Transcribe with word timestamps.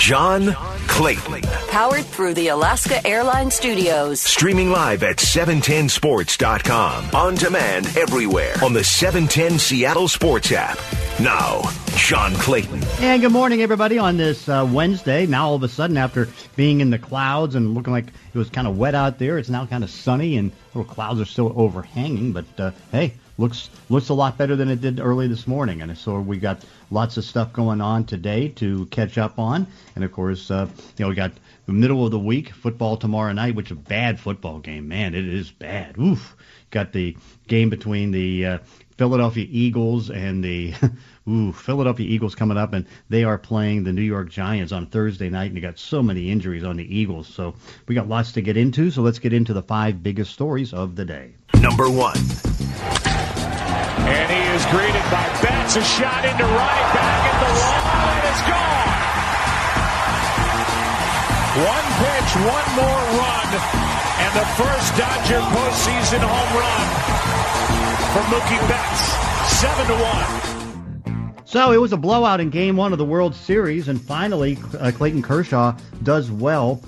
John 0.00 0.54
Clayton. 0.88 1.42
Powered 1.68 2.06
through 2.06 2.32
the 2.32 2.48
Alaska 2.48 3.06
Airlines 3.06 3.54
Studios. 3.54 4.18
Streaming 4.18 4.70
live 4.70 5.02
at 5.02 5.18
710sports.com. 5.18 7.10
On 7.14 7.34
demand 7.34 7.86
everywhere 7.98 8.54
on 8.64 8.72
the 8.72 8.82
710 8.82 9.58
Seattle 9.58 10.08
Sports 10.08 10.52
app. 10.52 10.78
Now, 11.20 11.60
John 11.96 12.32
Clayton. 12.36 12.82
And 13.00 13.20
good 13.20 13.30
morning, 13.30 13.60
everybody, 13.60 13.98
on 13.98 14.16
this 14.16 14.48
uh, 14.48 14.66
Wednesday. 14.72 15.26
Now, 15.26 15.48
all 15.48 15.54
of 15.56 15.62
a 15.64 15.68
sudden, 15.68 15.98
after 15.98 16.28
being 16.56 16.80
in 16.80 16.88
the 16.88 16.98
clouds 16.98 17.54
and 17.54 17.74
looking 17.74 17.92
like 17.92 18.06
it 18.06 18.38
was 18.38 18.48
kind 18.48 18.66
of 18.66 18.78
wet 18.78 18.94
out 18.94 19.18
there, 19.18 19.36
it's 19.36 19.50
now 19.50 19.66
kind 19.66 19.84
of 19.84 19.90
sunny 19.90 20.38
and 20.38 20.50
little 20.74 20.90
clouds 20.90 21.20
are 21.20 21.26
still 21.26 21.52
overhanging. 21.54 22.32
But 22.32 22.46
uh, 22.58 22.70
hey, 22.90 23.12
looks 23.40 23.70
looks 23.88 24.10
a 24.10 24.14
lot 24.14 24.36
better 24.38 24.54
than 24.54 24.68
it 24.68 24.80
did 24.80 25.00
early 25.00 25.26
this 25.26 25.46
morning. 25.46 25.82
And 25.82 25.96
so 25.96 26.20
we 26.20 26.36
got 26.36 26.62
lots 26.90 27.16
of 27.16 27.24
stuff 27.24 27.52
going 27.52 27.80
on 27.80 28.04
today 28.04 28.48
to 28.48 28.86
catch 28.86 29.18
up 29.18 29.38
on. 29.38 29.66
And 29.96 30.04
of 30.04 30.12
course, 30.12 30.50
uh, 30.50 30.68
you 30.96 31.04
know, 31.04 31.08
we 31.08 31.14
got 31.14 31.32
the 31.66 31.72
middle 31.72 32.04
of 32.04 32.10
the 32.10 32.18
week 32.18 32.50
football 32.50 32.96
tomorrow 32.96 33.32
night, 33.32 33.54
which 33.54 33.66
is 33.66 33.72
a 33.72 33.80
bad 33.80 34.20
football 34.20 34.58
game. 34.58 34.88
Man, 34.88 35.14
it 35.14 35.26
is 35.26 35.50
bad. 35.50 35.98
Oof. 35.98 36.36
Got 36.70 36.92
the 36.92 37.16
game 37.48 37.68
between 37.68 38.12
the 38.12 38.46
uh, 38.46 38.58
Philadelphia 38.96 39.46
Eagles 39.50 40.10
and 40.10 40.44
the 40.44 40.74
ooh 41.28 41.52
Philadelphia 41.52 42.06
Eagles 42.06 42.34
coming 42.34 42.56
up, 42.56 42.74
and 42.74 42.86
they 43.08 43.24
are 43.24 43.38
playing 43.38 43.82
the 43.82 43.92
New 43.92 44.02
York 44.02 44.28
Giants 44.28 44.72
on 44.72 44.86
Thursday 44.86 45.30
night, 45.30 45.46
and 45.46 45.56
you 45.56 45.62
got 45.62 45.78
so 45.78 46.02
many 46.02 46.30
injuries 46.30 46.64
on 46.64 46.76
the 46.76 46.96
Eagles. 46.96 47.26
So 47.26 47.54
we 47.88 47.94
got 47.94 48.08
lots 48.08 48.32
to 48.32 48.42
get 48.42 48.56
into. 48.56 48.90
So 48.90 49.02
let's 49.02 49.18
get 49.18 49.32
into 49.32 49.52
the 49.52 49.62
five 49.62 50.02
biggest 50.02 50.32
stories 50.32 50.72
of 50.72 50.96
the 50.96 51.04
day. 51.04 51.32
Number 51.54 51.90
one. 51.90 53.09
And 54.10 54.28
he 54.30 54.42
is 54.54 54.66
greeted 54.74 55.06
by 55.10 55.26
Betts. 55.42 55.76
A 55.76 55.82
shot 55.82 56.24
into 56.24 56.44
right, 56.44 56.86
back 56.94 57.20
at 57.30 57.36
the 57.38 57.50
line. 57.54 58.22
It's 58.26 58.42
gone. 58.50 58.90
One 61.62 61.86
pitch, 61.98 62.30
one 62.46 62.68
more 62.78 63.02
run, 63.18 63.48
and 64.22 64.32
the 64.34 64.46
first 64.58 64.88
Dodger 64.96 65.42
postseason 65.54 66.22
home 66.22 66.52
run 66.58 66.86
for 68.14 68.22
Mookie 68.30 68.62
Betts. 68.68 69.02
Seven 69.60 69.86
to 69.86 69.94
one. 70.02 71.44
So 71.44 71.72
it 71.72 71.80
was 71.80 71.92
a 71.92 71.96
blowout 71.96 72.40
in 72.40 72.50
Game 72.50 72.76
One 72.76 72.92
of 72.92 72.98
the 72.98 73.04
World 73.04 73.34
Series, 73.34 73.88
and 73.88 74.00
finally 74.00 74.58
uh, 74.78 74.92
Clayton 74.92 75.22
Kershaw 75.22 75.76
does 76.04 76.30
well. 76.30 76.80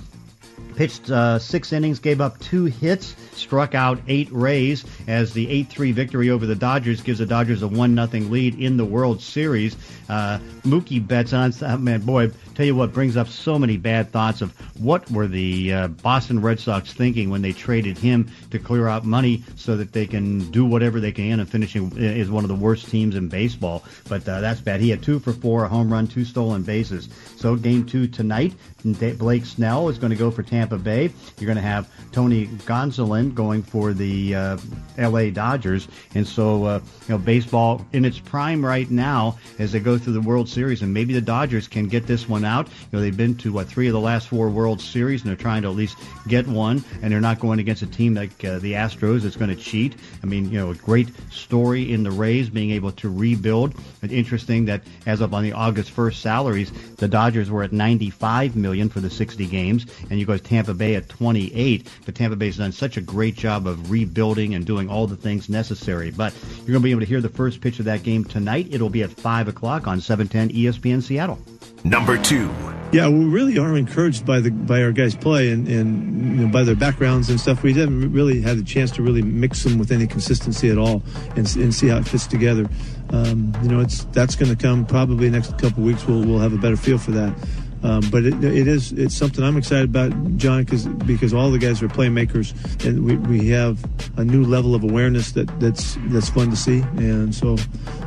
Pitched 0.75 1.09
uh, 1.09 1.39
six 1.39 1.71
innings, 1.71 1.99
gave 1.99 2.21
up 2.21 2.39
two 2.39 2.65
hits, 2.65 3.15
struck 3.33 3.75
out 3.75 3.99
eight 4.07 4.29
Rays 4.31 4.83
as 5.07 5.33
the 5.33 5.45
8-3 5.65 5.93
victory 5.93 6.29
over 6.29 6.45
the 6.45 6.55
Dodgers 6.55 7.01
gives 7.01 7.19
the 7.19 7.25
Dodgers 7.25 7.61
a 7.61 7.67
one 7.67 7.93
nothing 7.95 8.31
lead 8.31 8.59
in 8.59 8.77
the 8.77 8.85
World 8.85 9.21
Series. 9.21 9.75
Uh, 10.09 10.39
Mookie 10.63 11.05
Betts 11.05 11.33
on 11.33 11.53
uh, 11.61 11.77
man, 11.79 12.01
boy, 12.01 12.31
tell 12.53 12.65
you 12.65 12.75
what 12.75 12.93
brings 12.93 13.17
up 13.17 13.27
so 13.27 13.57
many 13.57 13.77
bad 13.77 14.11
thoughts 14.11 14.41
of 14.41 14.51
what 14.79 15.09
were 15.11 15.27
the 15.27 15.73
uh, 15.73 15.87
Boston 15.87 16.41
Red 16.41 16.59
Sox 16.59 16.93
thinking 16.93 17.29
when 17.29 17.41
they 17.41 17.51
traded 17.51 17.97
him 17.97 18.29
to 18.51 18.59
clear 18.59 18.87
out 18.87 19.05
money 19.05 19.43
so 19.55 19.75
that 19.77 19.91
they 19.91 20.05
can 20.05 20.51
do 20.51 20.65
whatever 20.65 20.99
they 20.99 21.11
can 21.11 21.39
and 21.39 21.49
finishing 21.49 21.91
is 21.97 22.29
one 22.29 22.43
of 22.43 22.47
the 22.49 22.55
worst 22.55 22.89
teams 22.89 23.15
in 23.15 23.27
baseball. 23.27 23.83
But 24.07 24.27
uh, 24.27 24.41
that's 24.41 24.61
bad. 24.61 24.81
He 24.81 24.89
had 24.89 25.01
two 25.01 25.19
for 25.19 25.33
four, 25.33 25.65
a 25.65 25.67
home 25.67 25.91
run, 25.91 26.07
two 26.07 26.25
stolen 26.25 26.63
bases. 26.63 27.09
So 27.37 27.55
game 27.55 27.85
two 27.85 28.07
tonight, 28.07 28.53
Blake 28.83 29.45
Snell 29.45 29.89
is 29.89 29.97
going 29.97 30.11
to 30.11 30.17
go 30.17 30.29
for 30.29 30.43
Tampa 30.43 30.77
Bay. 30.77 31.09
You're 31.39 31.47
going 31.47 31.55
to 31.55 31.61
have 31.61 31.89
Tony 32.11 32.47
Gonsolin 32.47 33.33
going 33.33 33.63
for 33.63 33.93
the 33.93 34.35
uh, 34.35 34.57
L.A. 34.97 35.31
Dodgers, 35.31 35.87
and 36.15 36.27
so 36.27 36.65
uh, 36.65 36.79
you 37.07 37.09
know 37.09 37.17
baseball 37.17 37.85
in 37.93 38.05
its 38.05 38.19
prime 38.19 38.63
right 38.63 38.89
now 38.91 39.37
as 39.59 39.71
they 39.71 39.79
go 39.79 39.97
through 39.97 40.13
the 40.13 40.21
World 40.21 40.49
Series, 40.49 40.81
and 40.81 40.93
maybe 40.93 41.13
the 41.13 41.21
Dodgers 41.21 41.67
can 41.67 41.87
get 41.87 42.05
this 42.05 42.27
one 42.27 42.42
out. 42.45 42.67
You 42.67 42.73
know 42.93 43.01
they've 43.01 43.15
been 43.15 43.35
to 43.37 43.51
what 43.51 43.67
three 43.67 43.87
of 43.87 43.93
the 43.93 43.99
last 43.99 44.27
four 44.27 44.49
World 44.49 44.81
Series, 44.81 45.21
and 45.21 45.29
they're 45.29 45.35
trying 45.35 45.61
to 45.63 45.69
at 45.69 45.75
least 45.75 45.97
get 46.27 46.47
one, 46.47 46.83
and 47.01 47.11
they're 47.11 47.21
not 47.21 47.39
going 47.39 47.59
against 47.59 47.81
a 47.81 47.87
team 47.87 48.13
like 48.13 48.43
uh, 48.43 48.59
the 48.59 48.73
Astros 48.73 49.21
that's 49.21 49.35
going 49.35 49.49
to 49.49 49.61
cheat. 49.61 49.95
I 50.21 50.25
mean, 50.25 50.51
you 50.51 50.59
know, 50.59 50.71
a 50.71 50.75
great 50.75 51.09
story 51.31 51.91
in 51.91 52.03
the 52.03 52.11
Rays 52.11 52.49
being 52.49 52.71
able 52.71 52.91
to 52.93 53.09
rebuild. 53.09 53.75
It's 54.01 54.13
interesting 54.13 54.65
that 54.65 54.81
as 55.05 55.21
of 55.21 55.33
on 55.33 55.43
the 55.43 55.53
August 55.53 55.95
1st 55.95 56.15
salaries, 56.15 56.71
the 56.95 57.07
Dodgers 57.07 57.49
were 57.49 57.63
at 57.63 57.71
95 57.71 58.55
million 58.55 58.89
for 58.89 58.99
the 58.99 59.09
60 59.09 59.45
games, 59.47 59.85
and 60.09 60.19
you 60.19 60.25
go 60.25 60.37
to 60.37 60.43
Tampa 60.43 60.73
Bay 60.73 60.95
at 60.95 61.09
28. 61.09 61.89
But 62.05 62.15
Tampa 62.15 62.35
Bay's 62.35 62.57
done 62.57 62.71
such 62.71 62.97
a 62.97 63.01
great 63.01 63.35
job 63.35 63.67
of 63.67 63.91
rebuilding 63.91 64.55
and 64.55 64.65
doing 64.65 64.89
all 64.89 65.07
the 65.07 65.15
things 65.15 65.49
necessary. 65.49 66.11
But 66.11 66.33
you're 66.57 66.67
going 66.67 66.79
to 66.79 66.79
be 66.81 66.91
able 66.91 67.01
to 67.01 67.07
hear 67.07 67.21
the 67.21 67.29
first 67.29 67.61
pitch 67.61 67.79
of 67.79 67.85
that 67.85 68.03
game 68.03 68.23
tonight. 68.23 68.67
It'll 68.71 68.89
be 68.89 69.03
at 69.03 69.11
5 69.11 69.47
o'clock 69.47 69.87
on 69.87 70.01
710 70.01 70.55
ESPN 70.55 71.01
Seattle. 71.01 71.39
Number 71.83 72.17
two. 72.17 72.49
Yeah, 72.93 73.09
we 73.09 73.25
really 73.25 73.57
are 73.57 73.75
encouraged 73.75 74.23
by 74.23 74.39
the 74.39 74.51
by 74.51 74.83
our 74.83 74.91
guys' 74.91 75.15
play 75.15 75.49
and, 75.49 75.67
and 75.67 76.37
you 76.37 76.45
know, 76.45 76.51
by 76.51 76.63
their 76.63 76.75
backgrounds 76.75 77.27
and 77.29 77.39
stuff. 77.39 77.63
We 77.63 77.73
haven't 77.73 78.13
really 78.13 78.39
had 78.39 78.57
the 78.59 78.63
chance 78.63 78.91
to 78.91 79.01
really 79.01 79.23
mix 79.23 79.63
them 79.63 79.79
with 79.79 79.91
any 79.91 80.05
consistency 80.05 80.69
at 80.69 80.77
all 80.77 81.01
and, 81.35 81.55
and 81.55 81.73
see 81.73 81.87
how 81.87 81.97
it 81.97 82.07
fits 82.07 82.27
together. 82.27 82.69
Um, 83.09 83.51
you 83.63 83.69
know, 83.69 83.79
it's 83.79 84.03
that's 84.05 84.35
going 84.35 84.55
to 84.55 84.61
come 84.61 84.85
probably 84.85 85.29
next 85.31 85.57
couple 85.57 85.83
weeks. 85.83 86.05
We'll 86.05 86.23
we'll 86.23 86.37
have 86.37 86.53
a 86.53 86.57
better 86.57 86.77
feel 86.77 86.99
for 86.99 87.11
that. 87.11 87.35
Um, 87.81 88.01
but 88.11 88.25
it, 88.25 88.41
it 88.43 88.67
is 88.67 88.93
it's 88.93 89.15
something 89.15 89.43
I'm 89.43 89.57
excited 89.57 89.89
about, 89.89 90.11
John, 90.37 90.63
because 90.63 90.85
because 90.85 91.33
all 91.33 91.49
the 91.49 91.57
guys 91.59 91.81
are 91.81 91.87
playmakers, 91.87 92.53
and 92.85 93.03
we, 93.03 93.17
we 93.17 93.49
have 93.49 93.83
a 94.17 94.23
new 94.23 94.43
level 94.45 94.73
of 94.75 94.83
awareness 94.83 95.31
that 95.33 95.59
that's 95.59 95.97
that's 96.09 96.29
fun 96.29 96.51
to 96.51 96.55
see, 96.55 96.81
and 96.97 97.33
so 97.33 97.57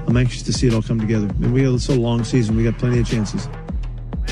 I'm 0.06 0.16
anxious 0.16 0.43
to 0.44 0.53
see 0.53 0.69
it 0.69 0.75
all 0.75 0.81
come 0.81 1.00
together. 1.00 1.26
And 1.26 1.53
we 1.53 1.64
have 1.64 1.75
it's 1.75 1.88
a 1.88 1.94
long 1.94 2.25
season; 2.25 2.56
we 2.56 2.64
got 2.64 2.78
plenty 2.78 3.00
of 3.00 3.08
chances. 3.08 3.48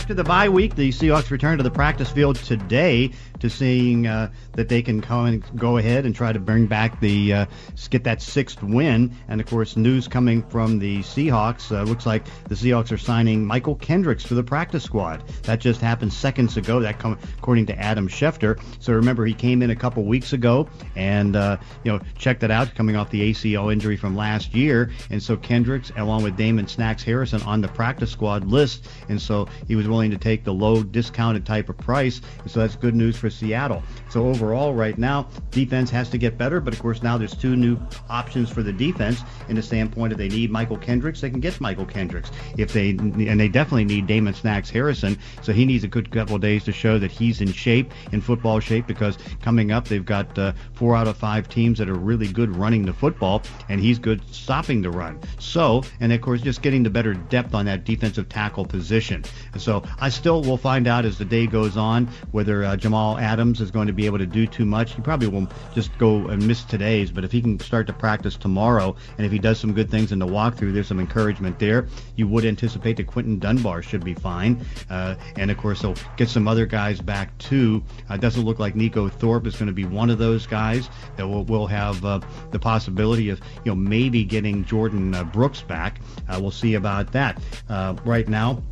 After 0.05 0.13
the 0.13 0.23
bye 0.23 0.51
week, 0.51 0.75
the 0.75 0.91
Seahawks 0.91 1.31
return 1.31 1.57
to 1.57 1.65
the 1.65 1.71
practice 1.71 2.11
field 2.11 2.37
today 2.37 3.11
to 3.44 3.50
seeing 3.50 4.06
uh, 4.06 4.31
that 4.53 4.71
they 4.71 4.81
can 4.81 5.03
come 5.03 5.27
and 5.27 5.44
go 5.60 5.77
ahead 5.77 6.06
and 6.06 6.15
try 6.15 6.32
to 6.32 6.38
bring 6.38 6.66
back 6.66 6.99
the 7.00 7.32
uh, 7.32 7.47
get 7.91 8.05
that 8.05 8.22
sixth 8.22 8.62
win. 8.62 9.15
And 9.28 9.41
of 9.41 9.47
course, 9.47 9.77
news 9.77 10.09
coming 10.09 10.43
from 10.49 10.78
the 10.78 11.00
Seahawks 11.00 11.71
uh, 11.71 11.82
looks 11.82 12.06
like 12.06 12.25
the 12.49 12.55
Seahawks 12.55 12.91
are 12.91 12.99
signing 12.99 13.44
Mychal 13.44 13.78
Kendricks 13.78 14.25
to 14.25 14.34
the 14.34 14.43
practice 14.43 14.82
squad. 14.82 15.22
That 15.43 15.60
just 15.60 15.82
happened 15.82 16.12
seconds 16.12 16.56
ago. 16.56 16.81
That 16.81 16.99
come 16.99 17.19
according 17.38 17.66
to 17.66 17.78
Adam 17.78 18.09
Schefter. 18.09 18.60
So 18.81 18.94
remember, 18.94 19.27
he 19.27 19.34
came 19.34 19.62
in 19.62 19.71
a 19.71 19.76
couple 19.76 20.05
weeks 20.05 20.32
ago 20.32 20.69
and 20.97 21.37
uh, 21.37 21.59
you 21.84 21.93
know 21.93 22.00
checked 22.16 22.43
it 22.43 22.50
out, 22.50 22.75
coming 22.75 22.97
off 22.97 23.11
the 23.11 23.31
ACL 23.31 23.71
injury 23.71 23.99
from 23.99 24.16
last 24.16 24.55
year. 24.55 24.91
And 25.11 25.22
so 25.22 25.37
Kendricks, 25.37 25.93
along 25.97 26.22
with 26.22 26.37
Damon 26.37 26.66
Snacks 26.66 27.03
Harrison, 27.03 27.43
on 27.43 27.61
the 27.61 27.69
practice 27.69 28.11
squad 28.11 28.47
list. 28.47 28.88
And 29.11 29.21
so 29.21 29.49
he 29.69 29.76
was 29.76 29.87
willing 29.87 30.11
to 30.12 30.19
take 30.19 30.44
the 30.44 30.55
low 30.55 30.82
discounted 30.82 31.44
type 31.44 31.69
of 31.69 31.76
price. 31.76 32.22
And 32.41 32.50
so 32.50 32.61
that's 32.61 32.76
good 32.76 32.94
news 32.94 33.16
for 33.16 33.28
Seattle. 33.34 33.83
So 34.11 34.27
overall, 34.28 34.75
right 34.75 34.97
now, 34.97 35.28
defense 35.50 35.91
has 35.91 36.09
to 36.11 36.19
get 36.19 36.39
better. 36.39 36.61
But 36.61 36.75
of 36.75 36.81
course, 36.81 37.03
now 37.03 37.19
there's 37.19 37.34
two 37.34 37.56
new 37.56 37.78
options 38.09 38.50
for 38.50 38.62
the 38.62 38.72
defense 38.72 39.21
in 39.49 39.56
the 39.56 39.62
standpoint 39.62 40.12
if 40.12 40.19
they 40.19 40.28
need 40.28 40.50
Mychal 40.50 40.81
Kendricks, 40.81 41.21
they 41.21 41.31
can 41.31 41.41
get 41.41 41.55
Mychal 41.55 41.89
Kendricks. 41.89 42.31
If 42.56 42.73
they 42.73 42.91
and 42.91 43.41
they 43.41 43.49
definitely 43.49 43.84
need 43.84 44.06
Damon 44.06 44.34
Snacks 44.34 44.71
Harrison, 44.71 45.19
so 45.43 45.53
he 45.53 45.65
needs 45.65 45.84
a 45.84 45.89
good 45.89 46.11
couple 46.11 46.37
of 46.37 46.43
days 46.43 46.65
to 46.65 46.73
show 46.73 46.99
that 46.99 47.11
he's 47.11 47.41
in 47.41 47.53
shape, 47.53 47.93
in 48.12 48.21
football 48.21 48.61
shape, 48.61 48.87
because 48.87 49.19
coming 49.43 49.73
up 49.73 49.89
they've 49.89 50.05
got 50.05 50.39
uh, 50.39 50.53
four 50.75 50.97
out 50.97 51.09
of 51.09 51.17
five 51.17 51.49
teams 51.49 51.78
that 51.78 51.89
are 51.89 51.94
really 51.94 52.28
good 52.28 52.55
running 52.56 52.84
the 52.84 52.93
football, 52.93 53.43
and 53.69 53.81
he's 53.81 53.99
good 53.99 54.23
stopping 54.33 54.83
the 54.83 54.91
run. 54.91 55.19
So, 55.39 55.83
and 56.00 56.12
of 56.12 56.21
course, 56.21 56.41
just 56.41 56.62
getting 56.62 56.83
the 56.83 56.91
better 56.91 57.15
depth 57.15 57.55
on 57.55 57.67
that 57.67 57.84
defensive 57.84 58.28
tackle 58.28 58.65
position. 58.65 59.25
So 59.56 59.83
I 60.00 60.09
still 60.09 60.43
will 60.43 60.56
find 60.56 60.87
out 60.87 61.05
as 61.05 61.19
the 61.19 61.25
day 61.25 61.47
goes 61.47 61.77
on 61.77 62.06
whether 62.33 62.65
uh, 62.65 62.77
Jamal 62.77 63.19
Adams 63.25 63.62
is 63.62 63.71
going 63.71 63.87
to 63.87 63.93
be 63.93 64.05
able 64.05 64.19
to 64.19 64.27
do 64.27 64.47
too 64.47 64.67
much. 64.67 64.95
He 64.95 65.01
probably 65.01 65.29
will 65.29 65.49
just 65.75 65.97
go 65.97 66.29
and 66.29 66.47
miss 66.47 66.62
today's, 66.62 67.11
but 67.11 67.25
if 67.25 67.33
he 67.33 67.41
can 67.41 67.59
start 67.59 67.87
to 67.87 67.93
practice 67.95 68.37
tomorrow, 68.37 68.95
and 69.17 69.25
if 69.25 69.33
he 69.33 69.39
does 69.39 69.59
some 69.59 69.73
good 69.73 69.91
things 69.91 70.12
in 70.12 70.19
the 70.19 70.27
walkthrough, 70.27 70.75
there's 70.75 70.89
some 70.89 71.01
encouragement 71.01 71.59
there. 71.59 71.89
You 72.17 72.29
would 72.29 72.45
anticipate 72.45 72.99
that 72.99 73.07
Quinton 73.07 73.39
Dunbar 73.39 73.81
should 73.81 74.05
be 74.05 74.12
fine, 74.12 74.65
uh, 74.91 75.15
and 75.37 75.50
of 75.50 75.56
course 75.56 75.81
he'll 75.81 75.97
get 76.19 76.29
some 76.29 76.47
other 76.47 76.67
guys 76.67 77.00
back 77.00 77.37
too. 77.38 77.82
Uh, 78.11 78.19
doesn't 78.19 78.44
look 78.44 78.59
like 78.59 78.75
Neiko 78.75 79.11
Thorpe 79.11 79.47
is 79.47 79.56
going 79.56 79.69
to 79.69 79.73
be 79.73 79.87
one 79.87 80.11
of 80.11 80.19
those 80.19 80.47
guys 80.47 80.91
that 81.17 81.26
will, 81.26 81.44
will 81.44 81.67
have 81.67 82.05
uh, 82.05 82.21
the 82.50 82.59
possibility 82.59 83.31
of 83.31 83.41
you 83.65 83.73
know 83.73 83.76
maybe 83.76 84.23
getting 84.23 84.65
Jordyn 84.67 85.15
uh, 85.15 85.25
Brooks 85.25 85.62
back. 85.62 86.00
Uh, 86.29 86.38
we'll 86.41 86.50
see 86.50 86.75
about 86.75 87.11
that. 87.12 87.41
Uh, 87.71 87.97
right 88.05 88.29
now, 88.29 88.62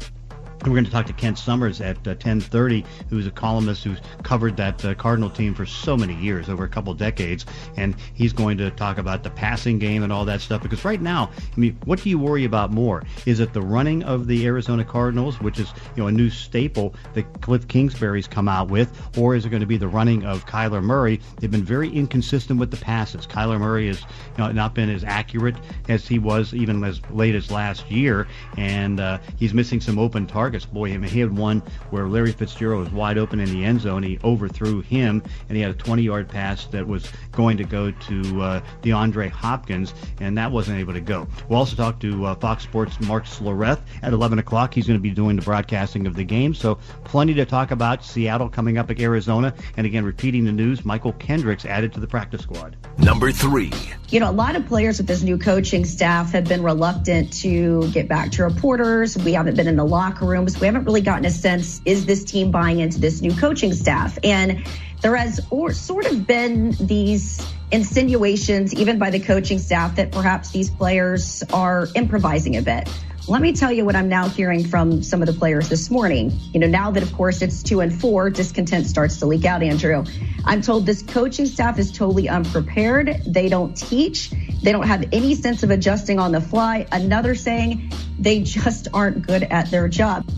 we're 0.65 0.75
going 0.75 0.85
to 0.85 0.91
talk 0.91 1.07
to 1.07 1.13
Kent 1.13 1.39
Somers 1.39 1.81
at 1.81 1.97
uh, 2.07 2.15
10:30, 2.15 2.87
who's 3.11 3.27
a 3.27 3.31
columnist 3.31 3.83
who's 3.83 3.99
covered 4.23 4.57
that 4.57 4.85
uh, 4.85 4.95
Cardinal 4.95 5.29
team 5.29 5.55
for 5.55 5.67
so 5.67 5.97
many 5.97 6.15
years, 6.15 6.49
over 6.49 6.65
a 6.65 6.69
couple 6.69 6.95
decades, 6.95 7.47
and 7.77 7.97
he's 8.15 8.33
going 8.33 8.59
to 8.59 8.71
talk 8.71 8.99
about 8.99 9.25
the 9.25 9.31
passing 9.31 9.79
game 9.79 10.05
and 10.05 10.13
all 10.13 10.25
that 10.25 10.41
stuff. 10.41 10.63
Because 10.63 10.85
right 10.85 11.01
now, 11.01 11.31
I 11.37 11.61
mean, 11.61 11.77
what 11.85 12.01
do 12.01 12.09
you 12.09 12.19
worry 12.19 12.45
about 12.45 12.71
more? 12.71 13.03
Is 13.27 13.41
it 13.41 13.53
the 13.53 13.63
running 13.63 14.05
of 14.05 14.29
the 14.29 14.47
Arizona 14.47 14.85
Cardinals, 14.85 15.41
which 15.41 15.59
is 15.59 15.73
you 15.97 16.03
know 16.03 16.07
a 16.07 16.13
new 16.13 16.31
staple 16.31 16.95
that 17.15 17.25
Cliff 17.41 17.67
Kingsbury's 17.67 18.29
come 18.29 18.49
out 18.49 18.69
with, 18.69 18.93
or 19.19 19.35
is 19.35 19.45
it 19.45 19.49
going 19.49 19.61
to 19.61 19.67
be 19.67 19.77
the 19.77 19.89
running 19.89 20.25
of 20.25 20.47
Kyler 20.47 20.83
Murray? 20.83 21.21
They've 21.41 21.51
been 21.51 21.65
very 21.65 21.89
inconsistent 21.89 22.61
with 22.61 22.71
the 22.71 22.77
passes. 22.77 23.27
Kyler 23.27 23.59
Murray 23.59 23.89
has 23.89 24.03
you 24.03 24.39
know, 24.39 24.53
not 24.53 24.75
been 24.75 24.91
as 24.91 25.03
accurate 25.03 25.57
as 25.89 26.07
he 26.07 26.21
was 26.21 26.55
even 26.55 26.85
as 26.85 27.01
late 27.11 27.35
as 27.35 27.51
last 27.51 27.91
year, 27.91 28.29
and 28.57 29.01
uh, 29.01 29.19
he's 29.37 29.53
missing 29.53 29.81
some 29.81 29.99
open 29.99 30.25
targets 30.25 30.52
targets. 30.53 30.67
Boy, 30.67 30.93
I 30.93 30.99
mean, 30.99 31.11
he 31.11 31.21
had 31.21 31.37
one 31.37 31.63
where 31.91 32.07
Larry 32.07 32.33
Fitzgerald 32.33 32.85
was 32.85 32.93
wide 32.93 33.17
open 33.17 33.41
in 33.41 33.51
the 33.51 33.65
end 33.65 33.81
zone. 33.81 34.03
He 34.03 34.19
overthrew 34.23 34.83
him, 34.83 35.23
and 35.49 35.57
he 35.57 35.63
had 35.63 35.71
a 35.71 35.75
20-yard 35.75 36.29
pass 36.29 36.67
that 36.67 36.87
was 36.87 37.11
going 37.33 37.57
to 37.57 37.65
go 37.65 37.91
to 37.91 38.43
uh, 38.43 38.61
DeAndre 38.83 39.31
Hopkins, 39.31 39.95
and 40.21 40.37
that 40.37 40.53
wasn't 40.53 40.79
able 40.79 40.93
to 40.93 41.01
go. 41.01 41.27
We'll 41.49 41.59
also 41.59 41.77
talk 41.77 42.01
to 42.01 42.27
uh, 42.27 42.35
Fox 42.35 42.65
Sports' 42.65 43.01
Mark 43.01 43.25
Schlereth 43.25 43.81
at 44.03 44.13
11 44.13 44.39
o'clock. 44.39 44.75
He's 44.75 44.87
going 44.87 44.99
to 44.99 45.03
be 45.03 45.11
doing 45.11 45.37
the 45.37 45.43
broadcasting 45.43 46.07
of 46.07 46.15
the 46.15 46.25
game, 46.25 46.55
so 46.55 46.79
plenty 47.05 47.35
to 47.35 47.47
talk 47.47 47.71
about. 47.71 48.05
Seattle 48.05 48.49
coming 48.49 48.77
up 48.77 48.91
at 48.91 49.01
Arizona, 49.01 49.55
and 49.77 49.87
again, 49.87 50.05
repeating 50.05 50.45
the 50.45 50.53
news, 50.53 50.83
Mychal 50.83 51.19
Kendricks 51.19 51.65
added 51.65 51.95
to 51.95 52.01
the 52.01 52.07
practice 52.07 52.43
squad. 52.43 52.77
Number 52.99 53.33
three. 53.33 53.73
You 54.11 54.21
know, 54.21 54.29
a 54.29 54.33
lot 54.33 54.57
of 54.57 54.67
players 54.67 54.99
with 54.99 55.07
this 55.07 55.23
new 55.23 55.39
coaching 55.39 55.87
staff 55.87 56.33
have 56.33 56.45
been 56.45 56.63
reluctant 56.63 57.33
to 57.41 57.91
get 57.93 58.09
back 58.09 58.33
to 58.33 58.45
reporters. 58.45 59.17
We 59.17 59.33
haven't 59.33 59.57
been 59.57 59.67
in 59.67 59.77
the 59.77 59.87
locker 59.87 60.27
rooms. 60.43 60.61
We 60.61 60.67
haven't 60.67 60.85
really 60.85 61.01
gotten 61.01 61.25
a 61.25 61.31
sense, 61.31 61.81
is 61.85 62.07
this 62.07 62.25
team 62.25 62.51
buying 62.51 62.81
into 62.81 62.99
this 62.99 63.21
new 63.23 63.35
coaching 63.35 63.73
staff? 63.73 64.19
And 64.23 64.67
there 65.01 65.17
has 65.17 65.41
or 65.51 65.73
sort 65.73 66.07
of 66.07 66.27
been 66.27 66.73
these 66.81 67.45
insinuations, 67.71 68.75
even 68.75 68.99
by 68.99 69.11
the 69.11 69.21
coaching 69.21 69.59
staff, 69.59 69.97
that 69.97 70.13
perhaps 70.13 70.51
these 70.51 70.71
players 70.71 71.43
are 71.53 71.89
improvising 71.95 72.57
a 72.57 72.63
bit. 72.63 72.89
Let 73.29 73.41
me 73.41 73.53
tell 73.53 73.71
you 73.71 73.85
what 73.85 73.95
I'm 73.95 74.09
now 74.09 74.29
hearing 74.29 74.65
from 74.67 75.01
some 75.01 75.23
of 75.23 75.27
the 75.27 75.33
players 75.33 75.69
this 75.69 75.91
morning. 75.91 76.33
You 76.53 76.59
know, 76.59 76.67
now 76.67 76.91
that 76.91 77.05
of 77.05 77.13
course 77.13 77.41
it's 77.41 77.63
two 77.63 77.81
and 77.81 77.95
four, 77.95 78.31
discontent 78.31 78.87
starts 78.87 79.19
to 79.19 79.27
leak 79.27 79.45
out, 79.45 79.63
Andrew. 79.63 80.05
I'm 80.45 80.61
told 80.61 80.87
this 80.87 81.03
coaching 81.03 81.47
staff 81.47 81.79
is 81.79 81.93
totally 81.93 82.29
unprepared. 82.29 83.23
They 83.25 83.49
don't 83.49 83.77
teach. 83.77 84.31
They 84.63 84.73
don't 84.73 84.89
have 84.89 85.05
any 85.13 85.37
sense 85.37 85.63
of 85.63 85.71
adjusting 85.71 86.19
on 86.19 86.33
the 86.33 86.41
fly. 86.41 86.87
Another 86.91 87.37
saying, 87.37 87.93
they 88.19 88.41
just 88.41 88.89
aren't 88.93 89.25
good 89.25 89.45
at 89.45 89.71
their 89.71 89.87
job. 89.87 90.29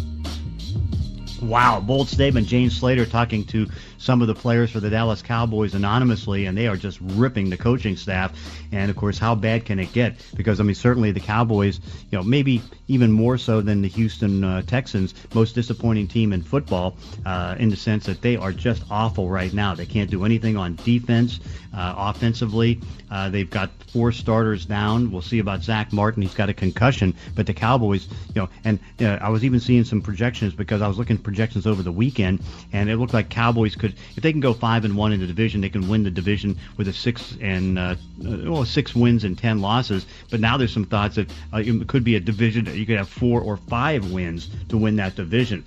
Wow, 1.40 1.80
bold 1.80 2.08
statement. 2.08 2.46
James 2.46 2.76
Slater 2.76 3.06
talking 3.06 3.44
to 3.46 3.66
some 4.04 4.20
of 4.20 4.28
the 4.28 4.34
players 4.34 4.70
for 4.70 4.80
the 4.80 4.90
Dallas 4.90 5.22
Cowboys 5.22 5.74
anonymously, 5.74 6.44
and 6.46 6.56
they 6.56 6.66
are 6.68 6.76
just 6.76 7.00
ripping 7.00 7.48
the 7.48 7.56
coaching 7.56 7.96
staff. 7.96 8.32
And 8.70 8.90
of 8.90 8.96
course, 8.96 9.18
how 9.18 9.34
bad 9.34 9.64
can 9.64 9.78
it 9.78 9.92
get? 9.92 10.16
Because 10.36 10.60
I 10.60 10.62
mean, 10.62 10.74
certainly 10.74 11.10
the 11.10 11.20
Cowboys, 11.20 11.80
you 12.10 12.18
know, 12.18 12.22
maybe 12.22 12.60
even 12.86 13.10
more 13.10 13.38
so 13.38 13.62
than 13.62 13.80
the 13.80 13.88
Houston 13.88 14.44
uh, 14.44 14.62
Texans, 14.62 15.14
most 15.34 15.54
disappointing 15.54 16.06
team 16.06 16.32
in 16.32 16.42
football, 16.42 16.96
uh, 17.24 17.56
in 17.58 17.70
the 17.70 17.76
sense 17.76 18.04
that 18.04 18.20
they 18.20 18.36
are 18.36 18.52
just 18.52 18.82
awful 18.90 19.30
right 19.30 19.52
now. 19.54 19.74
They 19.74 19.86
can't 19.86 20.10
do 20.10 20.24
anything 20.24 20.56
on 20.56 20.76
defense, 20.76 21.40
uh, 21.74 21.94
offensively. 21.96 22.80
Uh, 23.10 23.30
they've 23.30 23.48
got 23.48 23.70
four 23.92 24.12
starters 24.12 24.66
down. 24.66 25.10
We'll 25.10 25.22
see 25.22 25.38
about 25.38 25.62
Zack 25.62 25.92
Martin. 25.92 26.22
He's 26.22 26.34
got 26.34 26.48
a 26.48 26.54
concussion, 26.54 27.14
but 27.34 27.46
the 27.46 27.54
Cowboys, 27.54 28.08
you 28.34 28.42
know, 28.42 28.48
and 28.64 28.78
uh, 29.00 29.18
I 29.20 29.30
was 29.30 29.44
even 29.44 29.60
seeing 29.60 29.84
some 29.84 30.02
projections 30.02 30.54
because 30.54 30.82
I 30.82 30.88
was 30.88 30.98
looking 30.98 31.16
at 31.16 31.22
projections 31.22 31.66
over 31.66 31.82
the 31.82 31.92
weekend, 31.92 32.42
and 32.72 32.90
it 32.90 32.96
looked 32.96 33.14
like 33.14 33.30
Cowboys 33.30 33.76
could 33.76 33.93
if 34.16 34.22
they 34.22 34.32
can 34.32 34.40
go 34.40 34.52
five 34.52 34.84
and 34.84 34.96
one 34.96 35.12
in 35.12 35.20
the 35.20 35.26
division, 35.26 35.60
they 35.60 35.68
can 35.68 35.88
win 35.88 36.02
the 36.02 36.10
division 36.10 36.56
with 36.76 36.88
a 36.88 36.92
six 36.92 37.36
and 37.40 37.78
uh, 37.78 37.96
well 38.18 38.64
six 38.64 38.94
wins 38.94 39.24
and 39.24 39.38
ten 39.38 39.60
losses. 39.60 40.06
But 40.30 40.40
now 40.40 40.56
there's 40.56 40.72
some 40.72 40.84
thoughts 40.84 41.16
that 41.16 41.30
uh, 41.52 41.58
it 41.58 41.86
could 41.88 42.04
be 42.04 42.16
a 42.16 42.20
division 42.20 42.64
that 42.66 42.76
you 42.76 42.86
could 42.86 42.98
have 42.98 43.08
four 43.08 43.40
or 43.40 43.56
five 43.56 44.10
wins 44.10 44.48
to 44.68 44.76
win 44.76 44.96
that 44.96 45.14
division. 45.14 45.64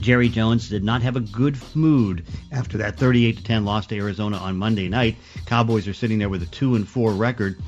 Jerry 0.00 0.28
Jones 0.28 0.68
did 0.68 0.82
not 0.82 1.02
have 1.02 1.16
a 1.16 1.20
good 1.20 1.56
mood 1.74 2.24
after 2.50 2.78
that 2.78 2.96
38 2.96 3.36
to 3.36 3.44
10 3.44 3.64
loss 3.64 3.86
to 3.88 3.96
Arizona 3.96 4.38
on 4.38 4.56
Monday 4.56 4.88
night. 4.88 5.16
Cowboys 5.46 5.86
are 5.86 5.92
sitting 5.92 6.18
there 6.18 6.30
with 6.30 6.42
a 6.42 6.46
2 6.46 6.76
and 6.76 6.88
4 6.88 7.12
record. 7.12 7.58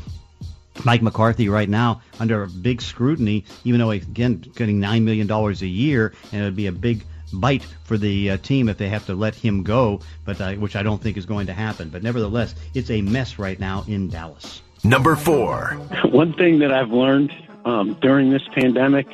Mike 0.85 1.03
McCarthy 1.03 1.49
right 1.49 1.69
now 1.69 2.03
under 2.19 2.47
big 2.47 2.83
scrutiny, 2.83 3.45
even 3.65 3.79
though 3.79 3.91
again 3.91 4.45
getting 4.57 4.81
nine 4.81 5.05
million 5.05 5.27
dollars 5.27 5.63
a 5.63 5.67
year, 5.67 6.13
and 6.33 6.43
it 6.43 6.45
would 6.45 6.57
be 6.57 6.67
a 6.67 6.73
big 6.73 7.05
bite 7.41 7.67
for 7.85 7.99
the 7.99 8.33
uh, 8.33 8.37
team 8.39 8.69
if 8.69 8.79
they 8.79 8.89
have 8.89 9.07
to 9.07 9.15
let 9.15 9.35
him 9.35 9.63
go, 9.63 10.01
but 10.25 10.41
uh, 10.41 10.53
which 10.55 10.77
I 10.77 10.83
don't 10.83 11.01
think 11.01 11.17
is 11.17 11.27
going 11.27 11.47
to 11.47 11.53
happen. 11.53 11.89
But 11.89 12.03
nevertheless, 12.03 12.55
it's 12.75 12.91
a 12.91 13.03
mess 13.03 13.39
right 13.39 13.59
now 13.59 13.85
in 13.87 14.09
Dallas. 14.09 14.63
Number 14.83 15.17
four. 15.17 15.75
One 16.05 16.33
thing 16.35 16.59
that 16.59 16.73
I've 16.73 16.91
learned 16.91 17.33
um, 17.65 17.95
during 18.01 18.31
this 18.31 18.47
pandemic, 18.55 19.07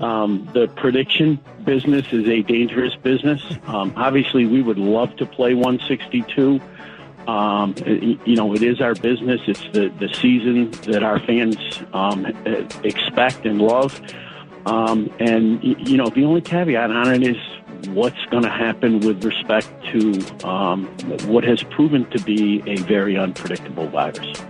um, 0.00 0.48
the 0.52 0.68
prediction 0.68 1.38
business 1.64 2.12
is 2.12 2.28
a 2.28 2.42
dangerous 2.42 2.94
business. 2.96 3.42
Um, 3.66 3.92
obviously, 3.96 4.46
we 4.46 4.62
would 4.62 4.78
love 4.78 5.14
to 5.16 5.26
play 5.26 5.54
162. 5.54 6.60
Um, 7.28 7.74
you 7.84 8.36
know, 8.36 8.54
it 8.54 8.62
is 8.62 8.80
our 8.80 8.94
business. 8.94 9.40
It's 9.46 9.62
the, 9.72 9.88
the 9.98 10.08
season 10.14 10.70
that 10.92 11.02
our 11.02 11.18
fans 11.18 11.56
um, 11.92 12.26
expect 12.84 13.44
and 13.46 13.60
love. 13.60 14.00
Um, 14.66 15.12
and, 15.20 15.62
you 15.62 15.96
know, 15.96 16.08
the 16.08 16.24
only 16.24 16.40
caveat 16.40 16.90
on 16.90 17.14
it 17.14 17.22
is 17.22 17.36
what's 17.88 18.22
going 18.26 18.42
to 18.42 18.50
happen 18.50 19.00
with 19.00 19.24
respect 19.24 19.68
to 19.92 20.46
um, 20.46 20.86
what 21.28 21.44
has 21.44 21.62
proven 21.62 22.08
to 22.10 22.18
be 22.24 22.62
a 22.66 22.76
very 22.78 23.16
unpredictable 23.16 23.86
virus. 23.86 24.42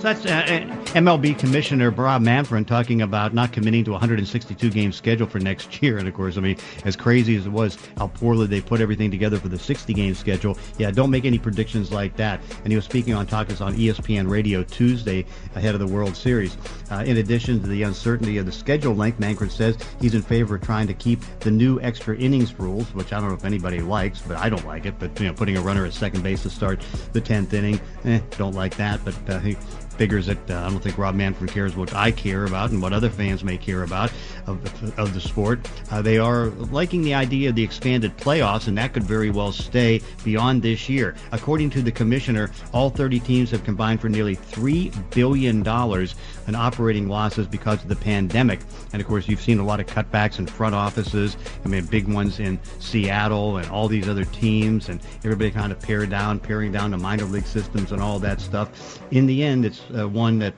So 0.00 0.14
that's 0.14 0.24
uh, 0.24 0.30
uh 0.30 0.80
MLB 0.94 1.38
Commissioner 1.38 1.90
Rob 1.90 2.22
Manfred 2.22 2.66
talking 2.66 3.02
about 3.02 3.34
not 3.34 3.52
committing 3.52 3.84
to 3.84 3.90
a 3.90 3.92
162 3.92 4.70
game 4.70 4.92
schedule 4.92 5.26
for 5.26 5.38
next 5.38 5.82
year. 5.82 5.98
And 5.98 6.08
of 6.08 6.14
course, 6.14 6.38
I 6.38 6.40
mean, 6.40 6.56
as 6.86 6.96
crazy 6.96 7.36
as 7.36 7.44
it 7.44 7.50
was 7.50 7.76
how 7.98 8.06
poorly 8.06 8.46
they 8.46 8.62
put 8.62 8.80
everything 8.80 9.10
together 9.10 9.38
for 9.38 9.48
the 9.48 9.58
60 9.58 9.92
game 9.92 10.14
schedule, 10.14 10.56
yeah, 10.78 10.90
don't 10.90 11.10
make 11.10 11.26
any 11.26 11.38
predictions 11.38 11.92
like 11.92 12.16
that. 12.16 12.40
And 12.64 12.68
he 12.72 12.76
was 12.76 12.86
speaking 12.86 13.12
on 13.12 13.26
Talkers 13.26 13.60
on 13.60 13.74
ESPN 13.76 14.30
Radio 14.30 14.62
Tuesday 14.62 15.26
ahead 15.54 15.74
of 15.74 15.80
the 15.80 15.86
World 15.86 16.16
Series. 16.16 16.56
Uh, 16.90 17.04
in 17.06 17.18
addition 17.18 17.60
to 17.60 17.66
the 17.66 17.82
uncertainty 17.82 18.38
of 18.38 18.46
the 18.46 18.52
schedule 18.52 18.94
length, 18.94 19.20
Manfred 19.20 19.52
says 19.52 19.76
he's 20.00 20.14
in 20.14 20.22
favor 20.22 20.54
of 20.54 20.62
trying 20.62 20.86
to 20.86 20.94
keep 20.94 21.20
the 21.40 21.50
new 21.50 21.78
extra 21.82 22.16
innings 22.16 22.58
rules, 22.58 22.86
which 22.94 23.12
I 23.12 23.20
don't 23.20 23.28
know 23.28 23.34
if 23.34 23.44
anybody 23.44 23.82
likes, 23.82 24.22
but 24.22 24.38
I 24.38 24.48
don't 24.48 24.66
like 24.66 24.86
it. 24.86 24.94
But 24.98 25.20
you 25.20 25.26
know, 25.26 25.34
putting 25.34 25.58
a 25.58 25.60
runner 25.60 25.84
at 25.84 25.92
second 25.92 26.22
base 26.22 26.42
to 26.44 26.50
start 26.50 26.80
the 27.12 27.20
10th 27.20 27.52
inning, 27.52 27.78
eh, 28.06 28.20
don't 28.38 28.54
like 28.54 28.78
that. 28.78 29.04
But 29.04 29.14
uh, 29.28 29.40
he 29.40 29.58
figures 30.00 30.24
that 30.24 30.50
uh, 30.50 30.64
I 30.64 30.70
don't 30.70 30.80
think 30.80 30.96
Rob 30.96 31.14
Manfred 31.14 31.50
cares 31.50 31.76
what 31.76 31.94
I 31.94 32.10
care 32.10 32.46
about 32.46 32.70
and 32.70 32.80
what 32.80 32.94
other 32.94 33.10
fans 33.10 33.44
may 33.44 33.58
care 33.58 33.82
about 33.82 34.10
of, 34.46 34.98
of 34.98 35.12
the 35.12 35.20
sport. 35.20 35.68
Uh, 35.90 36.00
they 36.00 36.16
are 36.16 36.46
liking 36.46 37.02
the 37.02 37.12
idea 37.12 37.50
of 37.50 37.54
the 37.54 37.62
expanded 37.62 38.16
playoffs, 38.16 38.66
and 38.66 38.78
that 38.78 38.94
could 38.94 39.02
very 39.02 39.28
well 39.28 39.52
stay 39.52 40.00
beyond 40.24 40.62
this 40.62 40.88
year. 40.88 41.16
According 41.32 41.68
to 41.70 41.82
the 41.82 41.92
commissioner, 41.92 42.50
all 42.72 42.88
30 42.88 43.20
teams 43.20 43.50
have 43.50 43.62
combined 43.62 44.00
for 44.00 44.08
nearly 44.08 44.36
$3 44.36 44.90
billion 45.10 45.58
in 45.58 46.54
operating 46.54 47.06
losses 47.06 47.46
because 47.46 47.82
of 47.82 47.88
the 47.90 47.96
pandemic. 47.96 48.60
And 48.94 49.02
of 49.02 49.06
course, 49.06 49.28
you've 49.28 49.42
seen 49.42 49.58
a 49.58 49.64
lot 49.64 49.80
of 49.80 49.86
cutbacks 49.86 50.38
in 50.38 50.46
front 50.46 50.74
offices. 50.74 51.36
I 51.62 51.68
mean, 51.68 51.84
big 51.84 52.08
ones 52.08 52.40
in 52.40 52.58
Seattle 52.78 53.58
and 53.58 53.68
all 53.68 53.86
these 53.86 54.08
other 54.08 54.24
teams, 54.24 54.88
and 54.88 54.98
everybody 55.24 55.50
kind 55.50 55.72
of 55.72 55.80
pared 55.80 56.08
down, 56.08 56.40
paring 56.40 56.72
down 56.72 56.90
the 56.92 56.96
minor 56.96 57.24
league 57.24 57.44
systems 57.44 57.92
and 57.92 58.00
all 58.00 58.18
that 58.20 58.40
stuff. 58.40 58.98
In 59.10 59.26
the 59.26 59.42
end, 59.42 59.66
it's 59.66 59.89
uh, 59.96 60.08
one 60.08 60.38
that 60.40 60.54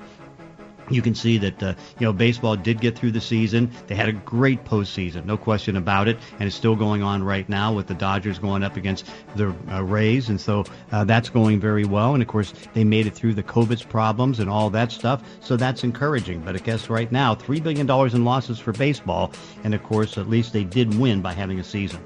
you 0.91 1.03
can 1.03 1.15
see 1.15 1.39
that 1.39 1.63
uh, 1.63 1.75
you 1.99 2.07
know 2.07 2.13
baseball 2.13 2.57
did 2.57 2.81
get 2.81 2.97
through 2.97 3.13
the 3.13 3.21
season. 3.21 3.71
They 3.87 3.95
had 3.95 4.09
a 4.09 4.13
great 4.13 4.65
postseason, 4.65 5.25
no 5.25 5.37
question 5.37 5.77
about 5.77 6.09
it, 6.09 6.19
and 6.39 6.47
it's 6.47 6.57
still 6.57 6.77
going 6.77 7.03
on 7.03 7.23
right 7.23 7.49
now 7.49 7.73
with 7.73 7.87
the 7.87 7.95
Dodgers 7.95 8.39
going 8.39 8.63
up 8.63 8.77
against 8.77 9.07
the 9.37 9.55
uh, 9.71 9.83
Rays, 9.83 10.29
and 10.29 10.41
so 10.41 10.65
uh, 10.91 11.05
that's 11.05 11.29
going 11.29 11.61
very 11.61 11.85
well. 11.85 12.15
And 12.15 12.23
of 12.23 12.29
course, 12.29 12.53
they 12.75 12.85
made 12.85 13.07
it 13.07 13.15
through 13.15 13.35
the 13.35 13.43
COVID 13.43 13.89
problems 13.89 14.41
and 14.41 14.51
all 14.51 14.71
that 14.71 14.93
stuff, 14.93 15.23
so 15.41 15.57
that's 15.57 15.85
encouraging. 15.85 16.41
But 16.41 16.57
I 16.57 16.59
guess 16.59 16.91
right 16.91 17.11
now, 17.11 17.35
three 17.35 17.61
billion 17.61 17.87
dollars 17.87 18.15
in 18.15 18.25
losses 18.25 18.59
for 18.59 18.73
baseball, 18.73 19.33
and 19.65 19.75
of 19.75 19.83
course, 19.83 20.19
at 20.19 20.29
least 20.29 20.53
they 20.53 20.65
did 20.65 20.99
win 20.99 21.23
by 21.23 21.33
having 21.33 21.59
a 21.61 21.65
season. 21.65 22.01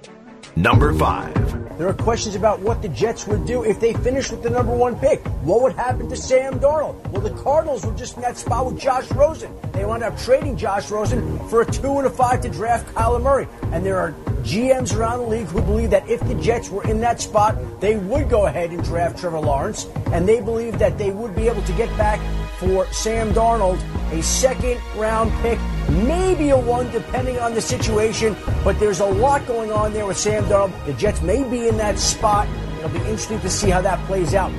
Number 0.54 0.92
five. 0.94 1.65
There 1.78 1.86
are 1.86 1.94
questions 1.94 2.34
about 2.34 2.60
what 2.60 2.80
the 2.80 2.88
Jets 2.88 3.26
would 3.26 3.44
do 3.44 3.62
if 3.62 3.78
they 3.80 3.92
finished 3.92 4.30
with 4.30 4.42
the 4.42 4.48
number 4.48 4.74
one 4.74 4.98
pick. 4.98 5.20
What 5.42 5.60
would 5.60 5.74
happen 5.74 6.08
to 6.08 6.16
Sam 6.16 6.58
Darnold? 6.58 7.06
Well, 7.10 7.20
the 7.20 7.42
Cardinals 7.42 7.84
were 7.84 7.92
just 7.92 8.16
in 8.16 8.22
that 8.22 8.38
spot 8.38 8.64
with 8.64 8.80
Josh 8.80 9.10
Rosen. 9.12 9.54
They 9.72 9.84
wound 9.84 10.02
up 10.02 10.16
trading 10.18 10.56
Josh 10.56 10.90
Rosen 10.90 11.38
for 11.50 11.60
a 11.60 11.66
two 11.70 11.98
and 11.98 12.06
a 12.06 12.10
five 12.10 12.40
to 12.42 12.48
draft 12.48 12.86
Kyler 12.94 13.22
Murray. 13.22 13.46
And 13.72 13.84
there 13.84 13.98
are 13.98 14.12
GMs 14.42 14.96
around 14.96 15.18
the 15.18 15.26
league 15.26 15.48
who 15.48 15.60
believe 15.60 15.90
that 15.90 16.08
if 16.08 16.26
the 16.26 16.34
Jets 16.36 16.70
were 16.70 16.82
in 16.84 17.00
that 17.00 17.20
spot, 17.20 17.58
they 17.80 17.96
would 17.96 18.30
go 18.30 18.46
ahead 18.46 18.70
and 18.70 18.82
draft 18.82 19.18
Trevor 19.18 19.40
Lawrence. 19.40 19.86
And 20.12 20.26
they 20.26 20.40
believe 20.40 20.78
that 20.78 20.96
they 20.96 21.10
would 21.10 21.36
be 21.36 21.46
able 21.46 21.62
to 21.62 21.72
get 21.72 21.94
back 21.98 22.20
for 22.58 22.86
Sam 22.86 23.34
Darnold 23.34 23.78
a 24.12 24.22
second 24.22 24.80
round 24.96 25.30
pick, 25.42 25.58
maybe 25.88 26.50
a 26.50 26.58
one 26.58 26.90
depending 26.90 27.38
on 27.38 27.54
the 27.54 27.60
situation. 27.60 28.36
But 28.64 28.78
there's 28.80 29.00
a 29.00 29.06
lot 29.06 29.46
going 29.46 29.72
on 29.72 29.92
there 29.92 30.06
with 30.06 30.18
Sam 30.18 30.44
Darnold. 30.44 30.86
The 30.86 30.94
Jets 30.94 31.22
may 31.22 31.42
be 31.48 31.68
in 31.68 31.76
that 31.78 31.98
spot. 31.98 32.48
It'll 32.78 32.90
be 32.90 32.98
interesting 32.98 33.40
to 33.40 33.50
see 33.50 33.70
how 33.70 33.80
that 33.82 34.04
plays 34.06 34.34
out. 34.34 34.52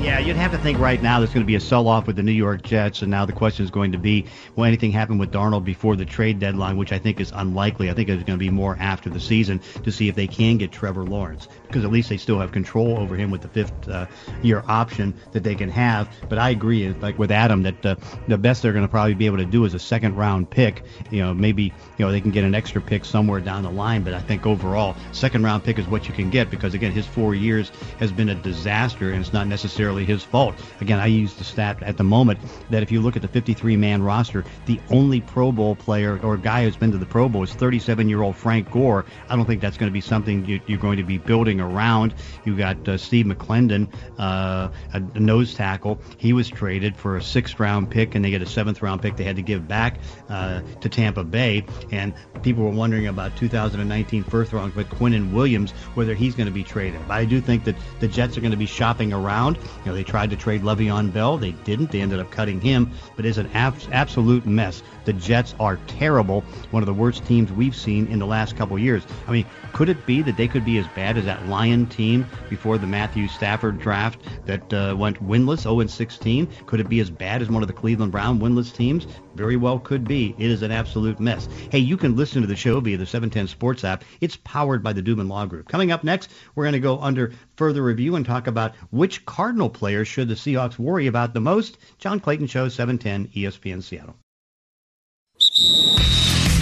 Yeah, 0.00 0.20
you'd 0.20 0.36
have 0.36 0.52
to 0.52 0.58
think 0.58 0.78
right 0.78 1.02
now 1.02 1.18
there's 1.18 1.34
going 1.34 1.42
to 1.42 1.46
be 1.46 1.56
a 1.56 1.60
sell-off 1.60 2.06
with 2.06 2.14
the 2.14 2.22
New 2.22 2.30
York 2.30 2.62
Jets, 2.62 3.02
and 3.02 3.10
now 3.10 3.26
the 3.26 3.32
question 3.32 3.64
is 3.64 3.70
going 3.72 3.90
to 3.92 3.98
be, 3.98 4.26
will 4.54 4.64
anything 4.64 4.92
happen 4.92 5.18
with 5.18 5.32
Darnold 5.32 5.64
before 5.64 5.96
the 5.96 6.04
trade 6.04 6.38
deadline, 6.38 6.76
which 6.76 6.92
I 6.92 7.00
think 7.00 7.18
is 7.18 7.32
unlikely. 7.34 7.90
I 7.90 7.94
think 7.94 8.08
it's 8.08 8.22
going 8.22 8.38
to 8.38 8.44
be 8.44 8.48
more 8.48 8.76
after 8.78 9.10
the 9.10 9.18
season 9.18 9.60
to 9.82 9.90
see 9.90 10.08
if 10.08 10.14
they 10.14 10.28
can 10.28 10.56
get 10.56 10.70
Trevor 10.70 11.02
Lawrence, 11.02 11.48
because 11.66 11.84
at 11.84 11.90
least 11.90 12.10
they 12.10 12.16
still 12.16 12.38
have 12.38 12.52
control 12.52 12.96
over 12.96 13.16
him 13.16 13.32
with 13.32 13.42
the 13.42 13.48
fifth-year 13.48 14.60
uh, 14.60 14.62
option 14.68 15.14
that 15.32 15.42
they 15.42 15.56
can 15.56 15.68
have. 15.68 16.08
But 16.28 16.38
I 16.38 16.50
agree, 16.50 16.88
like 16.92 17.18
with 17.18 17.32
Adam, 17.32 17.64
that 17.64 17.84
uh, 17.84 17.96
the 18.28 18.38
best 18.38 18.62
they're 18.62 18.72
going 18.72 18.86
to 18.86 18.90
probably 18.90 19.14
be 19.14 19.26
able 19.26 19.38
to 19.38 19.46
do 19.46 19.64
is 19.64 19.74
a 19.74 19.80
second-round 19.80 20.48
pick. 20.48 20.84
You 21.10 21.22
know, 21.22 21.34
maybe 21.34 21.64
you 21.64 22.06
know 22.06 22.12
they 22.12 22.20
can 22.20 22.30
get 22.30 22.44
an 22.44 22.54
extra 22.54 22.80
pick 22.80 23.04
somewhere 23.04 23.40
down 23.40 23.64
the 23.64 23.70
line, 23.70 24.04
but 24.04 24.14
I 24.14 24.20
think 24.20 24.46
overall, 24.46 24.94
second-round 25.10 25.64
pick 25.64 25.76
is 25.76 25.88
what 25.88 26.06
you 26.06 26.14
can 26.14 26.30
get 26.30 26.50
because 26.50 26.72
again, 26.72 26.92
his 26.92 27.04
four 27.04 27.34
years 27.34 27.72
has 27.98 28.12
been 28.12 28.28
a 28.28 28.36
disaster, 28.36 29.10
and 29.10 29.20
it's 29.20 29.32
not 29.32 29.48
necessarily 29.48 29.87
necessarily 29.88 30.04
his 30.04 30.22
fault. 30.22 30.54
Again, 30.80 30.98
I 30.98 31.06
use 31.06 31.34
the 31.34 31.44
stat 31.44 31.82
at 31.82 31.96
the 31.96 32.04
moment 32.04 32.38
that 32.70 32.82
if 32.82 32.92
you 32.92 33.00
look 33.00 33.16
at 33.16 33.22
the 33.22 33.28
53-man 33.28 34.02
roster, 34.02 34.44
the 34.66 34.78
only 34.90 35.20
Pro 35.20 35.50
Bowl 35.50 35.76
player 35.76 36.20
or 36.22 36.36
guy 36.36 36.64
who's 36.64 36.76
been 36.76 36.92
to 36.92 36.98
the 36.98 37.06
Pro 37.06 37.28
Bowl 37.28 37.42
is 37.42 37.52
37-year-old 37.52 38.36
Frank 38.36 38.70
Gore. 38.70 39.06
I 39.28 39.36
don't 39.36 39.46
think 39.46 39.62
that's 39.62 39.78
going 39.78 39.90
to 39.90 39.92
be 39.92 40.02
something 40.02 40.44
you, 40.44 40.60
are 40.68 40.76
going 40.78 40.98
to 40.98 41.04
be 41.04 41.16
building 41.16 41.60
around. 41.60 42.14
You 42.44 42.56
got 42.56 42.86
uh, 42.86 42.98
Steve 42.98 43.26
McLendon, 43.26 43.88
uh, 44.18 44.68
a, 44.92 45.00
nose 45.18 45.54
tackle. 45.54 45.98
He 46.18 46.32
was 46.32 46.48
traded 46.48 46.96
for 46.96 47.16
a 47.16 47.22
sixth-round 47.22 47.90
pick, 47.90 48.14
and 48.14 48.24
they 48.24 48.30
get 48.30 48.42
a 48.42 48.46
seventh-round 48.46 49.00
pick 49.00 49.16
they 49.16 49.24
had 49.24 49.36
to 49.36 49.42
give 49.42 49.66
back 49.66 49.98
uh, 50.28 50.60
to 50.80 50.88
Tampa 50.88 51.24
Bay. 51.24 51.64
And 51.90 52.12
people 52.42 52.64
were 52.64 52.70
wondering 52.70 53.06
about 53.06 53.36
2019 53.36 54.24
first 54.24 54.52
round 54.52 54.74
pick 54.74 54.88
Quinnen 54.88 55.32
Williams, 55.32 55.70
whether 55.94 56.14
he's 56.14 56.34
going 56.34 56.46
to 56.46 56.52
be 56.52 56.64
traded. 56.64 57.00
But 57.08 57.14
I 57.14 57.24
do 57.24 57.40
think 57.40 57.64
that 57.64 57.76
the 58.00 58.08
Jets 58.08 58.36
are 58.36 58.40
going 58.40 58.50
to 58.50 58.58
be 58.58 58.66
shopping 58.66 59.12
around. 59.12 59.58
You 59.84 59.90
know, 59.90 59.94
they 59.94 60.04
tried 60.04 60.30
to 60.30 60.36
trade 60.36 60.62
Le'Veon 60.62 61.12
Bell. 61.12 61.38
They 61.38 61.52
didn't. 61.52 61.90
They 61.90 62.00
ended 62.00 62.20
up 62.20 62.30
cutting 62.30 62.60
him. 62.60 62.90
But 63.16 63.24
it's 63.26 63.38
an 63.38 63.48
ab- 63.54 63.76
absolute 63.92 64.44
mess. 64.46 64.82
The 65.08 65.14
Jets 65.14 65.54
are 65.58 65.78
terrible. 65.86 66.42
One 66.70 66.82
of 66.82 66.86
the 66.86 66.92
worst 66.92 67.24
teams 67.24 67.50
we've 67.50 67.74
seen 67.74 68.08
in 68.08 68.18
the 68.18 68.26
last 68.26 68.58
couple 68.58 68.78
years. 68.78 69.06
I 69.26 69.32
mean, 69.32 69.46
could 69.72 69.88
it 69.88 70.04
be 70.04 70.20
that 70.20 70.36
they 70.36 70.46
could 70.46 70.66
be 70.66 70.76
as 70.76 70.86
bad 70.88 71.16
as 71.16 71.24
that 71.24 71.48
Lion 71.48 71.86
team 71.86 72.26
before 72.50 72.76
the 72.76 72.86
Matthew 72.86 73.26
Stafford 73.26 73.78
draft 73.78 74.20
that 74.44 74.70
uh, 74.70 74.94
went 74.98 75.26
winless, 75.26 75.64
0-16? 75.64 76.66
Could 76.66 76.80
it 76.80 76.90
be 76.90 77.00
as 77.00 77.08
bad 77.08 77.40
as 77.40 77.48
one 77.48 77.62
of 77.62 77.68
the 77.68 77.72
Cleveland 77.72 78.12
Brown 78.12 78.38
winless 78.38 78.70
teams? 78.70 79.06
Very 79.34 79.56
well 79.56 79.78
could 79.78 80.06
be. 80.06 80.34
It 80.36 80.50
is 80.50 80.60
an 80.60 80.72
absolute 80.72 81.18
mess. 81.18 81.48
Hey, 81.70 81.78
you 81.78 81.96
can 81.96 82.14
listen 82.14 82.42
to 82.42 82.46
the 82.46 82.54
show 82.54 82.78
via 82.78 82.98
the 82.98 83.06
710 83.06 83.48
Sports 83.48 83.84
app. 83.84 84.04
It's 84.20 84.36
powered 84.36 84.82
by 84.82 84.92
the 84.92 85.02
Dubin 85.02 85.30
Law 85.30 85.46
Group. 85.46 85.68
Coming 85.68 85.90
up 85.90 86.04
next, 86.04 86.30
we're 86.54 86.64
going 86.64 86.74
to 86.74 86.80
go 86.80 87.00
under 87.00 87.32
further 87.56 87.82
review 87.82 88.16
and 88.16 88.26
talk 88.26 88.46
about 88.46 88.74
which 88.90 89.24
Cardinal 89.24 89.70
players 89.70 90.06
should 90.06 90.28
the 90.28 90.34
Seahawks 90.34 90.78
worry 90.78 91.06
about 91.06 91.32
the 91.32 91.40
most. 91.40 91.78
John 91.96 92.20
Clayton 92.20 92.48
Show, 92.48 92.68
710 92.68 93.28
ESPN 93.28 93.82
Seattle. 93.82 94.14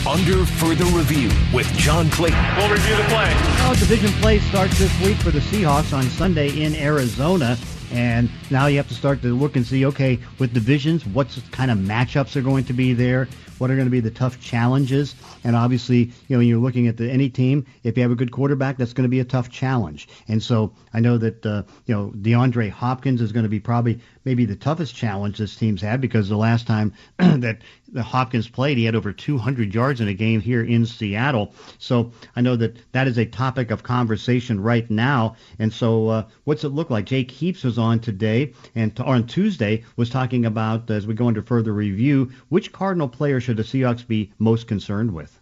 Under 0.07 0.47
further 0.47 0.85
review 0.87 1.29
with 1.53 1.67
John 1.75 2.09
Clayton. 2.11 2.39
We'll 2.57 2.71
review 2.71 2.97
the 2.97 3.03
play. 3.05 3.35
Well, 3.59 3.75
division 3.75 4.11
play 4.23 4.39
starts 4.39 4.79
this 4.79 5.01
week 5.03 5.17
for 5.19 5.31
the 5.31 5.41
Seahawks 5.41 5.93
on 5.93 6.05
Sunday 6.05 6.63
in 6.63 6.75
Arizona. 6.77 7.59
And 7.93 8.31
now 8.51 8.67
you 8.67 8.79
have 8.79 8.89
to 8.89 8.95
start 8.95 9.21
to 9.23 9.35
look 9.35 9.57
and 9.57 9.67
see, 9.67 9.85
okay, 9.87 10.19
with 10.39 10.55
divisions, 10.55 11.05
what 11.05 11.29
kind 11.51 11.71
of 11.71 11.79
matchups 11.79 12.37
are 12.37 12.41
going 12.41 12.65
to 12.65 12.73
be 12.73 12.95
there? 12.95 13.29
What 13.59 13.71
are 13.71 13.75
going 13.75 13.87
to 13.87 13.91
be 13.91 14.01
the 14.01 14.11
tough 14.11 14.41
challenges? 14.41 15.15
And 15.45 15.57
obviously, 15.57 15.99
you 15.99 16.13
know, 16.31 16.39
when 16.39 16.47
you're 16.47 16.59
looking 16.59 16.89
at 16.89 16.97
the, 16.97 17.11
any 17.11 17.29
team, 17.29 17.67
if 17.83 17.97
you 17.97 18.03
have 18.03 18.13
a 18.13 18.17
good 18.17 18.33
quarterback, 18.33 18.77
that's 18.77 18.93
going 18.93 19.05
to 19.05 19.09
be 19.09 19.21
a 19.21 19.25
tough 19.25 19.51
challenge. 19.51 20.09
And 20.29 20.43
so 20.43 20.73
I 20.93 21.01
know 21.01 21.19
that, 21.19 21.45
uh, 21.45 21.63
you 21.87 21.95
know, 21.95 22.13
DeAndre 22.17 22.71
Hopkins 22.71 23.21
is 23.21 23.33
going 23.33 23.45
to 23.45 23.49
be 23.49 23.61
probably 23.61 24.01
maybe 24.25 24.45
the 24.45 24.57
toughest 24.57 24.95
challenge 24.95 25.39
this 25.39 25.57
team's 25.57 25.81
had 25.81 26.01
because 26.01 26.29
the 26.29 26.37
last 26.37 26.67
time 26.67 26.93
that 27.19 27.61
the 27.89 28.03
Hopkins 28.03 28.49
played, 28.49 28.77
he 28.77 28.85
had 28.85 28.97
over 28.97 29.13
200 29.13 29.73
yards 29.73 30.01
in 30.01 30.09
a 30.09 30.15
game 30.15 30.41
here 30.41 30.63
in 30.63 30.85
Seattle. 30.85 31.55
So 31.79 32.13
I 32.35 32.41
know 32.41 32.57
that 32.57 32.77
that 32.93 33.07
is 33.07 33.19
a 33.19 33.25
topic 33.25 33.71
of 33.71 33.83
conversation 33.83 34.61
right 34.61 34.89
now. 34.91 35.37
And 35.59 35.73
so 35.73 36.09
uh, 36.09 36.25
what's 36.45 36.65
it 36.65 36.71
look 36.71 36.91
like? 36.91 37.07
Jake 37.07 37.31
Heaps 37.31 37.65
was 37.65 37.79
on 37.79 38.01
today 38.01 38.53
and 38.75 38.99
on 39.01 39.27
Tuesday 39.27 39.85
was 39.97 40.11
talking 40.11 40.45
about, 40.45 40.91
as 40.91 41.07
we 41.07 41.15
go 41.15 41.29
into 41.29 41.43
further 41.43 41.73
review, 41.73 42.33
which 42.49 42.73
Cardinal 42.73 43.09
player 43.09 43.41
should 43.47 43.57
the 43.57 43.63
Seahawks 43.63 44.07
be 44.07 44.33
most 44.39 44.67
concerned 44.67 45.15
with? 45.15 45.41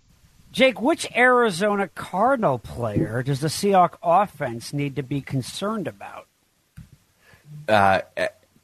Jake, 0.52 0.80
which 0.80 1.10
Arizona 1.16 1.88
Cardinal 1.88 2.58
player 2.58 3.22
does 3.22 3.40
the 3.40 3.48
Seahawks 3.48 3.96
offense 4.02 4.72
need 4.72 4.94
to 4.96 5.02
be 5.02 5.20
concerned 5.20 5.88
about? 5.88 6.28
Uh, 7.66 8.02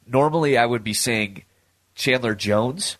normally 0.07 0.59
I 0.59 0.67
would 0.67 0.85
be 0.85 0.93
saying 0.93 1.45
Chandler 1.95 2.35
Jones. 2.35 2.99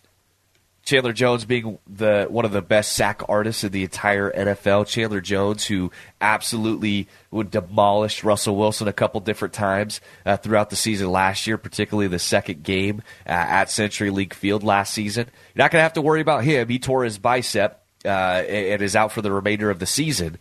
Chandler 0.91 1.13
Jones 1.13 1.45
being 1.45 1.79
the 1.87 2.27
one 2.29 2.43
of 2.43 2.51
the 2.51 2.61
best 2.61 2.91
sack 2.91 3.21
artists 3.29 3.63
in 3.63 3.71
the 3.71 3.83
entire 3.83 4.29
NFL. 4.29 4.85
Chandler 4.87 5.21
Jones, 5.21 5.65
who 5.65 5.89
absolutely 6.19 7.07
would 7.31 7.49
demolish 7.49 8.25
Russell 8.25 8.57
Wilson 8.57 8.89
a 8.89 8.93
couple 8.93 9.21
different 9.21 9.53
times 9.53 10.01
uh, 10.25 10.35
throughout 10.35 10.69
the 10.69 10.75
season 10.75 11.09
last 11.09 11.47
year, 11.47 11.57
particularly 11.57 12.09
the 12.09 12.19
second 12.19 12.63
game 12.63 13.03
uh, 13.25 13.29
at 13.29 13.69
CenturyLink 13.69 14.33
Field 14.33 14.63
last 14.63 14.93
season. 14.93 15.27
You're 15.55 15.63
not 15.63 15.71
going 15.71 15.79
to 15.79 15.83
have 15.83 15.93
to 15.93 16.01
worry 16.01 16.19
about 16.19 16.43
him. 16.43 16.67
He 16.67 16.77
tore 16.77 17.05
his 17.05 17.17
bicep 17.17 17.81
uh, 18.03 18.07
and 18.07 18.81
is 18.81 18.93
out 18.93 19.13
for 19.13 19.21
the 19.21 19.31
remainder 19.31 19.69
of 19.69 19.79
the 19.79 19.85
season. 19.85 20.39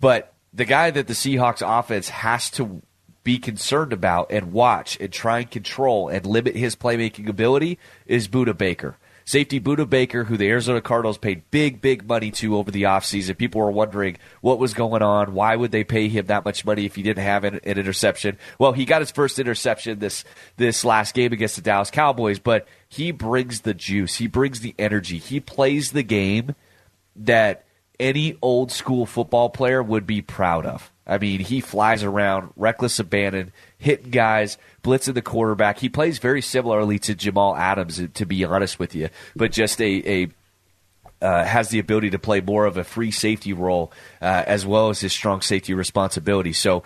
But 0.00 0.34
the 0.52 0.64
guy 0.64 0.90
that 0.90 1.06
the 1.06 1.14
Seahawks 1.14 1.62
offense 1.62 2.08
has 2.08 2.50
to 2.52 2.82
be 3.22 3.38
concerned 3.38 3.92
about 3.92 4.32
and 4.32 4.52
watch 4.52 4.98
and 4.98 5.12
try 5.12 5.38
and 5.38 5.50
control 5.50 6.08
and 6.08 6.26
limit 6.26 6.56
his 6.56 6.74
playmaking 6.74 7.28
ability 7.28 7.78
is 8.06 8.26
Budda 8.26 8.58
Baker. 8.58 8.96
Safety 9.28 9.58
Budda 9.58 9.90
Baker, 9.90 10.22
who 10.22 10.36
the 10.36 10.48
Arizona 10.48 10.80
Cardinals 10.80 11.18
paid 11.18 11.50
big, 11.50 11.80
big 11.80 12.06
money 12.06 12.30
to 12.30 12.56
over 12.56 12.70
the 12.70 12.84
offseason. 12.84 13.36
People 13.36 13.60
were 13.60 13.72
wondering 13.72 14.18
what 14.40 14.60
was 14.60 14.72
going 14.72 15.02
on. 15.02 15.34
Why 15.34 15.56
would 15.56 15.72
they 15.72 15.82
pay 15.82 16.06
him 16.06 16.26
that 16.26 16.44
much 16.44 16.64
money 16.64 16.84
if 16.84 16.94
he 16.94 17.02
didn't 17.02 17.24
have 17.24 17.42
an, 17.42 17.56
an 17.56 17.76
interception? 17.76 18.38
Well, 18.60 18.70
he 18.70 18.84
got 18.84 19.02
his 19.02 19.10
first 19.10 19.40
interception 19.40 19.98
this 19.98 20.24
this 20.58 20.84
last 20.84 21.12
game 21.12 21.32
against 21.32 21.56
the 21.56 21.62
Dallas 21.62 21.90
Cowboys, 21.90 22.38
but 22.38 22.68
he 22.88 23.10
brings 23.10 23.62
the 23.62 23.74
juice. 23.74 24.14
He 24.14 24.28
brings 24.28 24.60
the 24.60 24.76
energy. 24.78 25.18
He 25.18 25.40
plays 25.40 25.90
the 25.90 26.04
game 26.04 26.54
that 27.16 27.64
any 27.98 28.38
old 28.40 28.70
school 28.70 29.06
football 29.06 29.50
player 29.50 29.82
would 29.82 30.06
be 30.06 30.22
proud 30.22 30.66
of. 30.66 30.92
I 31.06 31.18
mean, 31.18 31.40
he 31.40 31.60
flies 31.60 32.02
around, 32.02 32.52
reckless 32.56 32.98
abandon, 32.98 33.52
hitting 33.78 34.10
guys, 34.10 34.58
blitzing 34.82 35.14
the 35.14 35.22
quarterback. 35.22 35.78
He 35.78 35.88
plays 35.88 36.18
very 36.18 36.42
similarly 36.42 36.98
to 37.00 37.14
Jamal 37.14 37.54
Adams, 37.56 38.02
to 38.14 38.26
be 38.26 38.44
honest 38.44 38.78
with 38.78 38.94
you, 38.94 39.08
but 39.36 39.52
just 39.52 39.80
a, 39.80 40.22
a 40.22 40.28
uh, 41.22 41.44
has 41.44 41.70
the 41.70 41.78
ability 41.78 42.10
to 42.10 42.18
play 42.18 42.40
more 42.40 42.66
of 42.66 42.76
a 42.76 42.84
free 42.84 43.10
safety 43.10 43.52
role 43.52 43.92
uh, 44.20 44.44
as 44.46 44.66
well 44.66 44.90
as 44.90 45.00
his 45.00 45.12
strong 45.12 45.40
safety 45.40 45.74
responsibility. 45.74 46.52
So 46.52 46.82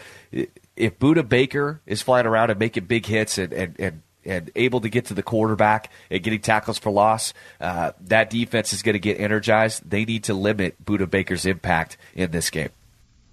if 0.76 0.98
Budda 0.98 1.28
Baker 1.28 1.80
is 1.86 2.02
flying 2.02 2.26
around 2.26 2.50
and 2.50 2.58
making 2.58 2.84
big 2.84 3.06
hits 3.06 3.38
and, 3.38 3.52
and, 3.52 3.76
and, 3.78 4.02
and 4.24 4.50
able 4.54 4.80
to 4.82 4.88
get 4.88 5.06
to 5.06 5.14
the 5.14 5.22
quarterback 5.22 5.90
and 6.10 6.22
getting 6.22 6.40
tackles 6.40 6.78
for 6.78 6.90
loss, 6.90 7.34
uh, 7.60 7.92
that 8.02 8.30
defense 8.30 8.72
is 8.72 8.82
going 8.82 8.92
to 8.94 9.00
get 9.00 9.18
energized. 9.18 9.88
They 9.88 10.04
need 10.04 10.24
to 10.24 10.34
limit 10.34 10.84
Budda 10.84 11.10
Baker's 11.10 11.46
impact 11.46 11.96
in 12.14 12.30
this 12.30 12.50
game. 12.50 12.70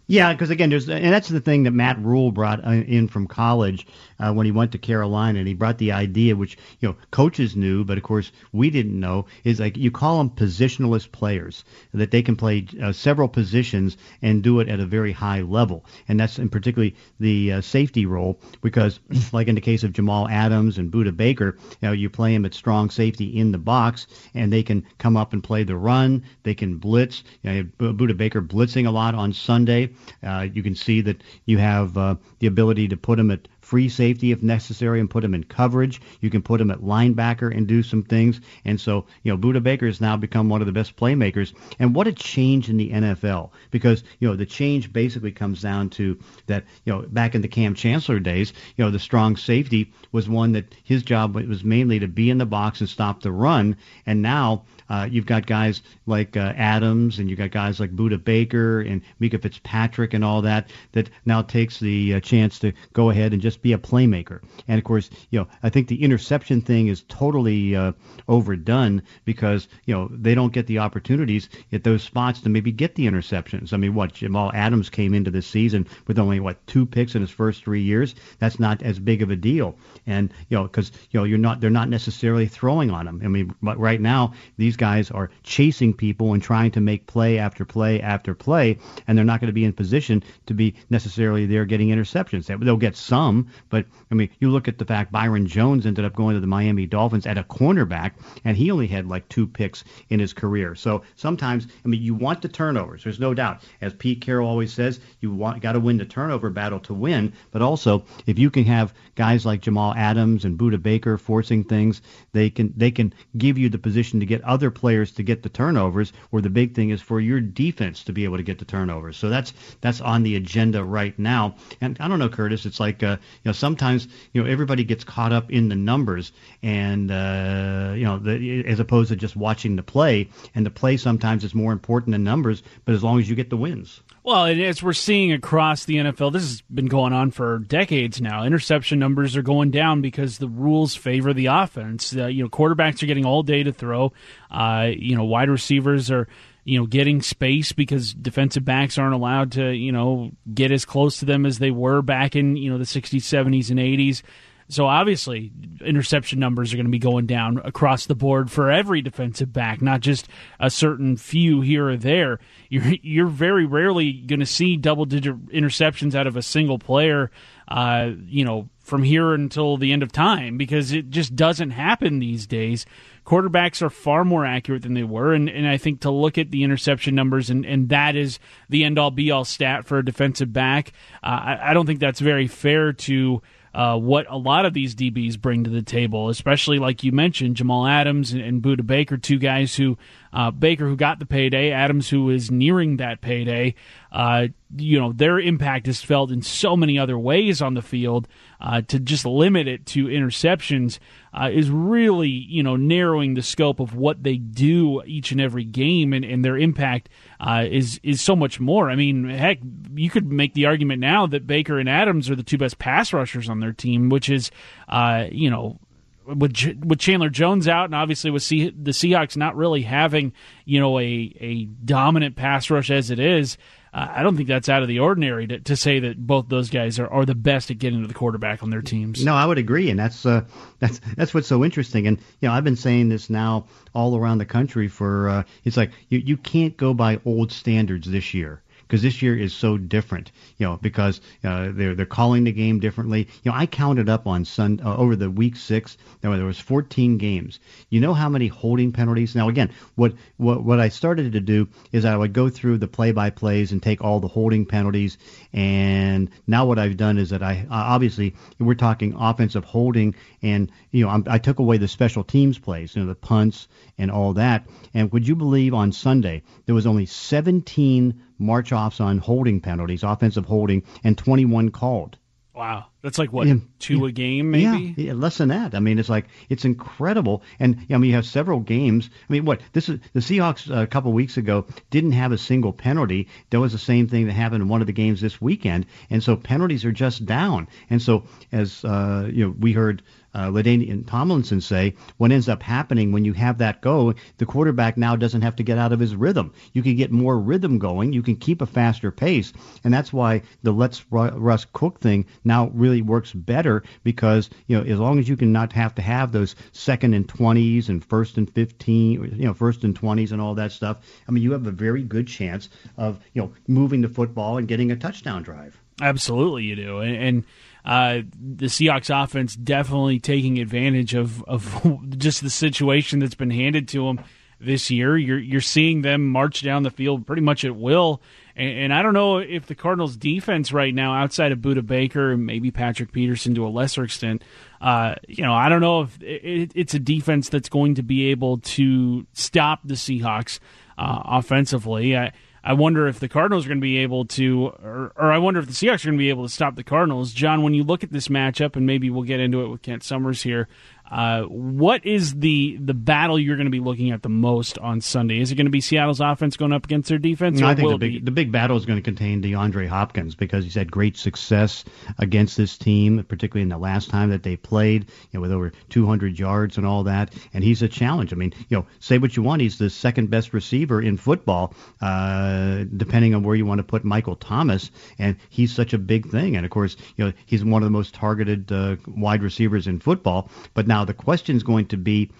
Yeah, 0.08 0.32
because 0.32 0.50
again, 0.50 0.70
there's 0.70 0.90
and 0.90 1.14
that's 1.14 1.28
the 1.28 1.42
thing 1.42 1.64
that 1.64 1.72
Matt 1.72 2.00
Rhule 2.00 2.32
brought 2.32 2.66
uh, 2.66 2.72
in 2.72 3.10
from 3.10 3.28
college 3.28 3.86
uh, 4.20 4.34
when 4.34 4.46
he 4.46 4.52
went 4.52 4.72
to 4.72 4.78
Carolina, 4.78 5.40
and 5.40 5.48
he 5.48 5.54
brought 5.54 5.78
the 5.78 5.92
idea, 5.92 6.36
which 6.36 6.58
you 6.80 6.88
know 6.88 6.96
coaches 7.12 7.56
knew, 7.56 7.84
but 7.84 7.98
of 7.98 8.04
course 8.04 8.32
we 8.52 8.70
didn't 8.70 9.00
know, 9.00 9.26
is 9.44 9.60
like 9.60 9.78
you 9.78 9.92
call 9.92 10.18
them 10.18 10.30
positionless 10.30 11.12
players 11.12 11.64
that 11.94 12.12
they 12.12 12.22
can 12.22 12.36
play 12.36 12.68
uh, 12.82 12.92
several 12.92 13.28
positions 13.28 13.98
and 14.22 14.44
do 14.44 14.60
it 14.60 14.70
at 14.70 14.80
a 14.80 14.86
very 14.86 15.12
high 15.12 15.42
level, 15.42 15.86
and 16.08 16.20
that's 16.20 16.40
in 16.40 16.50
particularly 16.50 16.96
the 17.20 17.54
uh, 17.54 17.62
safety 17.62 18.06
role 18.06 18.40
because, 18.62 19.00
like 19.32 19.48
in 19.48 19.56
the 19.56 19.62
case 19.62 19.84
of 19.84 19.94
Jamal 19.94 20.28
Adams 20.28 20.78
and 20.78 20.92
Budda 20.92 21.16
Baker, 21.16 21.58
you 21.82 21.88
know 21.88 21.92
you 21.92 22.10
play 22.10 22.34
them 22.34 22.46
at 22.46 22.54
strong 22.54 22.90
safety 22.90 23.38
in 23.38 23.52
the 23.52 23.58
box, 23.58 24.08
and 24.34 24.52
they 24.52 24.64
can 24.64 24.86
come 24.98 25.18
up 25.18 25.34
and 25.34 25.44
play 25.44 25.64
the 25.64 25.78
run, 25.78 26.24
they 26.44 26.56
can 26.56 26.78
blitz. 26.78 27.24
You 27.44 27.64
know, 27.80 27.94
Budda 27.94 28.16
Baker 28.18 28.42
blitzing 28.42 28.88
a 28.88 28.92
lot 28.92 29.16
on 29.16 29.34
Sunday. 29.34 29.94
Uh, 30.24 30.48
you 30.52 30.64
can 30.64 30.76
see 30.76 31.02
that 31.02 31.22
you 31.46 31.58
have 31.58 31.98
uh, 31.98 32.16
the 32.40 32.48
ability 32.48 32.88
to 32.88 32.98
put 32.98 33.20
him 33.20 33.32
at 33.32 33.48
free 33.68 33.90
safety 33.90 34.32
if 34.32 34.42
necessary 34.42 34.98
and 35.02 35.10
put 35.10 35.26
him 35.26 35.34
in 35.34 35.44
coverage. 35.44 36.00
You 36.22 36.30
can 36.30 36.42
put 36.42 36.62
him 36.62 36.72
at 36.72 36.80
linebacker 36.80 37.54
and 37.54 37.68
do 37.68 37.84
some 37.84 38.02
things. 38.02 38.40
And 38.64 38.80
so, 38.80 39.06
you 39.24 39.32
know, 39.32 39.38
Budda 39.38 39.62
Baker 39.62 39.88
has 39.88 40.00
now 40.00 40.16
become 40.16 40.48
one 40.48 40.62
of 40.62 40.68
the 40.68 40.72
best 40.72 40.96
playmakers. 40.96 41.54
And 41.78 41.94
what 41.94 42.08
a 42.08 42.14
change 42.14 42.70
in 42.70 42.78
the 42.78 42.90
NFL 42.90 43.50
because, 43.70 44.06
you 44.20 44.28
know, 44.30 44.38
the 44.38 44.46
change 44.46 44.94
basically 44.94 45.34
comes 45.34 45.62
down 45.62 45.90
to 45.92 46.18
that, 46.46 46.64
you 46.86 46.94
know, 46.94 47.02
back 47.10 47.36
in 47.36 47.42
the 47.42 47.50
Kam 47.50 47.76
Chancellor 47.76 48.22
days, 48.22 48.54
you 48.78 48.86
know, 48.86 48.92
the 48.92 49.00
strong 49.00 49.36
safety 49.36 49.92
was 50.14 50.30
one 50.30 50.54
that 50.54 50.74
his 50.86 51.04
job 51.04 51.36
was 51.36 51.66
mainly 51.66 52.00
to 52.00 52.08
be 52.08 52.30
in 52.30 52.38
the 52.38 52.46
box 52.46 52.80
and 52.80 52.88
stop 52.88 53.22
the 53.22 53.34
run. 53.34 53.76
And 54.06 54.22
now, 54.22 54.64
uh, 54.90 55.08
you've 55.10 55.26
got 55.26 55.46
guys 55.46 55.82
like 56.06 56.38
uh, 56.38 56.54
Adams, 56.56 57.20
and 57.20 57.30
you've 57.30 57.40
got 57.40 57.52
guys 57.52 57.80
like 57.80 57.96
Budda 57.96 58.24
Baker 58.24 58.82
and 58.82 59.02
Minkah 59.22 59.42
Fitzpatrick 59.42 60.14
and 60.14 60.24
all 60.24 60.42
that 60.44 60.70
that 60.94 61.10
now 61.26 61.42
takes 61.42 61.80
the 61.80 62.16
uh, 62.16 62.20
chance 62.22 62.60
to 62.60 62.72
go 62.94 63.10
ahead 63.10 63.34
and 63.34 63.42
just 63.42 63.57
just 63.58 63.64
be 63.64 63.74
a 63.74 63.78
playmaker. 63.78 64.42
And 64.68 64.78
of 64.78 64.84
course, 64.84 65.10
you 65.32 65.40
know, 65.40 65.48
I 65.64 65.70
think 65.70 65.88
the 65.88 66.04
interception 66.04 66.62
thing 66.62 66.88
is 66.88 67.04
totally 67.08 67.76
uh, 67.76 67.94
overdone 68.28 69.02
because 69.26 69.68
you 69.86 69.96
know 69.96 70.10
they 70.12 70.36
don't 70.36 70.54
get 70.54 70.68
the 70.68 70.80
opportunities 70.80 71.50
at 71.72 71.84
those 71.84 72.04
spots 72.04 72.42
to 72.42 72.50
maybe 72.50 72.72
get 72.72 72.96
the 72.96 73.08
interceptions. 73.08 73.74
I 73.74 73.78
mean, 73.78 73.96
what 73.96 74.14
Jamal 74.14 74.52
Adams 74.54 74.90
came 74.90 75.14
into 75.14 75.32
this 75.32 75.48
season 75.48 75.88
with 76.06 76.20
only 76.20 76.40
what 76.40 76.66
two 76.68 76.86
picks 76.86 77.16
in 77.16 77.22
his 77.22 77.32
first 77.32 77.64
three 77.64 77.82
years. 77.82 78.14
That's 78.40 78.60
not 78.60 78.84
as 78.84 79.00
big 79.00 79.22
of 79.22 79.32
a 79.32 79.36
deal. 79.36 79.76
And 80.06 80.32
you 80.50 80.58
know, 80.58 80.64
because 80.64 80.92
you 81.12 81.20
know 81.20 81.24
you're 81.24 81.38
not 81.40 81.60
they're 81.60 81.70
not 81.70 81.90
necessarily 81.90 82.48
throwing 82.48 82.92
on 82.92 83.06
them. 83.06 83.22
I 83.24 83.28
mean, 83.28 83.56
right 83.62 84.00
now 84.00 84.34
these 84.58 84.78
guys 84.78 85.10
are 85.10 85.32
chasing 85.44 85.94
people 85.94 86.34
and 86.34 86.44
trying 86.44 86.72
to 86.72 86.82
make 86.82 87.08
play 87.08 87.40
after 87.40 87.66
play 87.66 88.02
after 88.02 88.36
play, 88.36 88.78
and 89.08 89.18
they're 89.18 89.26
not 89.26 89.40
going 89.40 89.48
to 89.48 89.54
be 89.54 89.66
in 89.66 89.74
position 89.74 90.24
to 90.46 90.54
be 90.54 90.76
necessarily 90.90 91.46
there 91.46 91.66
getting 91.66 91.90
interceptions. 91.90 92.46
They'll 92.64 92.78
get 92.78 92.96
some, 92.96 93.47
but 93.70 93.86
I 94.12 94.16
mean, 94.16 94.30
you 94.40 94.50
look 94.50 94.68
at 94.68 94.78
the 94.78 94.86
fact 94.86 95.12
Byron 95.12 95.48
Jones 95.48 95.86
ended 95.86 96.06
up 96.06 96.16
going 96.16 96.36
to 96.36 96.42
the 96.42 96.48
Miami 96.48 96.86
Dolphins 96.86 97.26
at 97.26 97.38
a 97.38 97.44
cornerback, 97.44 98.12
and 98.46 98.58
he 98.58 98.72
only 98.72 98.88
had 98.88 99.08
like 99.08 99.28
two 99.30 99.48
picks 99.48 99.84
in 100.10 100.20
his 100.20 100.34
career. 100.34 100.76
So 100.76 101.04
sometimes, 101.16 101.68
I 101.84 101.88
mean, 101.88 102.02
you 102.02 102.14
want 102.14 102.42
the 102.42 102.48
turnovers. 102.48 103.04
There's 103.04 103.20
no 103.20 103.34
doubt. 103.34 103.64
As 103.82 103.94
Pete 103.94 104.22
Carroll 104.22 104.48
always 104.48 104.74
says, 104.74 105.00
you 105.20 105.32
want 105.32 105.62
got 105.62 105.74
to 105.74 105.80
win 105.80 105.98
the 105.98 106.06
turnover 106.06 106.50
battle 106.50 106.80
to 106.82 106.94
win. 106.94 107.34
But 107.52 107.62
also, 107.62 108.06
if 108.26 108.40
you 108.40 108.50
can 108.50 108.66
have 108.66 108.94
guys 109.16 109.46
like 109.46 109.62
Jamal 109.62 109.94
Adams 109.96 110.46
and 110.46 110.58
Budda 110.58 110.82
Baker 110.82 111.18
forcing 111.18 111.64
things, 111.64 112.02
they 112.34 112.50
can 112.50 112.74
they 112.76 112.92
can 112.92 113.14
give 113.38 113.58
you 113.58 113.70
the 113.70 113.78
position 113.78 114.20
to 114.20 114.26
get 114.26 114.42
other 114.44 114.72
players 114.72 115.12
to 115.14 115.24
get 115.24 115.44
the 115.44 115.50
turnovers. 115.50 116.14
Where 116.30 116.42
the 116.42 116.50
big 116.50 116.76
thing 116.76 116.90
is 116.90 117.02
for 117.02 117.20
your 117.20 117.40
defense 117.40 118.04
to 118.06 118.14
be 118.14 118.24
able 118.24 118.38
to 118.38 118.44
get 118.44 118.60
the 118.60 118.66
turnovers. 118.66 119.18
So 119.18 119.30
that's 119.30 119.54
that's 119.82 120.02
on 120.02 120.24
the 120.24 120.36
agenda 120.36 120.84
right 120.84 121.18
now. 121.18 121.56
And 121.82 121.98
I 122.00 122.08
don't 122.08 122.20
know, 122.20 122.30
Curtis. 122.30 122.66
It's 122.66 122.80
like 122.80 123.04
uh, 123.04 123.18
you 123.44 123.50
know 123.50 123.54
sometimes 123.54 124.08
you 124.34 124.44
know 124.44 124.50
everybody 124.50 124.84
gets 124.84 125.04
caught 125.04 125.32
up 125.32 125.52
in 125.52 125.70
the 125.70 125.76
numbers 125.76 126.32
and 126.64 127.12
uh, 127.12 127.94
you 127.96 128.06
know 128.06 128.20
the, 128.20 128.66
as 128.66 128.80
opposed 128.80 129.10
to 129.10 129.16
just 129.16 129.36
watching 129.36 129.76
the 129.76 129.84
play. 129.84 130.30
And 130.56 130.66
the 130.66 130.72
play 130.72 130.98
sometimes 130.98 131.44
is 131.44 131.54
more 131.54 131.72
important 131.72 132.12
than 132.12 132.24
numbers. 132.24 132.64
But 132.86 132.96
as 132.96 133.04
long 133.04 133.20
as 133.20 133.30
you 133.30 133.36
get 133.36 133.50
the 133.50 133.58
wins. 133.58 134.02
Well, 134.28 134.46
as 134.46 134.84
we're 134.84 134.92
seeing 134.92 135.32
across 135.32 135.86
the 135.86 135.96
NFL, 135.96 136.34
this 136.34 136.42
has 136.42 136.62
been 136.64 136.88
going 136.88 137.14
on 137.14 137.32
for 137.32 137.60
decades 137.60 138.20
now. 138.20 138.44
Interception 138.44 139.00
numbers 139.00 139.38
are 139.38 139.42
going 139.42 139.72
down 139.72 140.02
because 140.02 140.38
the 140.38 140.50
rules 140.50 140.96
favor 140.96 141.34
the 141.34 141.46
offense. 141.46 142.14
Uh, 142.14 142.26
you 142.26 142.44
know, 142.44 142.50
quarterbacks 142.50 143.02
are 143.02 143.06
getting 143.06 143.26
all 143.26 143.42
day 143.42 143.64
to 143.64 143.72
throw. 143.72 144.12
Uh, 144.52 144.90
you 144.94 145.16
know, 145.16 145.24
wide 145.24 145.50
receivers 145.50 146.12
are 146.12 146.28
you 146.68 146.78
know 146.78 146.86
getting 146.86 147.22
space 147.22 147.72
because 147.72 148.14
defensive 148.14 148.66
backs 148.66 148.98
aren't 148.98 149.14
allowed 149.14 149.54
to 149.54 149.72
you 149.72 149.92
know 149.92 150.32
get 150.54 150.72
as 150.72 150.84
close 150.84 151.20
to 151.20 151.26
them 151.26 151.46
as 151.46 151.60
they 151.60 151.72
were 151.72 152.02
back 152.02 152.36
in 152.36 152.58
you 152.58 152.70
know 152.70 152.78
the 152.78 152.84
60s 152.84 153.22
70s 153.22 153.70
and 153.72 153.80
80s 153.80 154.22
so 154.70 154.86
obviously, 154.86 155.52
interception 155.80 156.40
numbers 156.40 156.74
are 156.74 156.78
going 156.78 156.88
to 156.88 156.92
be 156.92 157.00
going 157.00 157.26
down 157.26 157.62
across 157.64 158.06
the 158.06 158.16
board 158.16 158.52
for 158.52 158.70
every 158.70 159.02
defensive 159.02 159.54
back, 159.54 159.82
not 159.82 160.02
just 160.02 160.28
a 160.60 160.70
certain 160.70 161.16
few 161.16 161.62
here 161.62 161.88
or 161.88 161.96
there. 161.96 162.40
You're 162.70 162.96
you're 163.02 163.28
very 163.28 163.66
rarely 163.66 164.12
going 164.12 164.42
to 164.42 164.46
see 164.46 164.76
double 164.76 165.06
digit 165.06 165.48
interceptions 165.48 166.16
out 166.16 166.28
of 166.28 166.36
a 166.36 166.42
single 166.42 166.80
player. 166.80 167.32
Uh, 167.68 168.12
you 168.26 168.46
know, 168.46 168.70
from 168.80 169.04
here 169.04 169.34
until 169.34 169.76
the 169.76 169.92
end 169.92 170.02
of 170.02 170.14
time 170.14 170.58
because 170.58 170.94
it 170.94 171.10
just 171.10 171.36
doesn't 171.36 171.72
happen 171.72 172.20
these 172.20 172.48
days. 172.48 172.86
Quarterbacks 173.26 173.82
are 173.82 173.90
far 173.90 174.24
more 174.24 174.46
accurate 174.46 174.84
than 174.84 174.94
they 174.94 175.04
were, 175.04 175.34
and, 175.34 175.50
and 175.50 175.68
I 175.68 175.76
think 175.76 176.00
to 176.02 176.10
look 176.10 176.38
at 176.38 176.52
the 176.52 176.64
interception 176.64 177.14
numbers 177.14 177.50
and, 177.50 177.66
and 177.66 177.90
that 177.90 178.16
is 178.16 178.40
the 178.70 178.86
end 178.86 178.98
all 178.98 179.12
be 179.12 179.30
all 179.32 179.44
stat 179.44 179.86
for 179.86 179.98
a 179.98 180.06
defensive 180.06 180.54
back, 180.54 180.94
uh, 181.22 181.28
I, 181.28 181.72
I 181.72 181.74
don't 181.74 181.86
think 181.86 182.00
that's 182.00 182.22
very 182.22 182.48
fair 182.48 182.94
to 182.94 183.42
uh, 183.74 183.96
what 183.98 184.26
a 184.30 184.38
lot 184.38 184.66
of 184.66 184.74
these 184.74 184.96
DBs 184.96 185.40
bring 185.40 185.66
to 185.66 185.70
the 185.70 185.82
table, 185.82 186.30
especially 186.30 186.80
like 186.80 187.04
you 187.04 187.12
mentioned, 187.12 187.58
Jamal 187.58 187.86
Adams 187.86 188.32
and, 188.32 188.42
and 188.42 188.62
Budda 188.62 188.88
Baker, 188.88 189.18
two 189.18 189.38
guys 189.38 189.76
who 189.76 189.98
uh, 190.38 190.52
Baker 190.52 190.88
who 190.88 190.96
got 190.96 191.18
the 191.18 191.26
payday, 191.26 191.72
Adams 191.72 192.08
who 192.08 192.30
is 192.30 192.52
nearing 192.52 192.98
that 192.98 193.22
payday. 193.22 193.74
Uh, 194.12 194.50
you 194.78 195.00
know 195.00 195.12
their 195.12 195.40
impact 195.40 195.88
is 195.88 196.04
felt 196.04 196.30
in 196.30 196.44
so 196.44 196.78
many 196.78 197.00
other 197.00 197.18
ways 197.18 197.60
on 197.60 197.74
the 197.74 197.82
field. 197.82 198.28
Uh, 198.62 198.82
to 198.82 199.00
just 199.00 199.26
limit 199.26 199.68
it 199.68 199.86
to 199.88 200.06
interceptions 200.06 201.00
uh, 201.34 201.50
is 201.52 201.72
really 201.72 202.30
you 202.30 202.62
know 202.62 202.76
narrowing 202.76 203.34
the 203.34 203.42
scope 203.42 203.80
of 203.80 203.96
what 203.96 204.22
they 204.22 204.38
do 204.38 205.02
each 205.08 205.32
and 205.32 205.42
every 205.42 205.64
game, 205.64 206.14
and, 206.14 206.24
and 206.24 206.46
their 206.46 206.58
impact 206.58 207.10
uh, 207.40 207.66
is 207.68 208.00
is 208.04 208.22
so 208.22 208.36
much 208.36 208.60
more. 208.60 208.92
I 208.92 208.96
mean, 208.96 209.28
heck, 209.28 209.58
you 209.96 210.12
could 210.12 210.32
make 210.32 210.54
the 210.54 210.68
argument 210.68 211.00
now 211.00 211.26
that 211.26 211.48
Baker 211.48 211.80
and 211.80 211.90
Adams 211.90 212.30
are 212.30 212.36
the 212.36 212.44
two 212.44 212.60
best 212.60 212.78
pass 212.78 213.12
rushers 213.12 213.50
on 213.50 213.60
their 213.60 213.74
team, 213.74 214.10
which 214.10 214.30
is 214.30 214.52
uh, 214.88 215.26
you 215.32 215.50
know 215.50 215.80
with 216.28 216.56
with 216.84 217.00
Chandler 217.00 217.30
Jones 217.30 217.68
out, 217.68 217.86
and 217.86 217.96
obviously 217.96 218.32
with 218.32 218.44
C- 218.44 218.70
the 218.70 218.92
Seahawks 218.92 219.38
not 219.38 219.56
really 219.56 219.82
having 219.82 220.34
you 220.66 220.80
know 220.80 221.00
a 221.00 221.34
a 221.40 221.66
dominant 221.66 222.36
pass 222.36 222.70
rush 222.70 222.90
as 222.90 223.12
it 223.12 223.20
is, 223.20 223.58
uh, 223.94 224.08
I 224.12 224.24
don't 224.24 224.36
think 224.36 224.48
that's 224.48 224.70
out 224.70 224.82
of 224.82 224.88
the 224.88 225.00
ordinary 225.00 225.48
to, 225.48 225.60
to 225.60 225.76
say 225.76 226.00
that 226.00 226.18
both 226.18 226.50
those 226.50 226.70
guys 226.70 227.00
are, 227.00 227.08
are 227.08 227.26
the 227.26 227.36
best 227.36 227.72
at 227.72 227.80
getting 227.80 228.02
to 228.02 228.08
the 228.08 228.14
quarterback 228.14 228.62
on 228.62 228.70
their 228.70 228.82
teams. 228.82 229.24
No, 229.24 229.34
I 229.34 229.46
would 229.46 229.58
agree, 229.58 229.90
and 229.90 230.00
that's 230.00 230.26
uh, 230.26 230.44
that's 230.80 231.00
that's 231.16 231.34
what's 231.34 231.48
so 231.48 231.64
interesting. 231.64 232.08
And 232.08 232.20
you 232.40 232.48
know, 232.48 232.54
I've 232.54 232.64
been 232.64 232.76
saying 232.76 233.10
this 233.10 233.30
now 233.30 233.66
all 233.94 234.18
around 234.18 234.38
the 234.38 234.46
country 234.46 234.88
for 234.88 235.30
uh, 235.30 235.44
it's 235.64 235.78
like 235.78 235.92
you 236.10 236.20
you 236.20 236.38
can't 236.38 236.76
go 236.78 236.94
by 236.94 237.20
old 237.26 237.52
standards 237.52 238.10
this 238.10 238.34
year 238.34 238.62
because 238.88 239.02
this 239.02 239.22
year 239.22 239.38
is 239.38 239.54
so 239.54 239.78
different. 239.78 240.32
You 240.58 240.68
know, 240.68 240.80
because 240.82 241.22
uh, 241.44 241.70
they're 241.74 241.96
they're 241.96 242.06
calling 242.06 242.46
the 242.46 242.52
game 242.52 242.80
differently. 242.80 243.28
You 243.44 243.52
know, 243.52 243.58
I 243.58 243.66
counted 243.66 244.10
up 244.10 244.28
on 244.28 244.46
Sun 244.46 244.82
uh, 244.84 244.96
over 244.96 245.16
the 245.16 245.30
week 245.30 245.56
six. 245.56 245.98
There 246.22 246.32
was 246.32 246.60
14 246.60 247.18
games. 247.18 247.60
You 247.90 248.00
know 248.00 248.14
how 248.14 248.30
many 248.30 248.48
holding 248.48 248.92
penalties? 248.92 249.36
Now, 249.36 249.50
again, 249.50 249.72
what 249.96 250.14
what 250.38 250.64
what 250.64 250.80
I 250.80 250.90
started 250.90 251.34
to 251.34 251.40
do 251.40 251.68
is 251.92 252.06
I 252.06 252.16
would 252.16 252.34
go 252.34 252.50
through 252.50 252.78
the 252.78 252.88
play-by-plays 252.88 253.72
and 253.72 253.84
take 253.84 254.04
all 254.04 254.20
the 254.20 254.28
holding 254.28 254.66
penalties. 254.66 255.18
And 255.54 256.30
now 256.48 256.66
what 256.66 256.80
I've 256.80 256.98
done 256.98 257.18
is 257.18 257.30
that 257.32 257.44
I 257.44 257.66
uh, 257.70 257.74
obviously 257.96 258.36
we're 258.60 258.76
talking 258.76 259.14
offensive 259.18 259.66
holding, 259.66 260.16
and 260.42 260.72
you 260.92 261.06
know 261.06 261.12
I'm, 261.12 261.24
I 261.28 261.38
took 261.38 261.60
away 261.60 261.78
the 261.78 261.88
special 261.88 262.24
teams 262.24 262.58
plays, 262.58 262.96
you 262.96 263.02
know 263.02 263.08
the 263.08 263.16
punts 263.16 263.68
and 263.98 264.12
all 264.12 264.34
that. 264.34 264.68
And 264.94 265.12
would 265.12 265.28
you 265.28 265.36
believe 265.36 265.74
on 265.74 265.92
Sunday 265.92 266.44
there 266.66 266.76
was 266.76 266.88
only 266.88 267.06
17 267.06 268.22
march 268.38 268.72
offs 268.72 269.00
on 269.00 269.18
holding 269.18 269.62
penalties, 269.62 270.04
offensive 270.04 270.46
holding, 270.46 270.84
and 271.04 271.18
21 271.18 271.72
called. 271.72 272.18
Wow, 272.58 272.86
that's 273.04 273.20
like 273.20 273.32
what 273.32 273.46
yeah, 273.46 273.58
two 273.78 274.00
yeah, 274.00 274.08
a 274.08 274.12
game, 274.12 274.50
maybe? 274.50 274.96
Yeah, 274.98 275.06
yeah, 275.06 275.14
less 275.14 275.38
than 275.38 275.50
that. 275.50 275.76
I 275.76 275.80
mean, 275.80 276.00
it's 276.00 276.10
like 276.10 276.26
it's 276.50 276.66
incredible. 276.66 277.44
And 277.60 277.86
I 277.92 277.98
mean, 277.98 278.10
you 278.10 278.16
have 278.16 278.26
several 278.26 278.62
games. 278.62 279.12
I 279.30 279.32
mean, 279.32 279.46
what 279.46 279.62
this 279.74 279.90
is 279.90 280.00
the 280.14 280.22
Seahawks 280.22 280.76
uh, 280.76 280.82
a 280.82 280.88
couple 280.88 281.14
weeks 281.14 281.38
ago 281.38 281.68
didn't 281.92 282.14
have 282.14 282.32
a 282.32 282.38
single 282.40 282.74
penalty. 282.74 283.28
That 283.52 283.60
was 283.60 283.74
the 283.74 283.78
same 283.78 284.08
thing 284.08 284.26
that 284.26 284.34
happened 284.34 284.64
in 284.64 284.70
one 284.70 284.82
of 284.82 284.88
the 284.88 284.94
games 284.94 285.22
this 285.22 285.40
weekend. 285.40 285.86
And 286.10 286.24
so 286.24 286.36
penalties 286.36 286.84
are 286.84 286.92
just 286.92 287.28
down. 287.28 287.68
And 287.92 288.02
so 288.02 288.24
as 288.52 288.84
uh, 288.84 289.30
you 289.32 289.46
know, 289.46 289.56
we 289.60 289.74
heard 289.74 290.02
uh, 290.38 290.52
LaDainian 290.52 291.08
Tomlinson 291.08 291.60
say, 291.60 291.96
what 292.18 292.32
ends 292.32 292.48
up 292.48 292.62
happening 292.62 293.12
when 293.12 293.26
you 293.26 293.34
have 293.34 293.58
that 293.58 293.82
go, 293.82 294.14
the 294.38 294.46
quarterback 294.46 294.96
now 294.96 295.16
doesn't 295.16 295.42
have 295.42 295.56
to 295.56 295.64
get 295.64 295.80
out 295.80 295.92
of 295.92 296.00
his 296.00 296.16
rhythm. 296.16 296.54
You 296.74 296.84
can 296.84 296.96
get 296.96 297.12
more 297.12 297.40
rhythm 297.40 297.80
going. 297.80 298.14
You 298.14 298.22
can 298.22 298.36
keep 298.36 298.62
a 298.62 298.68
faster 298.68 299.10
pace, 299.10 299.52
and 299.84 299.92
that's 299.92 300.14
why 300.14 300.44
the 300.62 300.72
let's 300.72 301.04
Russ 301.10 301.66
cook 301.74 302.00
thing 302.00 302.28
now 302.44 302.70
really 302.76 303.02
works 303.02 303.34
better 303.34 303.82
because 304.04 304.52
you 304.68 304.78
know 304.78 304.84
as 304.84 305.00
long 305.00 305.18
as 305.18 305.28
you 305.28 305.36
can 305.36 305.52
not 305.52 305.74
have 305.74 305.96
to 305.96 306.04
have 306.04 306.32
those 306.32 306.56
second 306.72 307.16
and 307.16 307.28
twenties 307.28 307.90
and 307.90 308.06
first 308.06 308.38
and 308.38 308.48
fifteen, 308.54 309.36
you 309.36 309.46
know 309.46 309.56
first 309.56 309.84
and 309.84 309.96
twenties 309.96 310.32
and 310.32 310.40
all 310.40 310.54
that 310.54 310.72
stuff. 310.72 310.98
I 311.28 311.32
mean, 311.32 311.42
you 311.42 311.52
have 311.54 311.66
a 311.66 311.72
very 311.72 312.04
good 312.04 312.28
chance 312.28 312.70
of 312.96 313.20
you 313.34 313.42
know 313.42 313.52
moving 313.68 314.02
the 314.02 314.10
football 314.10 314.60
and 314.60 314.68
getting 314.68 314.92
a 314.92 314.96
touchdown 314.96 315.42
drive. 315.42 315.82
Absolutely, 316.00 316.64
you 316.64 316.76
do, 316.76 317.00
and, 317.00 317.16
and 317.16 317.44
uh, 317.88 318.22
the 318.38 318.66
Seahawks 318.66 319.10
offense 319.10 319.56
definitely 319.56 320.20
taking 320.20 320.60
advantage 320.60 321.14
of, 321.14 321.42
of 321.46 322.10
just 322.18 322.42
the 322.42 322.50
situation 322.50 323.20
that's 323.20 323.34
been 323.34 323.50
handed 323.50 323.88
to 323.90 324.06
them 324.06 324.20
this 324.60 324.92
year. 324.92 325.18
You're 325.18 325.40
you're 325.40 325.62
seeing 325.62 326.02
them 326.02 326.28
march 326.28 326.62
down 326.62 326.84
the 326.84 326.92
field 326.92 327.26
pretty 327.26 327.44
much 327.44 327.64
at 327.64 327.74
will, 327.74 328.22
and, 328.58 328.78
and 328.78 328.94
I 328.94 329.02
don't 329.02 329.14
know 329.14 329.38
if 329.38 329.68
the 329.68 329.76
Cardinals' 329.76 330.18
defense 330.18 330.74
right 330.74 330.94
now, 330.94 331.14
outside 331.14 331.54
of 331.54 331.60
Budda 331.60 331.86
Baker 331.86 332.34
and 332.34 332.46
maybe 332.46 332.72
Patrick 332.72 333.14
Peterson 333.14 333.56
to 333.56 333.66
a 333.66 333.70
lesser 333.70 334.04
extent, 334.04 334.44
uh, 334.82 335.16
you 335.26 335.46
know, 335.46 335.54
I 335.54 335.70
don't 335.70 335.82
know 335.82 336.02
if 336.02 336.22
it, 336.22 336.74
it's 336.76 336.94
a 336.94 337.00
defense 337.00 337.48
that's 337.48 337.70
going 337.70 337.96
to 337.96 338.04
be 338.04 338.32
able 338.32 338.58
to 338.58 339.26
stop 339.32 339.80
the 339.86 339.94
Seahawks 339.94 340.60
uh, 340.98 341.22
offensively. 341.24 342.18
I, 342.18 342.34
I 342.68 342.74
wonder 342.74 343.08
if 343.08 343.22
the 343.22 343.30
Cardinals 343.30 343.66
are 343.66 343.70
going 343.70 343.78
to 343.78 343.82
be 343.82 344.00
able 344.00 344.26
to, 344.26 344.74
or, 344.84 345.14
or 345.16 345.32
I 345.32 345.38
wonder 345.38 345.62
if 345.62 345.68
the 345.68 345.72
Seahawks 345.72 346.04
are 346.04 346.10
going 346.10 346.18
to 346.18 346.22
be 346.22 346.28
able 346.28 346.46
to 346.46 346.54
stop 346.54 346.76
the 346.76 346.84
Cardinals. 346.84 347.32
John, 347.32 347.62
when 347.64 347.74
you 347.74 347.86
look 347.86 348.04
at 348.04 348.12
this 348.12 348.28
matchup, 348.28 348.76
and 348.76 348.86
maybe 348.86 349.10
we'll 349.10 349.24
get 349.24 349.40
into 349.40 349.62
it 349.62 349.70
with 349.70 349.82
Kent 349.82 350.04
Somers 350.04 350.44
here, 350.44 350.68
Uh, 351.10 351.44
what 351.44 352.06
is 352.06 352.36
the 352.36 352.78
the 352.78 352.94
battle 352.94 353.40
you're 353.40 353.56
going 353.56 353.66
to 353.68 353.72
be 353.72 353.80
looking 353.80 354.12
at 354.12 354.24
the 354.24 354.30
most 354.30 354.78
on 354.80 355.00
Sunday? 355.00 355.40
Is 355.40 355.52
it 355.52 355.56
going 355.56 355.66
to 355.66 355.72
be 355.72 355.82
Seattle's 355.82 356.20
offense 356.20 356.58
going 356.58 356.74
up 356.74 356.86
against 356.86 357.10
their 357.10 357.18
defense? 357.18 357.60
No, 357.60 357.68
I 357.68 357.76
think 357.76 357.90
the 357.90 357.98
big 357.98 358.26
the 358.26 358.32
big 358.32 358.52
battle 358.52 358.76
is 358.76 358.86
going 358.86 358.98
to 358.98 359.04
contain 359.04 359.42
DeAndre 359.42 359.88
Hopkins 359.88 360.36
because 360.36 360.64
he's 360.64 360.76
had 360.76 360.92
great 360.92 361.16
success 361.16 361.86
against 362.18 362.58
this 362.58 362.78
team, 362.78 363.24
particularly 363.24 363.64
in 363.64 363.70
the 363.70 363.78
last 363.78 364.10
time 364.10 364.30
that 364.32 364.44
they 364.44 364.58
played, 364.58 365.10
you 365.32 365.38
know, 365.38 365.42
with 365.42 365.52
over 365.52 365.72
200 365.90 366.38
yards 366.38 366.78
and 366.78 366.86
all 366.86 367.04
that. 367.04 367.34
And 367.54 367.64
he's 367.64 367.82
a 367.82 367.88
challenge. 367.88 368.34
I 368.34 368.36
mean, 368.36 368.54
you 368.70 368.78
know, 368.78 368.86
say 369.00 369.18
what 369.18 369.38
you 369.38 369.44
want, 369.44 369.62
he's 369.62 369.78
the 369.78 369.90
second 369.90 370.30
best 370.30 370.54
receiver 370.54 371.02
in 371.02 371.16
football, 371.18 371.74
uh, 372.02 372.84
depending 372.98 373.34
on 373.34 373.44
where 373.44 373.56
you 373.56 373.66
want 373.66 373.80
to 373.80 373.84
put 373.84 374.04
Michael 374.04 374.36
Thomas. 374.36 374.92
And 375.20 375.38
he's 375.50 375.74
such 375.74 375.94
a 375.94 375.98
big 375.98 376.30
thing. 376.30 376.56
And 376.58 376.66
of 376.66 376.72
course, 376.72 376.98
you 377.16 377.26
know, 377.26 377.34
he's 377.46 377.64
one 377.64 377.82
of 377.82 377.88
the 377.88 377.92
most 377.92 378.14
targeted 378.14 378.72
uh, 378.72 378.98
wide 379.08 379.42
receivers 379.42 379.88
in 379.88 380.00
football. 380.00 380.50
But 380.74 380.88
now 380.88 380.97
the 381.06 381.14
question 381.14 381.56
is 381.56 381.64
going 381.64 381.88
to 381.88 381.98
be 381.98 382.32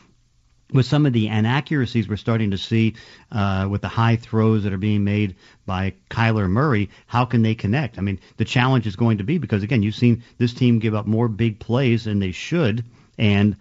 with 0.74 0.86
some 0.86 1.06
of 1.06 1.14
the 1.14 1.28
inaccuracies 1.28 2.10
we're 2.10 2.18
starting 2.18 2.52
to 2.52 2.58
see 2.58 2.96
uh, 3.32 3.68
with 3.70 3.82
the 3.82 3.88
high 3.88 4.18
throws 4.18 4.64
that 4.64 4.74
are 4.74 4.78
being 4.78 5.04
made 5.04 5.36
by 5.66 5.94
Kyler 6.10 6.50
Murray, 6.50 6.90
how 7.06 7.26
can 7.26 7.42
they 7.42 7.56
connect? 7.56 7.98
I 7.98 8.02
mean, 8.02 8.20
the 8.36 8.46
challenge 8.46 8.86
is 8.86 8.96
going 8.96 9.20
to 9.20 9.24
be 9.24 9.38
because 9.38 9.64
again, 9.64 9.82
you've 9.82 9.96
seen 9.96 10.24
this 10.38 10.54
team 10.54 10.80
give 10.80 10.94
up 10.94 11.06
more 11.06 11.28
big 11.28 11.60
plays 11.60 12.04
than 12.04 12.20
they 12.20 12.32
should, 12.32 12.84
and 13.18 13.56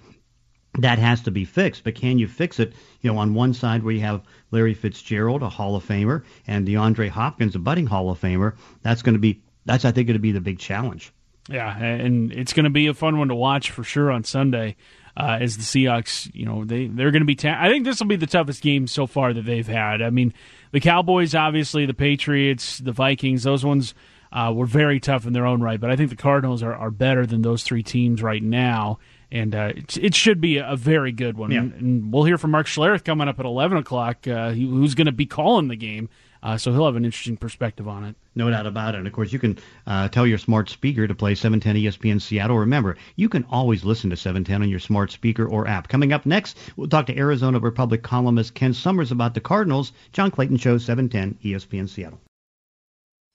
that 0.78 0.98
has 0.98 1.22
to 1.22 1.30
be 1.30 1.44
fixed. 1.44 1.84
But 1.84 1.94
can 1.94 2.18
you 2.18 2.28
fix 2.28 2.58
it? 2.58 2.74
You 3.02 3.12
know, 3.12 3.18
on 3.18 3.34
one 3.34 3.54
side 3.54 3.82
where 3.82 3.94
you 3.94 4.00
have 4.00 4.22
Larry 4.50 4.74
Fitzgerald, 4.74 5.42
a 5.42 5.48
Hall 5.48 5.76
of 5.76 5.86
Famer, 5.86 6.24
and 6.46 6.66
DeAndre 6.66 7.08
Hopkins, 7.08 7.54
a 7.54 7.58
budding 7.58 7.86
Hall 7.86 8.10
of 8.10 8.20
Famer, 8.20 8.54
that's 8.82 9.02
going 9.02 9.14
to 9.14 9.20
be 9.20 9.42
that's 9.64 9.84
I 9.84 9.92
think 9.92 10.08
going 10.08 10.14
to 10.14 10.20
be 10.20 10.32
the 10.32 10.40
big 10.40 10.58
challenge. 10.58 11.12
Yeah, 11.48 11.76
and 11.76 12.32
it's 12.32 12.52
going 12.52 12.64
to 12.64 12.70
be 12.70 12.88
a 12.88 12.94
fun 12.94 13.18
one 13.18 13.28
to 13.28 13.34
watch 13.34 13.70
for 13.70 13.84
sure 13.84 14.10
on 14.10 14.24
Sunday. 14.24 14.76
Uh, 15.18 15.38
as 15.40 15.56
the 15.56 15.62
Seahawks, 15.62 16.30
you 16.34 16.44
know, 16.44 16.64
they 16.64 16.88
they're 16.88 17.10
going 17.10 17.22
to 17.22 17.26
be. 17.26 17.36
Ta- 17.36 17.56
I 17.58 17.70
think 17.70 17.86
this 17.86 18.00
will 18.00 18.06
be 18.06 18.16
the 18.16 18.26
toughest 18.26 18.60
game 18.60 18.86
so 18.86 19.06
far 19.06 19.32
that 19.32 19.46
they've 19.46 19.66
had. 19.66 20.02
I 20.02 20.10
mean, 20.10 20.34
the 20.72 20.80
Cowboys, 20.80 21.34
obviously, 21.34 21.86
the 21.86 21.94
Patriots, 21.94 22.78
the 22.78 22.92
Vikings, 22.92 23.42
those 23.42 23.64
ones 23.64 23.94
uh, 24.30 24.52
were 24.54 24.66
very 24.66 25.00
tough 25.00 25.26
in 25.26 25.32
their 25.32 25.46
own 25.46 25.62
right. 25.62 25.80
But 25.80 25.90
I 25.90 25.96
think 25.96 26.10
the 26.10 26.16
Cardinals 26.16 26.62
are, 26.62 26.74
are 26.74 26.90
better 26.90 27.24
than 27.24 27.40
those 27.40 27.62
three 27.62 27.82
teams 27.82 28.22
right 28.22 28.42
now, 28.42 28.98
and 29.32 29.54
uh, 29.54 29.72
it, 29.74 29.96
it 29.96 30.14
should 30.14 30.38
be 30.38 30.58
a, 30.58 30.76
very 30.76 31.12
good 31.12 31.38
one. 31.38 31.50
Yeah. 31.50 31.60
And, 31.60 31.72
and 31.72 32.12
we'll 32.12 32.24
hear 32.24 32.36
from 32.36 32.50
Mark 32.50 32.66
Schlereth 32.66 33.02
coming 33.02 33.26
up 33.26 33.40
at 33.40 33.46
eleven 33.46 33.78
o'clock, 33.78 34.28
uh, 34.28 34.50
who's 34.50 34.94
going 34.94 35.06
to 35.06 35.12
be 35.12 35.24
calling 35.24 35.68
the 35.68 35.76
game. 35.76 36.10
Uh, 36.46 36.56
so 36.56 36.70
he'll 36.70 36.86
have 36.86 36.94
an 36.94 37.04
interesting 37.04 37.36
perspective 37.36 37.88
on 37.88 38.04
it. 38.04 38.14
No 38.36 38.48
doubt 38.48 38.66
about 38.66 38.94
it. 38.94 38.98
And 38.98 39.06
of 39.08 39.12
course, 39.12 39.32
you 39.32 39.40
can 39.40 39.58
uh, 39.84 40.06
tell 40.06 40.24
your 40.24 40.38
smart 40.38 40.70
speaker 40.70 41.04
to 41.08 41.12
play 41.12 41.34
710 41.34 41.74
ESPN 41.74 42.22
Seattle. 42.22 42.58
Remember, 42.58 42.96
you 43.16 43.28
can 43.28 43.44
always 43.50 43.84
listen 43.84 44.10
to 44.10 44.16
710 44.16 44.62
on 44.62 44.68
your 44.68 44.78
smart 44.78 45.10
speaker 45.10 45.44
or 45.44 45.66
app. 45.66 45.88
Coming 45.88 46.12
up 46.12 46.24
next, 46.24 46.56
we'll 46.76 46.88
talk 46.88 47.06
to 47.06 47.18
Arizona 47.18 47.58
Republic 47.58 48.04
columnist 48.04 48.54
Ken 48.54 48.72
Somers 48.72 49.10
about 49.10 49.34
the 49.34 49.40
Cardinals. 49.40 49.90
John 50.12 50.30
Clayton 50.30 50.58
Show, 50.58 50.78
710 50.78 51.36
ESPN 51.42 51.88
Seattle. 51.88 52.20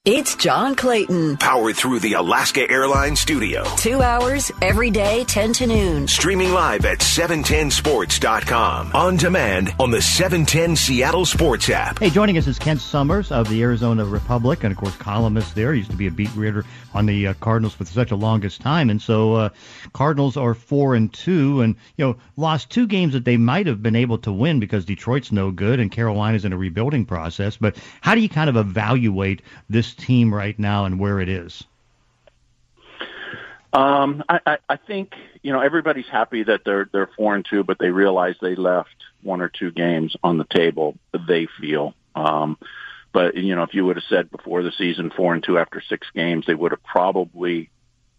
It's 0.04 0.36
John 0.36 0.74
Clayton. 0.74 1.38
Powered 1.38 1.76
through 1.76 2.00
the 2.00 2.14
Alaska 2.14 2.68
Airlines 2.68 3.20
studio. 3.20 3.64
Two 3.78 4.02
hours 4.02 4.52
every 4.60 4.90
day, 4.90 5.24
10 5.26 5.54
to 5.54 5.68
noon. 5.68 6.08
Streaming 6.08 6.54
live 6.54 6.86
at 6.86 6.98
710sports.com. 7.02 8.94
On 8.96 9.16
demand 9.16 9.76
on 9.80 9.92
the 9.92 10.02
710 10.02 10.76
Seattle 10.76 11.24
Sports 11.28 11.70
app. 11.70 12.00
Hey, 12.00 12.10
joining 12.10 12.40
us 12.40 12.48
is 12.48 12.58
Kent 12.58 12.82
Somers 12.82 13.32
of 13.32 13.48
the 13.48 13.62
Arizona 13.62 14.04
Republic, 14.04 14.64
and 14.64 14.72
of 14.72 14.80
course, 14.80 14.96
columnist 14.96 15.54
there. 15.54 15.72
He 15.72 15.82
used 15.82 15.92
to 15.92 15.98
be 15.98 16.08
a 16.08 16.12
beat 16.12 16.36
reader 16.36 16.66
on 16.96 17.06
the 17.06 17.28
uh, 17.28 17.34
Cardinals 17.36 17.76
for 17.76 17.86
such 17.86 18.10
a 18.10 18.16
longest 18.16 18.60
time, 18.60 18.90
and 18.90 19.00
so 19.00 19.36
uh, 19.36 19.50
Cardinals 19.94 20.36
are 20.36 20.56
four 20.56 20.96
and 20.96 21.14
two, 21.14 21.62
and 21.62 21.76
you 21.98 22.06
know 22.06 22.18
lost 22.38 22.72
two 22.72 22.88
games 22.88 23.14
that 23.14 23.26
they 23.26 23.38
might 23.38 23.68
have 23.68 23.84
been 23.84 23.96
able 23.96 24.18
to 24.18 24.32
win 24.32 24.60
because 24.60 24.84
Detroit's 24.84 25.32
no 25.32 25.52
good 25.52 25.80
and 25.80 25.92
Carolina's 25.92 26.44
in 26.44 26.54
a 26.54 26.58
rebuilding 26.58 27.06
process. 27.06 27.56
But 27.56 27.78
how 28.02 28.16
do 28.16 28.22
you 28.22 28.30
kind 28.30 28.50
of 28.50 28.58
evaluate 28.58 29.44
this 29.70 29.91
team 29.94 30.34
right 30.34 30.58
now 30.58 30.86
and 30.86 31.00
where 31.00 31.20
it 31.20 31.30
is? 31.30 31.64
Um, 33.74 34.24
I, 34.28 34.40
I, 34.46 34.58
I 34.68 34.76
think 34.76 35.14
you 35.42 35.54
know 35.54 35.62
everybody's 35.62 36.08
happy 36.08 36.44
that 36.44 36.62
they're 36.66 36.90
they're 36.92 37.10
four 37.16 37.36
and 37.36 37.46
two, 37.50 37.64
but 37.64 37.80
they 37.80 37.90
realize 37.90 38.36
they 38.42 38.56
left 38.56 38.96
one 39.22 39.42
or 39.42 39.50
two 39.50 39.72
games 39.72 40.16
on 40.24 40.38
the 40.38 40.44
table. 40.44 40.98
They 41.28 41.48
feel, 41.60 41.94
um, 42.14 42.58
but 43.14 43.36
you 43.36 43.56
know, 43.56 43.64
if 43.64 43.74
you 43.74 43.86
would 43.86 43.96
have 43.96 44.06
said 44.10 44.30
before 44.30 44.62
the 44.64 44.74
season 44.78 45.10
four 45.10 45.34
and 45.34 45.44
two 45.44 45.58
after 45.58 45.82
six 45.82 46.08
games, 46.14 46.46
they 46.46 46.56
would 46.56 46.72
have 46.72 46.84
probably 46.84 47.70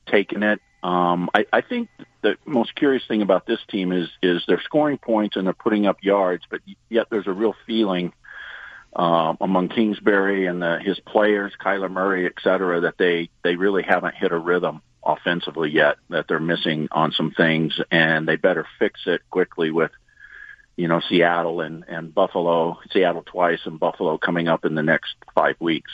taken 0.06 0.42
it. 0.42 0.60
Um, 0.82 1.28
I, 1.34 1.46
I 1.52 1.60
think 1.60 1.90
the 2.22 2.36
most 2.46 2.74
curious 2.74 3.04
thing 3.06 3.20
about 3.20 3.46
this 3.46 3.60
team 3.68 3.92
is 3.92 4.08
is 4.22 4.42
they're 4.48 4.62
scoring 4.62 4.96
points 4.96 5.36
and 5.36 5.46
they're 5.46 5.52
putting 5.52 5.86
up 5.86 5.98
yards, 6.02 6.44
but 6.50 6.60
yet 6.88 7.08
there's 7.10 7.26
a 7.26 7.32
real 7.32 7.54
feeling 7.66 8.14
um, 8.94 9.38
among 9.40 9.68
Kingsbury 9.68 10.46
and 10.46 10.60
the, 10.60 10.78
his 10.78 11.00
players, 11.00 11.52
Kyler 11.60 11.90
Murray, 11.90 12.26
et 12.26 12.34
cetera, 12.42 12.80
that 12.82 12.98
they 12.98 13.30
they 13.42 13.56
really 13.56 13.82
haven't 13.82 14.14
hit 14.14 14.32
a 14.32 14.38
rhythm 14.38 14.82
offensively 15.02 15.70
yet. 15.70 15.96
That 16.10 16.28
they're 16.28 16.40
missing 16.40 16.88
on 16.92 17.12
some 17.12 17.30
things, 17.30 17.80
and 17.90 18.28
they 18.28 18.36
better 18.36 18.66
fix 18.78 19.00
it 19.06 19.22
quickly 19.30 19.70
with 19.70 19.90
you 20.76 20.88
know 20.88 21.00
Seattle 21.08 21.60
and 21.60 21.84
and 21.88 22.14
Buffalo, 22.14 22.78
Seattle 22.92 23.22
twice, 23.24 23.60
and 23.64 23.80
Buffalo 23.80 24.18
coming 24.18 24.48
up 24.48 24.64
in 24.64 24.74
the 24.74 24.82
next 24.82 25.14
five 25.34 25.56
weeks. 25.58 25.90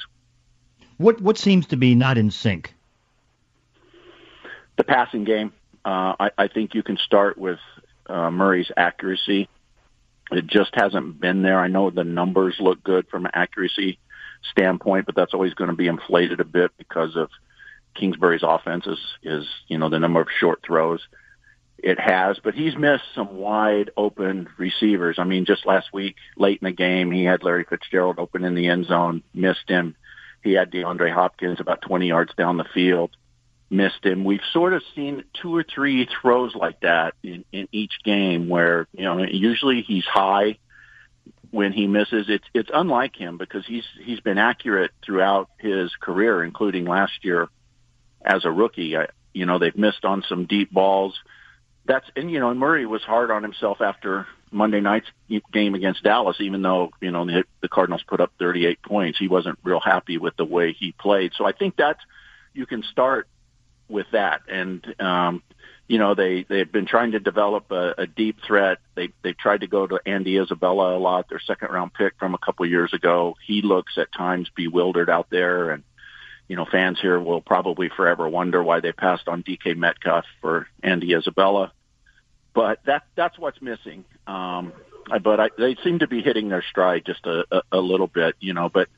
What 0.97 1.21
what 1.21 1.39
seems 1.39 1.69
to 1.69 1.77
be 1.77 1.95
not 1.95 2.19
in 2.19 2.33
sync? 2.33 2.75
The 4.77 4.85
passing 4.85 5.25
game. 5.25 5.53
Uh, 5.85 6.15
I, 6.19 6.31
I 6.37 6.49
think 6.49 6.75
you 6.75 6.83
can 6.83 6.97
start 6.97 7.39
with 7.39 7.61
uh, 8.09 8.31
Murray's 8.31 8.71
accuracy. 8.77 9.49
It 10.31 10.47
just 10.47 10.75
hasn't 10.75 11.21
been 11.21 11.43
there. 11.43 11.59
I 11.59 11.69
know 11.69 11.91
the 11.91 12.05
numbers 12.05 12.57
look 12.61 12.83
good 12.83 13.09
from 13.09 13.25
an 13.25 13.33
accuracy 13.35 13.99
standpoint, 14.51 15.07
but 15.07 15.15
that's 15.15 15.35
always 15.35 15.55
going 15.55 15.71
to 15.71 15.77
be 15.77 15.89
inflated 15.89 16.41
a 16.41 16.45
bit 16.45 16.71
because 16.77 17.17
of 17.17 17.31
Kingsbury's 17.95 18.43
offense 18.43 18.87
is, 18.87 18.99
is 19.23 19.47
you 19.67 19.79
know 19.79 19.89
the 19.89 19.99
number 19.99 20.21
of 20.21 20.29
short 20.39 20.61
throws 20.65 21.01
it 21.79 21.99
has, 22.01 22.39
but 22.43 22.55
he's 22.55 22.77
missed 22.77 23.05
some 23.15 23.37
wide 23.37 23.91
open 23.97 24.49
receivers. 24.59 25.17
I 25.19 25.25
mean, 25.25 25.45
just 25.45 25.65
last 25.65 25.93
week, 25.93 26.17
late 26.37 26.59
in 26.61 26.67
the 26.67 26.73
game, 26.73 27.13
he 27.13 27.25
had 27.25 27.45
Larry 27.45 27.65
Fitzgerald 27.65 28.19
open 28.19 28.45
in 28.45 28.55
the 28.55 28.69
end 28.69 28.87
zone, 28.87 29.23
missed 29.33 29.69
him. 29.69 29.95
He 30.43 30.53
had 30.53 30.73
DeAndre 30.73 31.13
Hopkins 31.13 31.61
about 31.61 31.83
20 31.83 32.09
yards 32.09 32.33
down 32.37 32.57
the 32.57 32.67
field, 32.75 33.17
missed 33.71 34.05
him. 34.05 34.25
We've 34.25 34.41
sort 34.53 34.73
of 34.73 34.83
seen 34.95 35.25
two 35.41 35.55
or 35.55 35.63
three 35.63 36.09
throws 36.21 36.55
like 36.55 36.81
that 36.81 37.15
in, 37.23 37.45
in 37.53 37.69
each 37.73 38.03
game 38.05 38.49
where, 38.49 38.87
you 38.93 39.05
know, 39.05 39.23
usually 39.25 39.83
he's 39.83 40.05
high 40.05 40.59
when 41.51 41.73
he 41.73 41.87
misses. 41.87 42.27
It's, 42.29 42.45
it's 42.55 42.71
unlike 42.73 43.17
him 43.17 43.37
because 43.37 43.67
he's, 43.67 43.85
he's 44.03 44.21
been 44.21 44.39
accurate 44.39 44.93
throughout 45.05 45.51
his 45.59 45.95
career, 46.01 46.43
including 46.43 46.87
last 46.87 47.25
year 47.25 47.49
as 48.25 48.45
a 48.45 48.51
rookie. 48.51 48.97
I, 48.97 49.09
you 49.35 49.47
know, 49.47 49.59
they've 49.59 49.77
missed 49.77 50.05
on 50.05 50.25
some 50.29 50.47
deep 50.47 50.73
balls. 50.73 51.19
That's, 51.85 52.07
and 52.17 52.31
you 52.31 52.41
know, 52.41 52.53
Murray 52.55 52.87
was 52.87 53.03
hard 53.03 53.31
on 53.31 53.43
himself 53.43 53.81
after 53.81 54.27
Monday 54.51 54.81
night's 54.81 55.07
game 55.53 55.75
against 55.75 56.03
Dallas, 56.03 56.37
even 56.41 56.63
though, 56.63 56.91
you 57.01 57.11
know, 57.11 57.27
the, 57.27 57.45
the 57.61 57.69
Cardinals 57.69 58.03
put 58.07 58.21
up 58.21 58.33
38 58.39 58.83
points. 58.83 59.19
He 59.19 59.29
wasn't 59.29 59.59
real 59.63 59.81
happy 59.81 60.17
with 60.19 60.37
the 60.37 60.45
way 60.45 60.73
he 60.73 60.93
played. 60.93 61.33
So 61.37 61.45
I 61.45 61.53
think 61.53 61.77
that 61.77 61.99
you 62.55 62.67
can 62.67 62.83
start 62.83 63.29
with 63.89 64.07
that. 64.13 64.43
And, 64.49 64.85
um, 65.01 65.43
you 65.87 65.99
know, 65.99 66.15
they, 66.15 66.45
they've 66.49 66.71
been 66.71 66.87
trying 66.87 67.13
to 67.13 67.21
develop 67.21 67.71
a, 67.71 67.95
a 67.99 68.07
deep 68.07 68.39
threat. 68.47 68.79
They, 68.95 69.11
they've 69.23 69.37
tried 69.37 69.63
to 69.63 69.67
go 69.67 69.87
to 69.87 69.99
Andy 70.05 70.39
Isabella 70.39 70.97
a 70.97 70.99
lot, 70.99 71.29
their 71.29 71.41
second 71.41 71.71
round 71.71 71.95
pick 71.95 72.15
from 72.19 72.35
a 72.35 72.39
couple 72.39 72.65
of 72.65 72.71
years 72.71 72.93
ago. 72.93 73.37
He 73.47 73.63
looks 73.63 73.97
at 73.97 74.13
times 74.13 74.51
bewildered 74.55 75.09
out 75.09 75.29
there 75.31 75.71
and, 75.71 75.83
you 76.49 76.57
know, 76.57 76.67
fans 76.71 76.99
here 77.01 77.21
will 77.21 77.43
probably 77.43 77.91
forever 77.95 78.29
wonder 78.29 78.63
why 78.63 78.81
they 78.81 78.93
passed 78.93 79.29
on 79.29 79.43
DK 79.43 79.77
Metcalf 79.77 80.25
for 80.41 80.67
Andy 80.83 81.15
Isabella. 81.15 81.73
But 82.55 82.81
that 82.87 83.05
that's 83.15 83.39
what's 83.39 83.61
missing. 83.61 84.05
Um, 84.27 84.73
but 85.23 85.41
I, 85.41 85.51
they 85.57 85.77
seem 85.85 86.01
to 86.01 86.09
be 86.09 86.23
hitting 86.23 86.49
their 86.49 86.65
stride 86.71 87.05
just 87.05 87.25
a, 87.27 87.45
a, 87.51 87.63
a 87.73 87.79
little 87.79 88.07
bit, 88.07 88.35
you 88.41 88.55
know. 88.55 88.69
But 88.69 88.89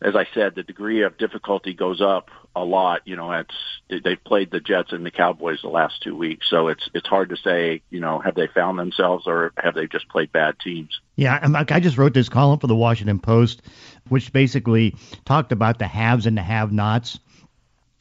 as 0.00 0.14
I 0.14 0.26
said, 0.32 0.54
the 0.54 0.62
degree 0.62 1.02
of 1.02 1.18
difficulty 1.18 1.74
goes 1.74 2.00
up 2.00 2.30
a 2.54 2.64
lot. 2.64 3.02
You 3.04 3.16
know, 3.16 3.32
it's 3.32 3.54
they've 3.88 4.22
played 4.22 4.50
the 4.50 4.60
Jets 4.60 4.92
and 4.92 5.04
the 5.04 5.10
Cowboys 5.10 5.60
the 5.62 5.68
last 5.68 6.02
two 6.02 6.16
weeks, 6.16 6.48
so 6.48 6.68
it's 6.68 6.88
it's 6.94 7.08
hard 7.08 7.30
to 7.30 7.36
say. 7.36 7.82
You 7.90 8.00
know, 8.00 8.18
have 8.20 8.34
they 8.34 8.46
found 8.46 8.78
themselves 8.78 9.26
or 9.26 9.52
have 9.56 9.74
they 9.74 9.86
just 9.86 10.08
played 10.08 10.32
bad 10.32 10.58
teams? 10.60 11.00
Yeah, 11.16 11.38
I'm- 11.42 11.56
I 11.56 11.80
just 11.80 11.98
wrote 11.98 12.14
this 12.14 12.28
column 12.28 12.60
for 12.60 12.68
the 12.68 12.76
Washington 12.76 13.18
Post, 13.18 13.62
which 14.08 14.32
basically 14.32 14.94
talked 15.24 15.52
about 15.52 15.78
the 15.78 15.86
haves 15.86 16.26
and 16.26 16.36
the 16.36 16.42
have-nots. 16.42 17.18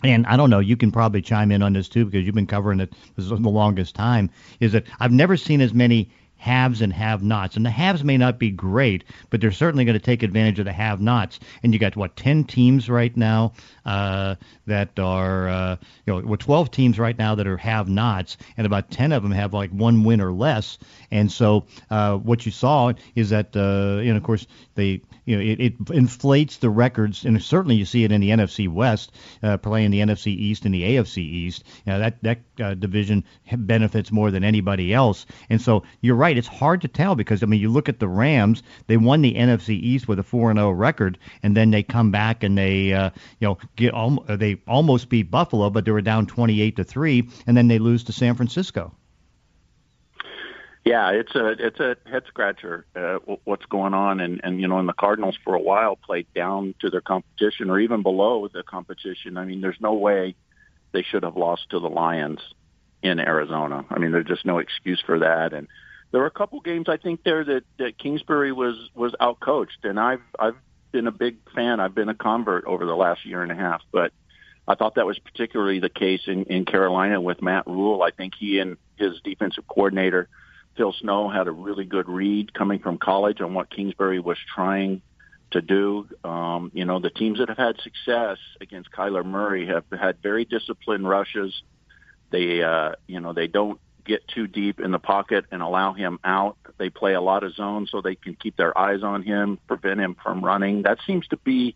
And 0.04 0.28
I 0.28 0.38
don't 0.38 0.52
know, 0.52 0.60
you 0.60 0.78
can 0.78 0.92
probably 0.92 1.24
chime 1.24 1.52
in 1.52 1.64
on 1.64 1.74
this 1.74 1.90
too 1.90 2.06
because 2.06 2.26
you've 2.26 2.36
been 2.36 2.46
covering 2.46 2.80
it 2.80 2.94
for 3.16 3.22
the 3.22 3.50
longest 3.50 3.96
time. 3.96 4.30
Is 4.60 4.74
that 4.74 4.86
I've 5.00 5.12
never 5.12 5.36
seen 5.38 5.62
as 5.62 5.74
many 5.74 6.12
haves 6.38 6.82
and 6.82 6.94
have-nots, 6.94 7.56
and 7.56 7.66
the 7.66 7.70
haves 7.70 8.04
may 8.04 8.18
not 8.18 8.40
be 8.40 8.50
great, 8.50 9.04
but 9.30 9.42
they're 9.42 9.52
certainly 9.52 9.86
going 9.86 9.98
to 9.98 10.06
take 10.06 10.24
advantage 10.24 10.60
of 10.60 10.66
the 10.66 10.74
have-nots. 10.74 11.40
And 11.64 11.74
you 11.74 11.80
got 11.80 11.96
what 11.96 12.16
ten 12.16 12.44
teams 12.44 12.90
right 12.90 13.16
now 13.16 13.54
uh, 13.88 14.36
that 14.66 15.00
are 15.00 15.48
uh, 15.48 15.78
you 16.06 16.14
know, 16.14 16.28
well, 16.28 16.38
twelve 16.38 16.70
teams 16.70 17.00
right 17.00 17.18
now 17.18 17.34
that 17.36 17.48
are 17.48 17.58
have-nots, 17.58 18.38
and 18.58 18.68
about 18.68 18.92
ten 18.92 19.14
of 19.14 19.24
them 19.24 19.32
have 19.32 19.54
like 19.54 19.72
one 19.72 20.04
win 20.04 20.22
or 20.22 20.34
less. 20.34 20.78
And 21.10 21.32
so 21.32 21.66
uh, 21.90 22.18
what 22.18 22.46
you 22.46 22.52
saw 22.52 22.92
is 23.16 23.30
that 23.30 23.56
uh, 23.56 24.02
you 24.02 24.12
know, 24.12 24.18
of 24.18 24.24
course, 24.24 24.46
they 24.76 25.02
you 25.26 25.38
know, 25.38 25.42
it, 25.42 25.60
it 25.60 25.74
inflates 25.92 26.58
the 26.58 26.70
records, 26.70 27.26
and 27.26 27.42
certainly 27.42 27.76
you 27.76 27.86
see 27.86 28.04
it 28.04 28.12
in 28.12 28.22
the 28.22 28.30
NFC 28.30 28.68
West, 28.68 29.14
uh, 29.42 29.58
playing 29.58 29.92
the 29.92 30.02
NFC 30.02 30.28
East 30.28 30.66
and 30.66 30.74
the 30.74 30.84
AFC 30.84 31.18
East. 31.20 31.64
You 31.86 31.94
know, 31.94 32.00
that 32.00 32.22
that 32.24 32.40
uh, 32.62 32.74
division 32.74 33.24
benefits 33.56 34.12
more 34.12 34.32
than 34.32 34.44
anybody 34.44 34.94
else. 34.94 35.26
And 35.50 35.62
so 35.62 35.84
you're 36.02 36.16
right; 36.16 36.38
it's 36.38 36.48
hard 36.48 36.82
to 36.82 36.90
tell 36.90 37.16
because 37.16 37.42
I 37.42 37.46
mean, 37.46 37.62
you 37.62 37.70
look 37.70 37.88
at 37.88 38.00
the 38.00 38.08
Rams; 38.08 38.64
they 38.88 38.98
won 38.98 39.22
the 39.22 39.36
NFC 39.36 39.70
East 39.70 40.10
with 40.10 40.20
a 40.20 40.24
four 40.24 40.50
and 40.50 40.60
zero 40.60 40.72
record, 40.72 41.18
and 41.42 41.56
then 41.56 41.72
they 41.72 41.84
come 41.84 42.12
back 42.12 42.44
and 42.44 42.58
they 42.58 42.92
uh, 42.94 43.12
you 43.40 43.48
know 43.48 43.58
get 43.78 43.94
al- 43.94 44.26
they 44.28 44.62
almost 44.68 45.08
beat 45.08 45.32
Buffalo, 45.32 45.70
but 45.70 45.86
they 45.86 45.92
were 45.92 46.02
down 46.02 46.26
28 46.26 46.76
to 46.76 46.84
three, 46.84 47.30
and 47.48 47.56
then 47.56 47.70
they 47.70 47.80
lose 47.80 48.04
to 48.06 48.12
San 48.12 48.36
Francisco. 48.36 48.94
Yeah, 50.84 51.12
it's 51.12 51.36
a 51.36 51.48
it's 51.60 51.80
a 51.82 51.98
head 52.10 52.24
scratcher. 52.28 52.86
Uh, 52.96 53.36
what's 53.44 53.66
going 53.66 53.94
on? 53.94 54.22
And 54.22 54.40
and 54.44 54.62
you 54.62 54.70
know, 54.70 54.80
and 54.80 54.88
the 54.88 54.94
Cardinals 54.94 55.38
for 55.44 55.54
a 55.54 55.60
while 55.60 55.98
played 55.98 56.28
down 56.34 56.76
to 56.80 56.90
their 56.90 57.02
competition, 57.02 57.70
or 57.70 57.80
even 57.80 58.04
below 58.04 58.48
the 58.48 58.64
competition. 58.64 59.38
I 59.38 59.44
mean, 59.44 59.60
there's 59.60 59.82
no 59.82 59.94
way 59.94 60.36
they 60.94 61.04
should 61.04 61.24
have 61.24 61.36
lost 61.36 61.72
to 61.72 61.80
the 61.80 61.90
Lions 61.90 62.40
in 63.04 63.20
Arizona. 63.20 63.86
I 63.90 64.00
mean, 64.00 64.12
there's 64.12 64.28
just 64.28 64.46
no 64.46 64.60
excuse 64.60 65.02
for 65.06 65.20
that. 65.20 65.52
And 65.54 65.68
there 66.12 66.22
were 66.22 66.28
a 66.28 66.32
couple 66.32 66.62
games 66.62 66.88
I 66.88 66.96
think 66.96 67.24
there 67.24 67.44
that 67.44 67.64
that 67.80 67.98
Kingsbury 67.98 68.54
was 68.54 68.90
was 68.96 69.14
outcoached, 69.20 69.84
and 69.84 70.00
I've 70.00 70.22
I've 70.40 70.56
been 70.92 71.08
a 71.08 71.12
big 71.12 71.38
fan. 71.54 71.80
I've 71.80 71.96
been 71.96 72.10
a 72.10 72.16
convert 72.16 72.66
over 72.66 72.86
the 72.86 72.96
last 72.96 73.26
year 73.26 73.42
and 73.42 73.52
a 73.52 73.56
half, 73.56 73.82
but 73.92 74.12
I 74.68 74.76
thought 74.76 74.96
that 74.96 75.06
was 75.06 75.20
particularly 75.20 75.80
the 75.80 75.90
case 75.90 76.22
in 76.28 76.44
in 76.46 76.66
Carolina 76.66 77.22
with 77.22 77.42
Matt 77.42 77.68
Rhule. 77.68 78.04
I 78.04 78.12
think 78.12 78.34
he 78.38 78.60
and 78.60 78.78
his 78.98 79.20
defensive 79.24 79.68
coordinator 79.68 80.28
Phil 80.78 80.94
Snow 80.94 81.30
had 81.30 81.48
a 81.48 81.52
really 81.52 81.84
good 81.84 82.08
read 82.08 82.54
coming 82.54 82.80
from 82.80 82.98
college 82.98 83.42
on 83.42 83.54
what 83.54 83.70
Kingsbury 83.70 84.20
was 84.20 84.38
trying 84.54 85.02
to 85.52 85.62
do. 85.62 86.08
Um, 86.24 86.72
you 86.74 86.86
know, 86.86 87.00
the 87.00 87.10
teams 87.10 87.40
that 87.40 87.50
have 87.50 87.58
had 87.58 87.82
success 87.82 88.38
against 88.62 88.92
Kyler 88.92 89.26
Murray 89.26 89.68
have 89.68 89.86
had 89.92 90.22
very 90.22 90.46
disciplined 90.46 91.08
rushes. 91.08 91.62
They, 92.30 92.62
uh, 92.62 92.94
you 93.08 93.20
know, 93.20 93.34
they 93.34 93.48
don't 93.48 93.80
get 94.08 94.28
too 94.28 94.48
deep 94.48 94.80
in 94.80 94.92
the 94.92 95.00
pocket 95.00 95.46
and 95.52 95.62
allow 95.62 95.94
him 95.94 96.20
out. 96.24 96.58
They 96.78 96.90
play 96.90 97.14
a 97.14 97.22
lot 97.22 97.44
of 97.44 97.54
zones 97.54 97.92
so 97.92 98.02
they 98.02 98.16
can 98.16 98.36
keep 98.36 98.56
their 98.56 98.78
eyes 98.78 99.04
on 99.04 99.22
him, 99.24 99.60
prevent 99.68 100.00
him 100.00 100.16
from 100.24 100.44
running. 100.44 100.84
That 100.84 101.00
seems 101.06 101.28
to 101.28 101.38
be 101.38 101.76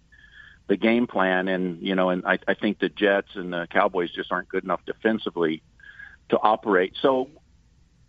the 0.67 0.77
game 0.77 1.05
plan. 1.05 1.47
And, 1.47 1.81
you 1.81 1.95
know, 1.95 2.09
and 2.09 2.25
I, 2.25 2.39
I 2.47 2.53
think 2.55 2.79
the 2.79 2.89
Jets 2.89 3.35
and 3.35 3.53
the 3.53 3.67
Cowboys 3.69 4.11
just 4.11 4.31
aren't 4.31 4.49
good 4.49 4.63
enough 4.63 4.81
defensively 4.85 5.61
to 6.29 6.39
operate. 6.39 6.93
So 7.01 7.29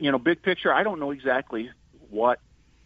you 0.02 0.11
know, 0.11 0.18
big 0.18 0.42
picture, 0.42 0.74
I 0.74 0.82
don't 0.82 0.98
know 0.98 1.12
exactly 1.12 1.70
what, 2.11 2.40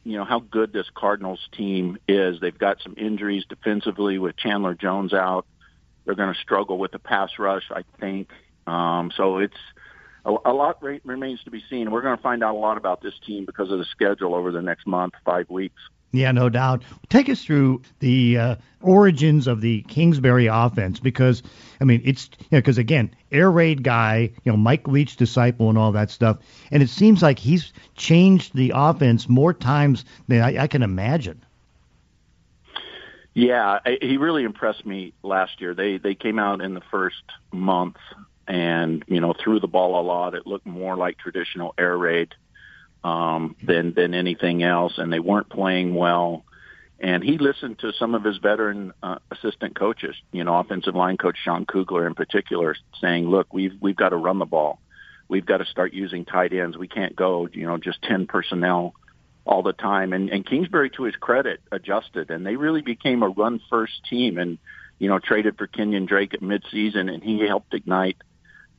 you 0.04 0.18
know, 0.18 0.24
how 0.26 0.38
good 0.38 0.70
this 0.74 0.86
Cardinals 0.94 1.40
team 1.50 1.96
is. 2.06 2.40
They've 2.40 2.56
got 2.56 2.82
some 2.82 2.94
injuries 2.98 3.46
defensively 3.48 4.18
with 4.18 4.36
Chandler 4.36 4.74
Jones 4.74 5.14
out. 5.14 5.46
They're 6.04 6.14
going 6.14 6.34
to 6.34 6.40
struggle 6.40 6.76
with 6.76 6.92
the 6.92 6.98
pass 6.98 7.30
rush, 7.38 7.64
I 7.70 7.84
think. 7.98 8.28
Um, 8.66 9.10
so 9.16 9.38
it's 9.38 9.56
a, 10.26 10.36
a 10.46 10.52
lot 10.52 10.82
re- 10.82 11.00
remains 11.04 11.42
to 11.44 11.50
be 11.50 11.62
seen. 11.70 11.90
We're 11.90 12.02
going 12.02 12.16
to 12.16 12.22
find 12.22 12.42
out 12.44 12.54
a 12.54 12.58
lot 12.58 12.76
about 12.76 13.00
this 13.00 13.14
team 13.24 13.44
because 13.44 13.70
of 13.70 13.78
the 13.78 13.84
schedule 13.84 14.34
over 14.34 14.50
the 14.52 14.60
next 14.60 14.86
month, 14.86 15.14
five 15.24 15.48
weeks. 15.48 15.80
Yeah, 16.12 16.32
no 16.32 16.48
doubt. 16.48 16.82
Take 17.08 17.28
us 17.28 17.42
through 17.42 17.82
the 17.98 18.38
uh, 18.38 18.56
origins 18.80 19.46
of 19.46 19.60
the 19.60 19.82
Kingsbury 19.82 20.46
offense 20.46 20.98
because, 20.98 21.42
I 21.80 21.84
mean, 21.84 22.00
it's, 22.04 22.30
you 22.38 22.46
know, 22.52 22.58
because 22.58 22.78
again, 22.78 23.14
air 23.32 23.50
raid 23.50 23.82
guy, 23.82 24.30
you 24.44 24.52
know, 24.52 24.56
Mike 24.56 24.88
Leach 24.88 25.16
disciple 25.16 25.68
and 25.68 25.76
all 25.76 25.92
that 25.92 26.10
stuff. 26.10 26.38
And 26.70 26.82
it 26.82 26.88
seems 26.88 27.22
like 27.22 27.38
he's 27.38 27.72
changed 27.96 28.54
the 28.54 28.72
offense 28.74 29.28
more 29.28 29.52
times 29.52 30.04
than 30.28 30.42
I, 30.42 30.62
I 30.62 30.66
can 30.66 30.82
imagine. 30.82 31.42
Yeah, 33.34 33.80
he 34.00 34.16
really 34.16 34.44
impressed 34.44 34.86
me 34.86 35.12
last 35.22 35.60
year. 35.60 35.74
They 35.74 35.98
they 35.98 36.14
came 36.14 36.38
out 36.38 36.62
in 36.62 36.72
the 36.72 36.80
first 36.90 37.22
month 37.52 37.98
and 38.48 39.04
you 39.06 39.20
know 39.20 39.34
threw 39.42 39.60
the 39.60 39.66
ball 39.66 40.00
a 40.00 40.04
lot. 40.04 40.34
It 40.34 40.46
looked 40.46 40.66
more 40.66 40.96
like 40.96 41.18
traditional 41.18 41.74
air 41.78 41.96
raid 41.96 42.34
um, 43.04 43.56
than 43.62 43.94
than 43.94 44.14
anything 44.14 44.62
else, 44.62 44.94
and 44.98 45.12
they 45.12 45.20
weren't 45.20 45.48
playing 45.48 45.94
well. 45.94 46.44
And 46.98 47.22
he 47.22 47.36
listened 47.36 47.78
to 47.80 47.92
some 47.92 48.14
of 48.14 48.24
his 48.24 48.38
veteran 48.38 48.92
uh, 49.02 49.18
assistant 49.30 49.78
coaches, 49.78 50.16
you 50.32 50.44
know, 50.44 50.56
offensive 50.56 50.94
line 50.94 51.18
coach 51.18 51.36
Sean 51.44 51.66
Kugler 51.66 52.06
in 52.06 52.14
particular, 52.14 52.74
saying, 53.00 53.28
"Look, 53.28 53.52
we've 53.52 53.74
we've 53.80 53.96
got 53.96 54.10
to 54.10 54.16
run 54.16 54.38
the 54.38 54.46
ball. 54.46 54.80
We've 55.28 55.44
got 55.44 55.58
to 55.58 55.66
start 55.66 55.92
using 55.92 56.24
tight 56.24 56.52
ends. 56.52 56.78
We 56.78 56.88
can't 56.88 57.14
go, 57.14 57.48
you 57.52 57.66
know, 57.66 57.76
just 57.76 58.00
ten 58.02 58.26
personnel 58.26 58.94
all 59.44 59.62
the 59.62 59.74
time." 59.74 60.12
And, 60.12 60.30
and 60.30 60.46
Kingsbury, 60.46 60.90
to 60.90 61.02
his 61.02 61.16
credit, 61.16 61.60
adjusted, 61.70 62.30
and 62.30 62.46
they 62.46 62.56
really 62.56 62.82
became 62.82 63.22
a 63.22 63.28
run 63.28 63.60
first 63.68 64.04
team. 64.08 64.38
And 64.38 64.58
you 64.98 65.08
know, 65.08 65.18
traded 65.18 65.58
for 65.58 65.66
Kenyon 65.66 66.06
Drake 66.06 66.32
at 66.32 66.40
midseason, 66.40 67.12
and 67.12 67.22
he 67.22 67.46
helped 67.46 67.74
ignite 67.74 68.16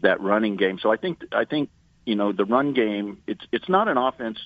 that 0.01 0.21
running 0.21 0.55
game. 0.55 0.79
So 0.79 0.91
I 0.91 0.97
think 0.97 1.21
I 1.31 1.45
think 1.45 1.69
you 2.07 2.15
know, 2.15 2.31
the 2.31 2.45
run 2.45 2.73
game, 2.73 3.21
it's 3.27 3.45
it's 3.51 3.67
not 3.67 3.89
an 3.89 3.97
offense, 3.97 4.39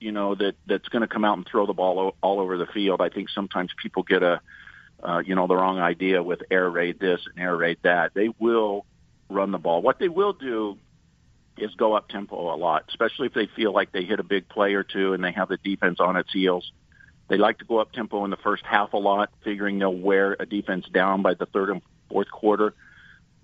you 0.00 0.12
know, 0.12 0.34
that 0.34 0.54
that's 0.66 0.86
going 0.90 1.00
to 1.00 1.08
come 1.08 1.24
out 1.24 1.38
and 1.38 1.46
throw 1.46 1.66
the 1.66 1.72
ball 1.72 2.14
all 2.20 2.40
over 2.40 2.58
the 2.58 2.66
field. 2.66 3.00
I 3.00 3.08
think 3.08 3.30
sometimes 3.30 3.70
people 3.82 4.02
get 4.02 4.22
a, 4.22 4.42
uh, 5.02 5.22
you 5.24 5.34
know, 5.34 5.46
the 5.46 5.56
wrong 5.56 5.78
idea 5.78 6.22
with 6.22 6.42
air 6.50 6.68
raid 6.68 7.00
this 7.00 7.20
and 7.26 7.42
air 7.42 7.56
raid 7.56 7.78
that. 7.84 8.12
They 8.12 8.28
will 8.38 8.84
run 9.30 9.50
the 9.50 9.58
ball. 9.58 9.80
What 9.80 9.98
they 9.98 10.10
will 10.10 10.34
do 10.34 10.76
is 11.56 11.74
go 11.74 11.94
up 11.94 12.10
tempo 12.10 12.54
a 12.54 12.56
lot, 12.56 12.84
especially 12.90 13.28
if 13.28 13.32
they 13.32 13.46
feel 13.46 13.72
like 13.72 13.92
they 13.92 14.04
hit 14.04 14.20
a 14.20 14.24
big 14.24 14.46
play 14.50 14.74
or 14.74 14.82
two 14.82 15.14
and 15.14 15.24
they 15.24 15.32
have 15.32 15.48
the 15.48 15.56
defense 15.56 16.00
on 16.00 16.16
its 16.16 16.30
heels. 16.30 16.70
They 17.28 17.38
like 17.38 17.60
to 17.60 17.64
go 17.64 17.78
up 17.78 17.92
tempo 17.92 18.24
in 18.24 18.30
the 18.30 18.36
first 18.36 18.64
half 18.66 18.92
a 18.92 18.98
lot, 18.98 19.30
figuring 19.42 19.78
they'll 19.78 19.94
wear 19.94 20.36
a 20.38 20.44
defense 20.44 20.84
down 20.92 21.22
by 21.22 21.32
the 21.32 21.46
third 21.46 21.70
and 21.70 21.80
fourth 22.10 22.30
quarter. 22.30 22.74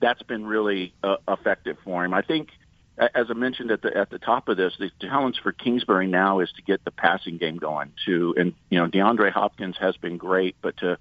That's 0.01 0.23
been 0.23 0.47
really 0.47 0.95
uh, 1.03 1.17
effective 1.29 1.77
for 1.85 2.05
him. 2.05 2.13
I 2.13 2.23
think 2.23 2.51
as 2.99 3.27
I 3.29 3.35
mentioned 3.35 3.71
at 3.71 3.83
the 3.83 3.97
at 3.97 4.11
the 4.11 4.19
top 4.19 4.49
of 4.49 4.57
this, 4.57 4.75
the 4.79 4.91
challenge 5.01 5.41
for 5.43 5.53
Kingsbury 5.53 6.07
now 6.07 6.41
is 6.41 6.51
to 6.53 6.63
get 6.63 6.85
the 6.85 6.91
passing 6.91 7.37
game 7.37 7.57
going. 7.57 7.93
To 8.07 8.35
and 8.37 8.55
you 8.71 8.79
know 8.79 8.89
DeAndre 8.89 9.31
Hopkins 9.31 9.77
has 9.79 9.97
been 9.97 10.17
great, 10.17 10.57
but 10.63 10.79
to 10.79 10.99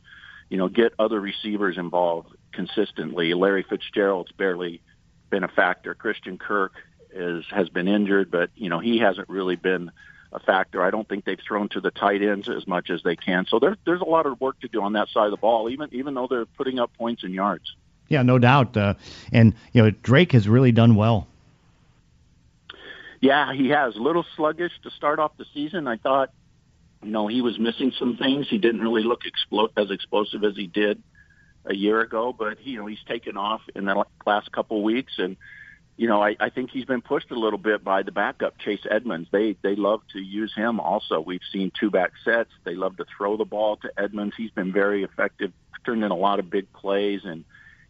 you 0.49 0.57
know 0.57 0.67
get 0.67 0.93
other 0.99 1.19
receivers 1.19 1.77
involved 1.77 2.35
consistently. 2.51 3.33
Larry 3.33 3.63
Fitzgerald's 3.63 4.31
barely 4.33 4.81
been 5.29 5.43
a 5.43 5.47
factor. 5.47 5.93
Christian 5.95 6.37
Kirk 6.37 6.73
is 7.11 7.45
has 7.49 7.69
been 7.69 7.87
injured, 7.87 8.29
but 8.29 8.49
you 8.55 8.69
know 8.69 8.79
he 8.79 8.99
hasn't 8.99 9.29
really 9.29 9.55
been 9.55 9.91
a 10.33 10.39
factor. 10.39 10.83
I 10.83 10.91
don't 10.91 11.07
think 11.07 11.23
they've 11.23 11.39
thrown 11.39 11.69
to 11.69 11.79
the 11.79 11.91
tight 11.91 12.21
ends 12.21 12.49
as 12.49 12.67
much 12.67 12.89
as 12.89 13.03
they 13.03 13.15
can. 13.15 13.45
So 13.45 13.59
there's 13.59 13.77
there's 13.85 14.01
a 14.01 14.05
lot 14.05 14.25
of 14.25 14.41
work 14.41 14.59
to 14.61 14.67
do 14.67 14.81
on 14.81 14.93
that 14.93 15.07
side 15.09 15.25
of 15.25 15.31
the 15.31 15.37
ball, 15.37 15.69
even 15.69 15.89
even 15.93 16.13
though 16.13 16.27
they're 16.27 16.45
putting 16.45 16.77
up 16.77 16.91
points 16.97 17.23
and 17.23 17.33
yards. 17.33 17.73
Yeah, 18.07 18.21
no 18.21 18.39
doubt. 18.39 18.77
Uh, 18.77 18.93
and 19.31 19.53
you 19.73 19.81
know 19.81 19.89
Drake 19.89 20.31
has 20.33 20.47
really 20.47 20.71
done 20.71 20.95
well 20.95 21.27
yeah, 23.25 23.53
he 23.53 23.69
has 23.69 23.95
a 23.95 23.99
little 23.99 24.23
sluggish 24.35 24.71
to 24.83 24.91
start 24.91 25.17
off 25.17 25.31
the 25.37 25.45
season. 25.51 25.87
I 25.87 25.97
thought, 25.97 26.29
you 27.01 27.09
know, 27.09 27.25
he 27.25 27.41
was 27.41 27.57
missing 27.57 27.91
some 27.97 28.17
things. 28.17 28.47
He 28.47 28.59
didn't 28.59 28.81
really 28.81 29.03
look 29.03 29.21
explo- 29.23 29.71
as 29.75 29.89
explosive 29.89 30.43
as 30.43 30.55
he 30.55 30.67
did 30.67 31.01
a 31.65 31.73
year 31.73 32.01
ago, 32.01 32.35
but 32.37 32.63
you 32.63 32.77
know, 32.77 32.85
he's 32.85 33.03
taken 33.07 33.35
off 33.35 33.61
in 33.75 33.85
the 33.85 34.05
last 34.27 34.51
couple 34.51 34.83
weeks 34.83 35.13
and 35.17 35.37
you 35.97 36.09
know, 36.09 36.21
I, 36.21 36.35
I 36.41 36.49
think 36.49 36.71
he's 36.71 36.83
been 36.83 37.01
pushed 37.01 37.31
a 37.31 37.39
little 37.39 37.57
bit 37.57 37.81
by 37.81 38.03
the 38.03 38.11
backup 38.11 38.57
Chase 38.59 38.85
Edmonds. 38.91 39.29
They 39.31 39.55
they 39.63 39.75
love 39.75 40.01
to 40.11 40.19
use 40.19 40.53
him 40.53 40.81
also. 40.81 41.21
We've 41.21 41.39
seen 41.53 41.71
two 41.79 41.89
back 41.89 42.11
sets. 42.25 42.51
They 42.65 42.75
love 42.75 42.97
to 42.97 43.05
throw 43.17 43.37
the 43.37 43.45
ball 43.45 43.77
to 43.77 43.89
Edmonds. 43.97 44.35
He's 44.37 44.51
been 44.51 44.73
very 44.73 45.03
effective, 45.03 45.53
turned 45.85 46.03
in 46.03 46.11
a 46.11 46.15
lot 46.15 46.39
of 46.39 46.49
big 46.49 46.71
plays 46.73 47.21
and 47.23 47.45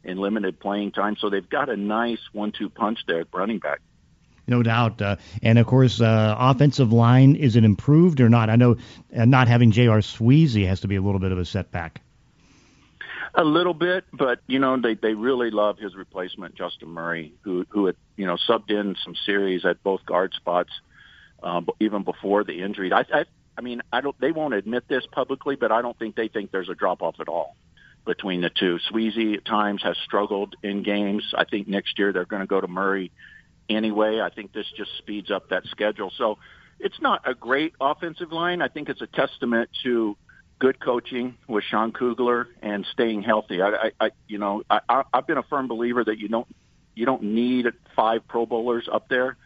in 0.05 0.17
limited 0.17 0.59
playing 0.59 0.91
time. 0.91 1.17
So 1.19 1.29
they've 1.29 1.49
got 1.49 1.69
a 1.69 1.75
nice 1.75 2.19
one 2.31 2.51
two 2.51 2.69
punch 2.69 2.99
there 3.07 3.21
at 3.21 3.27
running 3.33 3.59
back 3.59 3.81
no 4.47 4.63
doubt. 4.63 5.01
Uh, 5.01 5.15
and 5.41 5.59
of 5.59 5.67
course, 5.67 6.01
uh, 6.01 6.35
offensive 6.37 6.91
line 6.91 7.35
is 7.35 7.55
it 7.55 7.63
improved 7.63 8.21
or 8.21 8.29
not? 8.29 8.49
I 8.49 8.55
know 8.55 8.77
uh, 9.15 9.25
not 9.25 9.47
having 9.47 9.71
J.R. 9.71 9.99
Sweezy 9.99 10.67
has 10.67 10.81
to 10.81 10.87
be 10.87 10.95
a 10.95 11.01
little 11.01 11.19
bit 11.19 11.31
of 11.31 11.37
a 11.37 11.45
setback. 11.45 12.01
A 13.37 13.43
little 13.43 13.73
bit, 13.73 14.05
but 14.13 14.39
you 14.47 14.59
know 14.59 14.79
they 14.79 14.93
they 14.93 15.13
really 15.13 15.51
love 15.51 15.77
his 15.77 15.93
replacement, 15.93 16.55
Justin 16.55 16.89
Murray, 16.89 17.33
who 17.41 17.65
who 17.67 17.87
had 17.87 17.97
you 18.15 18.25
know 18.25 18.37
subbed 18.47 18.71
in 18.71 18.95
some 19.03 19.13
series 19.25 19.65
at 19.65 19.83
both 19.83 20.05
guard 20.05 20.33
spots, 20.33 20.69
uh, 21.43 21.61
even 21.81 22.03
before 22.03 22.45
the 22.45 22.61
injury. 22.61 22.93
I, 22.93 23.01
I 23.01 23.25
I 23.57 23.61
mean 23.61 23.81
I 23.91 23.99
don't 23.99 24.17
they 24.21 24.31
won't 24.31 24.53
admit 24.53 24.87
this 24.87 25.05
publicly, 25.11 25.57
but 25.57 25.69
I 25.69 25.81
don't 25.81 25.99
think 25.99 26.15
they 26.15 26.29
think 26.29 26.51
there's 26.51 26.69
a 26.69 26.75
drop 26.75 27.01
off 27.01 27.19
at 27.19 27.27
all 27.27 27.57
between 28.05 28.41
the 28.41 28.49
two. 28.49 28.79
Sweezy 28.91 29.35
at 29.35 29.45
times 29.45 29.81
has 29.83 29.97
struggled 30.03 30.55
in 30.63 30.83
games. 30.83 31.33
I 31.37 31.45
think 31.45 31.67
next 31.67 31.97
year 31.97 32.13
they're 32.13 32.25
going 32.25 32.41
to 32.41 32.47
go 32.47 32.61
to 32.61 32.67
Murray 32.67 33.11
anyway. 33.69 34.21
I 34.21 34.29
think 34.29 34.53
this 34.53 34.65
just 34.77 34.91
speeds 34.97 35.31
up 35.31 35.49
that 35.49 35.65
schedule. 35.67 36.11
So, 36.17 36.37
it's 36.79 36.99
not 37.01 37.21
a 37.25 37.33
great 37.33 37.73
offensive 37.79 38.31
line. 38.31 38.61
I 38.61 38.67
think 38.67 38.89
it's 38.89 39.01
a 39.01 39.07
testament 39.07 39.69
to 39.83 40.17
good 40.59 40.79
coaching 40.79 41.37
with 41.47 41.63
Sean 41.63 41.91
Kugler 41.91 42.47
and 42.61 42.85
staying 42.91 43.23
healthy. 43.23 43.61
I, 43.61 43.69
I, 43.69 43.91
I 43.99 44.11
you 44.27 44.37
know, 44.37 44.63
I, 44.69 45.03
I've 45.13 45.27
been 45.27 45.37
a 45.37 45.43
firm 45.43 45.67
believer 45.67 46.03
that 46.03 46.17
you 46.17 46.27
don't 46.27 46.47
you 46.95 47.05
don't 47.05 47.23
need 47.23 47.67
five 47.95 48.27
Pro 48.27 48.45
Bowlers 48.45 48.87
up 48.91 49.09
there, 49.09 49.37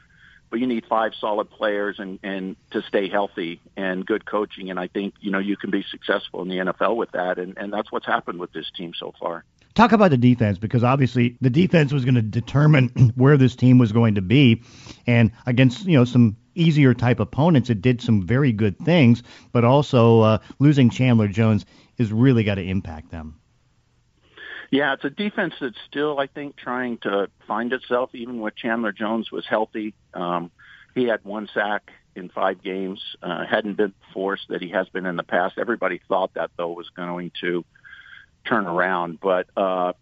but 0.50 0.60
you 0.60 0.68
need 0.68 0.86
five 0.88 1.14
solid 1.20 1.50
players 1.50 2.00
and 2.00 2.20
and 2.24 2.56
to 2.72 2.82
stay 2.82 3.10
healthy 3.10 3.62
and 3.78 4.06
good 4.06 4.26
coaching. 4.26 4.70
And 4.70 4.80
I 4.80 4.88
think 4.88 5.16
you 5.22 5.32
know 5.32 5.40
you 5.40 5.58
can 5.58 5.72
be 5.72 5.84
successful 5.90 6.42
in 6.42 6.48
the 6.48 6.58
NFL 6.58 6.96
with 6.96 7.12
that, 7.12 7.38
and 7.38 7.58
and 7.58 7.72
that's 7.72 7.92
what's 7.92 8.06
happened 8.06 8.40
with 8.40 8.52
this 8.54 8.70
team 8.76 8.94
so 8.98 9.14
far. 9.20 9.44
Talk 9.76 9.92
about 9.92 10.12
the 10.12 10.18
defense 10.18 10.58
because 10.58 10.84
obviously 10.84 11.38
the 11.42 11.50
defense 11.50 11.94
was 11.94 12.04
going 12.04 12.16
to 12.16 12.22
determine 12.22 13.14
where 13.16 13.38
this 13.38 13.56
team 13.56 13.78
was 13.78 13.92
going 13.92 14.16
to 14.16 14.22
be, 14.22 14.64
and 15.08 15.32
against 15.46 15.86
you 15.86 15.98
know 15.98 16.06
some 16.06 16.38
easier 16.56 16.94
type 16.94 17.20
opponents, 17.20 17.70
it 17.70 17.82
did 17.82 18.02
some 18.02 18.26
very 18.26 18.52
good 18.52 18.78
things, 18.80 19.24
but 19.52 19.64
also 19.64 20.22
uh, 20.22 20.38
losing 20.60 20.90
Chandler 20.90 21.28
Jones 21.28 21.66
is 21.98 22.12
really 22.12 22.44
got 22.44 22.56
to 22.56 22.64
impact 22.64 23.12
them. 23.12 23.39
Yeah, 24.72 24.94
it's 24.94 25.04
a 25.04 25.10
defense 25.10 25.56
that's 25.60 25.78
still, 25.88 26.20
I 26.20 26.28
think, 26.28 26.56
trying 26.56 27.00
to 27.00 27.30
find 27.48 27.74
itself. 27.74 28.12
Even 28.14 28.40
when 28.40 28.52
Chandler 28.56 28.92
Jones 28.92 29.32
was 29.32 29.46
healthy, 29.48 29.96
um, 30.14 30.52
he 30.94 31.06
had 31.06 31.24
one 31.26 31.50
sack 31.54 31.92
in 32.16 32.30
five 32.30 32.62
games. 32.62 33.02
Uh, 33.22 33.46
hadn't 33.46 33.78
been 33.78 33.94
forced 34.14 34.48
that 34.50 34.62
he 34.62 34.70
has 34.70 34.88
been 34.90 35.06
in 35.06 35.16
the 35.16 35.24
past. 35.24 35.58
Everybody 35.58 36.00
thought 36.08 36.34
that 36.36 36.52
though 36.56 36.72
was 36.72 36.90
going 36.90 37.32
to 37.42 37.66
turn 38.46 38.68
around, 38.68 39.20
but 39.20 39.48
uh, 39.58 39.94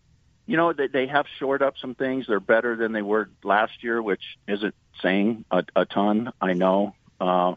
you 0.46 0.58
know 0.58 0.74
they, 0.74 0.88
they 0.88 1.08
have 1.08 1.26
shored 1.40 1.62
up 1.62 1.76
some 1.80 1.96
things. 1.96 2.26
They're 2.28 2.40
better 2.40 2.76
than 2.76 2.92
they 2.92 3.02
were 3.02 3.30
last 3.44 3.84
year, 3.84 4.02
which 4.02 4.24
isn't 4.48 4.76
saying 5.02 5.46
a, 5.50 5.64
a 5.76 5.86
ton. 5.86 6.34
I 6.42 6.54
know. 6.54 6.94
Uh, 7.20 7.56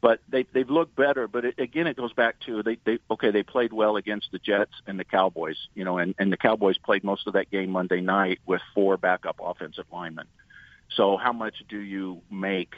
but 0.00 0.20
they 0.28 0.46
they've 0.52 0.70
looked 0.70 0.94
better. 0.96 1.28
But 1.28 1.44
it, 1.44 1.58
again, 1.58 1.86
it 1.86 1.96
goes 1.96 2.12
back 2.12 2.40
to 2.46 2.62
they 2.62 2.78
they 2.84 2.98
okay 3.10 3.30
they 3.30 3.42
played 3.42 3.72
well 3.72 3.96
against 3.96 4.30
the 4.32 4.38
Jets 4.38 4.72
and 4.86 4.98
the 4.98 5.04
Cowboys, 5.04 5.56
you 5.74 5.84
know, 5.84 5.98
and 5.98 6.14
and 6.18 6.32
the 6.32 6.36
Cowboys 6.36 6.78
played 6.78 7.04
most 7.04 7.26
of 7.26 7.34
that 7.34 7.50
game 7.50 7.70
Monday 7.70 8.00
night 8.00 8.40
with 8.46 8.60
four 8.74 8.96
backup 8.96 9.36
offensive 9.42 9.86
linemen. 9.92 10.26
So 10.96 11.16
how 11.16 11.32
much 11.32 11.54
do 11.68 11.78
you 11.78 12.22
make 12.30 12.74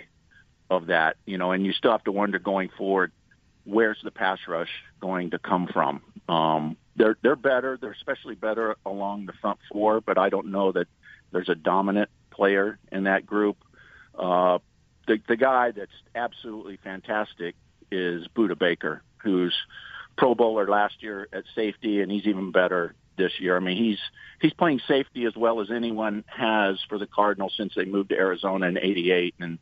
of 0.70 0.86
that, 0.86 1.16
you 1.26 1.38
know? 1.38 1.52
And 1.52 1.64
you 1.64 1.72
still 1.72 1.92
have 1.92 2.04
to 2.04 2.12
wonder 2.12 2.38
going 2.38 2.70
forward, 2.76 3.12
where's 3.64 3.98
the 4.02 4.10
pass 4.10 4.38
rush 4.46 4.70
going 5.00 5.30
to 5.30 5.38
come 5.38 5.66
from? 5.66 6.02
Um, 6.28 6.76
they're 6.96 7.16
they're 7.22 7.36
better. 7.36 7.78
They're 7.80 7.92
especially 7.92 8.34
better 8.34 8.76
along 8.84 9.26
the 9.26 9.32
front 9.40 9.58
four, 9.70 10.00
but 10.00 10.18
I 10.18 10.28
don't 10.30 10.48
know 10.48 10.72
that 10.72 10.88
there's 11.32 11.48
a 11.48 11.54
dominant 11.54 12.10
player 12.30 12.78
in 12.90 13.04
that 13.04 13.26
group. 13.26 13.56
Uh, 14.18 14.58
the 15.08 15.18
the 15.26 15.36
guy 15.36 15.72
that's 15.72 15.90
absolutely 16.14 16.78
fantastic 16.84 17.56
is 17.90 18.28
Budda 18.36 18.56
Baker, 18.56 19.02
who's 19.24 19.54
Pro 20.16 20.34
Bowler 20.36 20.68
last 20.68 21.02
year 21.02 21.26
at 21.32 21.44
safety, 21.56 22.00
and 22.00 22.12
he's 22.12 22.26
even 22.26 22.52
better 22.52 22.94
this 23.16 23.32
year. 23.40 23.56
I 23.56 23.60
mean, 23.60 23.76
he's 23.76 23.98
he's 24.40 24.52
playing 24.52 24.80
safety 24.86 25.24
as 25.24 25.34
well 25.34 25.60
as 25.60 25.70
anyone 25.70 26.24
has 26.28 26.78
for 26.88 26.98
the 26.98 27.06
Cardinals 27.06 27.54
since 27.56 27.74
they 27.74 27.84
moved 27.84 28.10
to 28.10 28.16
Arizona 28.16 28.66
in 28.66 28.78
'88, 28.78 29.34
and 29.40 29.58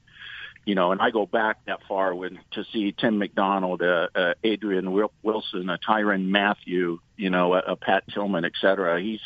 you 0.67 0.75
know, 0.75 0.93
and 0.93 1.01
I 1.01 1.11
go 1.11 1.25
back 1.27 1.65
that 1.67 1.81
far 1.89 2.15
when 2.15 2.41
to 2.53 2.65
see 2.73 2.93
Tim 2.93 3.19
McDonald, 3.19 3.83
uh, 3.83 4.09
uh, 4.15 4.35
Adrian 4.43 4.93
Wilson, 5.23 5.71
a 5.71 5.79
Tyrann 5.79 6.29
Mathieu, 6.29 6.99
you 7.17 7.31
know, 7.31 7.55
a, 7.55 7.59
a 7.59 7.77
Pat 7.77 8.03
Tillman, 8.13 8.45
et 8.45 8.53
cetera. 8.61 9.01
He's 9.01 9.21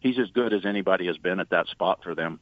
he's 0.00 0.18
as 0.18 0.30
good 0.30 0.52
as 0.52 0.66
anybody 0.66 1.06
has 1.06 1.16
been 1.16 1.40
at 1.40 1.50
that 1.50 1.68
spot 1.68 2.00
for 2.02 2.14
them. 2.14 2.40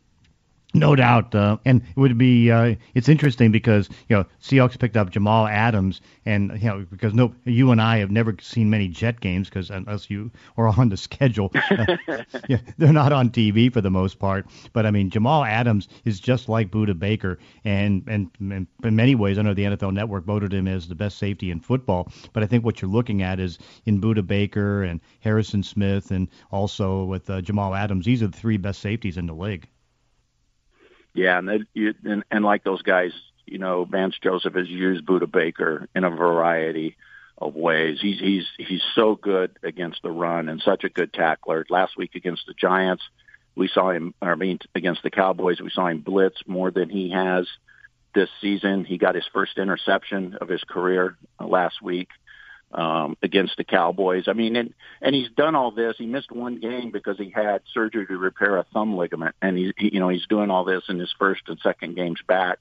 No 0.73 0.95
doubt, 0.95 1.35
uh, 1.35 1.57
and 1.65 1.83
it 1.83 1.97
would 1.97 2.17
be 2.17 2.49
uh, 2.49 2.77
it's 2.95 3.09
interesting 3.09 3.51
because 3.51 3.89
you 4.09 4.15
know 4.15 4.25
Seahawks 4.41 4.79
picked 4.79 4.97
up 4.97 5.11
Jamal 5.11 5.49
Adams, 5.49 6.01
and 6.25 6.53
you 6.63 6.69
know 6.69 6.87
because 6.89 7.13
no 7.13 7.35
you 7.45 7.73
and 7.73 7.83
I 7.83 7.99
have 7.99 8.13
never 8.13 8.37
seen 8.41 8.71
many 8.71 8.87
Jet 8.87 9.19
games 9.19 9.49
because 9.49 9.71
unless 9.71 10.09
you 10.09 10.31
are 10.57 10.69
on 10.69 10.89
the 10.89 10.97
schedule, 11.09 11.51
uh, 11.55 11.97
yeah, 12.49 12.59
they're 12.79 12.93
not 12.93 13.13
on 13.13 13.31
TV 13.31 13.73
for 13.73 13.81
the 13.81 13.91
most 13.91 14.21
part. 14.21 14.47
But 14.73 14.87
I 14.87 14.93
mean 14.93 15.11
Jamal 15.11 15.45
Adams 15.45 15.89
is 16.05 16.21
just 16.21 16.49
like 16.49 16.71
Budda 16.71 16.97
Baker, 16.97 17.41
and, 17.65 18.05
and 18.07 18.31
and 18.39 18.69
in 18.85 18.95
many 18.95 19.17
ways 19.17 19.39
I 19.39 19.43
know 19.43 19.55
the 19.55 19.65
NFL 19.65 19.93
Network 19.93 20.25
voted 20.25 20.55
him 20.55 20.69
as 20.69 20.87
the 20.87 20.95
best 20.95 21.19
safety 21.19 21.51
in 21.51 21.59
football. 21.59 22.13
But 22.33 22.45
I 22.45 22.47
think 22.47 22.65
what 22.65 22.81
you're 22.81 22.93
looking 22.93 23.23
at 23.23 23.41
is 23.41 23.59
in 23.87 24.01
Budda 24.01 24.25
Baker 24.25 24.85
and 24.85 25.01
Harrison 25.19 25.65
Smith, 25.65 26.13
and 26.13 26.29
also 26.53 27.03
with 27.05 27.29
uh, 27.29 27.41
Jamal 27.41 27.75
Adams, 27.75 28.07
these 28.07 28.23
are 28.23 28.29
the 28.29 28.39
three 28.39 28.57
best 28.57 28.81
safeties 28.81 29.17
in 29.17 29.27
the 29.27 29.35
league. 29.35 29.67
Yeah, 31.15 31.39
and, 31.39 31.49
they, 31.49 31.61
you, 31.75 31.95
and 32.05 32.25
and 32.31 32.45
like 32.45 32.65
those 32.65 32.83
guys, 32.83 33.13
you 33.47 33.59
know, 33.59 33.85
Vance 33.85 34.17
Joseph 34.23 34.55
has 34.55 34.69
used 34.69 35.05
Budda 35.05 35.31
Baker 35.31 35.89
in 35.95 36.05
a 36.05 36.11
variety 36.11 36.97
of 37.39 37.55
ways. 37.55 37.99
He's 38.01 38.21
he's 38.21 38.47
he's 38.59 38.83
so 38.95 39.17
good 39.17 39.57
against 39.63 40.03
the 40.03 40.11
run 40.11 40.49
and 40.49 40.63
such 40.63 40.85
a 40.85 40.89
good 40.89 41.13
tackler. 41.13 41.67
Last 41.69 41.97
week 41.97 42.15
against 42.15 42.47
the 42.47 42.55
Giants, 42.55 43.03
we 43.57 43.69
saw 43.69 43.91
him. 43.91 44.15
I 44.23 44.35
mean, 44.35 44.61
against 44.75 45.03
the 45.03 45.11
Cowboys, 45.11 45.61
we 45.61 45.71
saw 45.71 45.89
him 45.89 46.01
blitz 46.01 46.41
more 46.47 46.71
than 46.71 46.89
he 46.89 47.11
has 47.11 47.49
this 48.15 48.29
season. 48.41 48.85
He 48.85 48.99
got 48.99 49.15
his 49.15 49.27
first 49.33 49.59
interception 49.59 50.37
of 50.41 50.49
his 50.49 50.63
career 50.65 51.17
last 51.41 51.83
week 51.83 52.09
um, 52.73 53.17
against 53.23 53.57
the 53.57 53.65
Cowboys. 53.65 54.25
I 54.29 54.33
mean, 54.33 54.57
and 54.57 54.75
and 55.01 55.15
he's 55.15 55.31
done 55.31 55.55
all 55.55 55.71
this. 55.71 55.97
He 55.99 56.07
missed 56.07 56.31
one 56.31 56.61
game 56.61 56.91
because 56.91 57.19
he 57.19 57.31
had 57.31 57.63
surgery 57.75 58.07
to 58.07 58.17
repair 58.17 58.57
a 58.57 58.65
thumb 58.73 58.97
ligament, 58.97 59.35
and 59.43 59.57
he, 59.57 59.73
he 59.77 59.95
you 59.95 60.01
know 60.01 60.09
he's 60.09 60.27
doing 60.27 60.51
all 60.51 60.65
this 60.65 60.85
in 60.89 60.99
his 60.99 61.13
first 61.19 61.43
and 61.49 61.59
second 61.63 61.97
games 61.97 62.21
back 62.27 62.59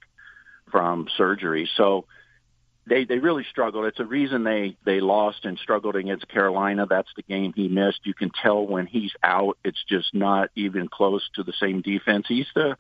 from 0.72 1.08
surgery. 1.18 1.70
So 1.76 2.06
they 2.88 3.06
they 3.06 3.20
really 3.20 3.46
struggled. 3.50 3.86
It's 3.86 4.00
a 4.00 4.06
reason 4.06 4.44
they 4.44 4.76
they 4.84 5.00
lost 5.00 5.46
and 5.46 5.58
struggled 5.60 5.96
against 5.96 6.28
Carolina. 6.28 6.88
That's 6.90 7.10
the 7.16 7.24
game 7.24 7.54
he 7.56 7.68
missed. 7.68 8.00
You 8.04 8.14
can 8.14 8.32
tell 8.32 8.66
when 8.66 8.88
he's 8.88 9.12
out, 9.24 9.58
it's 9.64 9.84
just 9.88 10.14
not 10.14 10.50
even 10.56 10.88
close 10.88 11.28
to 11.36 11.44
the 11.44 11.54
same 11.60 11.82
defense. 11.82 12.26
He's 12.28 12.48
the 12.56 12.78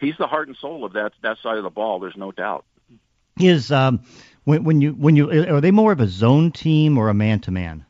he's 0.00 0.16
the 0.18 0.26
heart 0.26 0.48
and 0.48 0.56
soul 0.56 0.84
of 0.84 0.94
that 0.94 1.12
that 1.22 1.38
side 1.42 1.58
of 1.58 1.64
the 1.64 1.70
ball. 1.70 2.00
There's 2.00 2.16
no 2.16 2.32
doubt. 2.32 2.64
His 3.36 3.72
um 3.72 4.04
when, 4.44 4.64
when 4.64 4.80
you 4.80 4.92
when 4.92 5.16
you 5.16 5.30
are 5.30 5.60
they 5.60 5.70
more 5.70 5.92
of 5.92 6.00
a 6.00 6.08
zone 6.08 6.52
team 6.52 6.98
or 6.98 7.08
a 7.08 7.14
man 7.14 7.40
to 7.40 7.50
man? 7.50 7.84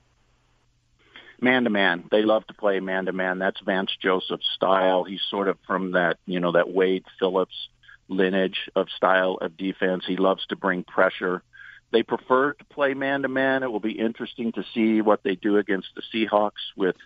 Man 1.40 1.64
to 1.64 1.70
man. 1.70 2.04
They 2.10 2.22
love 2.22 2.46
to 2.46 2.54
play 2.54 2.80
man 2.80 3.06
to 3.06 3.12
man. 3.12 3.38
That's 3.38 3.60
Vance 3.60 3.90
Joseph's 4.00 4.48
style. 4.54 5.04
He's 5.04 5.22
sort 5.28 5.48
of 5.48 5.58
from 5.66 5.92
that 5.92 6.18
you 6.26 6.40
know 6.40 6.52
that 6.52 6.70
Wade 6.70 7.04
Phillips 7.18 7.68
lineage 8.08 8.70
of 8.76 8.88
style 8.96 9.38
of 9.40 9.56
defense. 9.56 10.04
He 10.06 10.16
loves 10.16 10.46
to 10.46 10.56
bring 10.56 10.84
pressure. 10.84 11.42
They 11.90 12.02
prefer 12.02 12.52
to 12.54 12.64
play 12.64 12.94
man 12.94 13.22
to 13.22 13.28
man. 13.28 13.62
It 13.62 13.70
will 13.70 13.80
be 13.80 13.98
interesting 13.98 14.52
to 14.52 14.64
see 14.74 15.00
what 15.00 15.22
they 15.22 15.36
do 15.36 15.58
against 15.58 15.88
the 15.94 16.02
Seahawks 16.12 16.62
with 16.76 16.96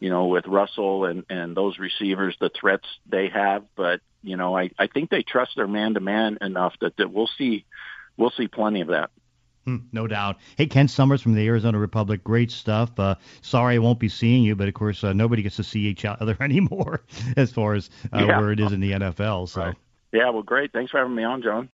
you 0.00 0.08
know, 0.08 0.26
with 0.26 0.46
Russell 0.46 1.04
and, 1.04 1.24
and 1.28 1.54
those 1.54 1.78
receivers, 1.78 2.34
the 2.40 2.50
threats 2.58 2.86
they 3.06 3.28
have. 3.28 3.64
But, 3.76 4.00
you 4.22 4.36
know, 4.36 4.56
I, 4.56 4.70
I 4.78 4.86
think 4.86 5.10
they 5.10 5.22
trust 5.22 5.52
their 5.56 5.68
man 5.68 5.94
to 5.94 6.00
man 6.00 6.38
enough 6.40 6.72
that, 6.80 6.96
that 6.96 7.12
we'll 7.12 7.28
see 7.38 7.66
we'll 8.20 8.30
see 8.30 8.46
plenty 8.46 8.82
of 8.82 8.88
that. 8.88 9.10
Hmm, 9.64 9.76
no 9.92 10.06
doubt. 10.06 10.36
Hey, 10.56 10.66
Ken 10.66 10.88
Somers 10.88 11.20
from 11.20 11.34
the 11.34 11.46
Arizona 11.46 11.78
Republic, 11.78 12.22
great 12.24 12.50
stuff. 12.50 12.98
Uh, 12.98 13.16
sorry 13.42 13.74
I 13.74 13.78
won't 13.78 13.98
be 13.98 14.08
seeing 14.08 14.42
you, 14.42 14.56
but 14.56 14.68
of 14.68 14.74
course 14.74 15.02
uh, 15.02 15.12
nobody 15.12 15.42
gets 15.42 15.56
to 15.56 15.64
see 15.64 15.80
each 15.80 16.04
other 16.04 16.36
anymore 16.40 17.02
as 17.36 17.50
far 17.50 17.74
as 17.74 17.90
uh, 18.12 18.24
yeah. 18.24 18.38
where 18.38 18.52
it 18.52 18.60
is 18.60 18.72
in 18.72 18.80
the 18.80 18.92
NFL. 18.92 19.48
So. 19.48 19.62
Right. 19.62 19.76
Yeah, 20.12 20.30
well, 20.30 20.42
great. 20.42 20.72
Thanks 20.72 20.90
for 20.90 20.98
having 20.98 21.14
me 21.14 21.24
on, 21.24 21.42
John. 21.42 21.68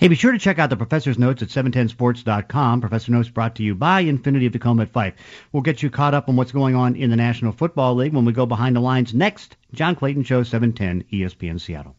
Hey, 0.00 0.08
be 0.08 0.16
sure 0.16 0.32
to 0.32 0.38
check 0.38 0.58
out 0.58 0.70
the 0.70 0.76
Professor's 0.76 1.20
Notes 1.20 1.40
at 1.42 1.50
710sports.com. 1.50 2.80
Professor 2.80 3.12
Notes 3.12 3.28
brought 3.28 3.54
to 3.56 3.62
you 3.62 3.76
by 3.76 4.02
Infiniti 4.02 4.46
of 4.46 4.52
Tacoma 4.52 4.82
at 4.82 4.92
Fife. 4.92 5.14
We'll 5.52 5.62
get 5.62 5.84
you 5.84 5.88
caught 5.88 6.14
up 6.14 6.28
on 6.28 6.34
what's 6.34 6.50
going 6.50 6.74
on 6.74 6.96
in 6.96 7.10
the 7.10 7.16
National 7.16 7.52
Football 7.52 7.94
League 7.94 8.12
when 8.12 8.24
we 8.24 8.32
go 8.32 8.44
behind 8.44 8.74
the 8.74 8.80
lines 8.80 9.14
next. 9.14 9.56
John 9.72 9.94
Clayton 9.94 10.24
Show, 10.24 10.42
710 10.42 11.04
ESPN 11.12 11.60
Seattle. 11.60 11.94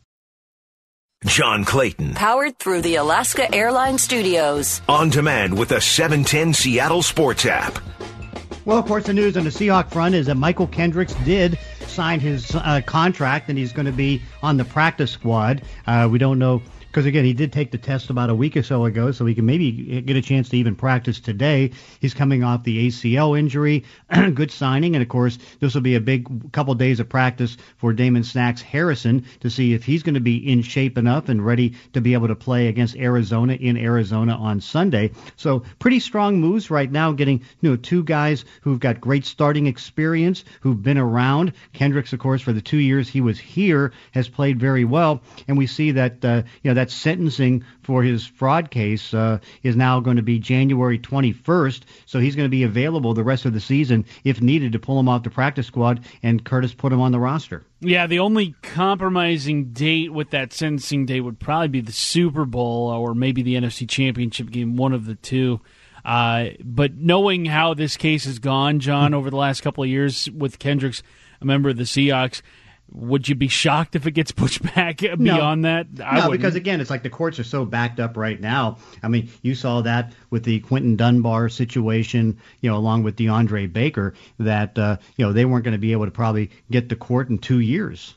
John 1.26 1.66
Clayton. 1.66 2.14
Powered 2.14 2.60
through 2.60 2.82
the 2.82 2.96
Alaska 2.96 3.54
Airlines 3.54 4.04
Studios. 4.04 4.82
On 4.88 5.10
demand 5.10 5.58
with 5.58 5.70
the 5.70 5.82
710 5.82 6.54
Seattle 6.54 7.02
Sports 7.02 7.46
app. 7.46 7.80
Well, 8.66 8.78
of 8.78 8.86
course, 8.86 9.06
the 9.06 9.14
news 9.14 9.36
on 9.36 9.44
the 9.44 9.50
Seahawk 9.50 9.92
front 9.92 10.16
is 10.16 10.28
that 10.28 10.38
Mychal 10.38 10.72
Kendricks 10.72 11.14
did 11.26 11.58
sign 11.88 12.20
his 12.20 12.54
uh, 12.56 12.82
contract 12.86 13.50
and 13.50 13.58
he's 13.58 13.72
going 13.72 13.86
to 13.86 13.92
be 13.92 14.22
on 14.44 14.58
the 14.58 14.66
practice 14.66 15.12
squad. 15.12 15.62
Uh, 15.88 16.08
we 16.12 16.18
don't 16.18 16.40
know 16.40 16.62
because 16.96 17.08
again, 17.08 17.26
he 17.26 17.34
did 17.34 17.52
take 17.52 17.72
the 17.72 17.78
test 17.78 18.10
about 18.10 18.30
a 18.30 18.36
week 18.36 18.56
or 18.56 18.64
so 18.64 18.86
ago, 18.86 19.12
so 19.12 19.26
he 19.26 19.36
can 19.36 19.46
maybe 19.46 20.00
get 20.00 20.16
a 20.16 20.22
chance 20.22 20.48
to 20.48 20.56
even 20.56 20.78
practice 20.78 21.20
today. 21.20 21.72
He's 22.00 22.14
coming 22.14 22.42
off 22.42 22.64
the 22.64 22.88
ACL 22.88 23.38
injury, 23.38 23.84
good 24.34 24.50
signing, 24.50 24.96
and 24.96 25.04
of 25.04 25.10
course, 25.10 25.38
this 25.60 25.74
will 25.74 25.82
be 25.82 25.96
a 25.96 26.00
big 26.00 26.54
couple 26.54 26.74
days 26.76 27.02
of 27.02 27.10
practice 27.10 27.58
for 27.76 27.92
Damon 27.92 28.24
Snacks 28.24 28.62
Harrison 28.62 29.26
to 29.42 29.50
see 29.50 29.74
if 29.74 29.84
he's 29.84 30.04
going 30.04 30.14
to 30.14 30.22
be 30.22 30.38
in 30.38 30.62
shape 30.62 30.98
enough 30.98 31.28
and 31.28 31.46
ready 31.46 31.74
to 31.92 32.00
be 32.00 32.14
able 32.14 32.30
to 32.30 32.36
play 32.36 32.68
against 32.68 32.96
Arizona 32.96 33.56
in 33.56 33.76
Arizona 33.76 34.34
on 34.34 34.62
Sunday. 34.62 35.12
So 35.36 35.64
pretty 35.80 36.00
strong 36.00 36.40
moves 36.40 36.72
right 36.72 36.90
now, 36.90 37.12
getting 37.12 37.42
you 37.60 37.72
know 37.72 37.76
two 37.76 38.06
guys 38.06 38.46
who've 38.62 38.80
got 38.80 39.02
great 39.02 39.26
starting 39.26 39.68
experience, 39.68 40.46
who've 40.62 40.82
been 40.82 40.98
around. 40.98 41.52
Kendricks, 41.74 42.14
of 42.14 42.20
course, 42.20 42.42
for 42.42 42.54
the 42.54 42.62
two 42.62 42.78
years 42.78 43.10
he 43.10 43.20
was 43.20 43.38
here, 43.38 43.92
has 44.14 44.30
played 44.30 44.62
very 44.62 44.86
well, 44.86 45.22
and 45.50 45.58
we 45.58 45.68
see 45.68 45.92
that 45.92 46.24
uh, 46.24 46.44
you 46.64 46.72
know 46.72 46.76
that 46.76 46.85
that 46.86 46.92
sentencing 46.92 47.64
for 47.82 48.04
his 48.04 48.28
fraud 48.28 48.70
case 48.70 49.14
uh, 49.14 49.40
is 49.64 49.76
now 49.76 50.00
going 50.00 50.18
to 50.18 50.24
be 50.24 50.38
January 50.38 51.00
21st. 51.00 51.82
So 52.06 52.20
he's 52.20 52.36
going 52.36 52.46
to 52.46 52.50
be 52.50 52.64
available 52.64 53.16
the 53.16 53.24
rest 53.24 53.46
of 53.46 53.54
the 53.54 53.60
season 53.60 54.06
if 54.24 54.40
needed 54.40 54.72
to 54.74 54.80
pull 54.80 55.00
him 55.00 55.10
off 55.10 55.24
the 55.24 55.32
practice 55.32 55.66
squad 55.66 56.06
and 56.22 56.46
Curtis 56.46 56.76
put 56.76 56.94
him 56.94 57.02
on 57.02 57.12
the 57.12 57.20
roster. 57.20 57.64
Yeah, 57.80 58.06
the 58.06 58.20
only 58.20 58.54
compromising 58.62 59.74
date 59.74 60.14
with 60.14 60.30
that 60.30 60.54
sentencing 60.54 61.08
date 61.08 61.22
would 61.22 61.40
probably 61.40 61.70
be 61.70 61.82
the 61.82 61.92
Super 61.92 62.46
Bowl 62.46 62.90
or 62.90 63.16
maybe 63.16 63.42
the 63.42 63.56
NFC 63.56 63.90
Championship 63.90 64.52
game, 64.52 64.76
one 64.76 64.94
of 64.94 65.06
the 65.06 65.16
two. 65.16 65.62
Uh, 66.04 66.50
but 66.64 66.94
knowing 66.94 67.46
how 67.46 67.74
this 67.74 67.98
case 67.98 68.26
has 68.26 68.38
gone, 68.38 68.80
John, 68.80 69.16
over 69.16 69.32
the 69.32 69.38
last 69.38 69.62
couple 69.62 69.84
of 69.84 69.90
years 69.90 70.30
with 70.30 70.60
Kendricks, 70.60 71.02
a 71.42 71.46
member 71.46 71.70
of 71.70 71.78
the 71.78 71.84
Seahawks, 71.84 72.44
would 72.92 73.28
you 73.28 73.36
be 73.36 73.48
shocked 73.48 73.96
if 73.96 74.06
it 74.08 74.12
gets 74.12 74.32
pushed 74.32 74.62
back 74.76 75.00
beyond 75.00 75.62
no. 75.62 75.68
that? 75.68 75.88
I 76.04 76.16
no, 76.16 76.30
wouldn't. 76.30 76.42
because 76.42 76.56
again, 76.56 76.82
it's 76.82 76.90
like 76.90 77.04
the 77.04 77.10
courts 77.10 77.40
are 77.40 77.44
so 77.44 77.66
backed 77.66 78.00
up 78.00 78.18
right 78.18 78.40
now. 78.40 78.78
I 79.04 79.08
mean, 79.08 79.30
you 79.42 79.56
saw 79.56 79.82
that 79.82 80.14
with 80.30 80.44
the 80.44 80.60
Quinton 80.62 80.96
Dunbar 80.96 81.50
situation, 81.50 82.40
you 82.62 82.70
know, 82.70 82.78
along 82.78 83.04
with 83.04 83.16
DeAndre 83.16 83.72
Baker, 83.72 84.14
that 84.40 84.78
uh, 84.78 84.98
you 85.18 85.26
know 85.26 85.34
they 85.34 85.46
weren't 85.46 85.64
going 85.64 85.74
to 85.74 85.80
be 85.80 85.92
able 85.92 86.06
to 86.06 86.12
probably 86.12 86.52
get 86.70 86.90
the 86.90 86.96
court 86.96 87.30
in 87.30 87.38
two 87.40 87.60
years. 87.60 88.16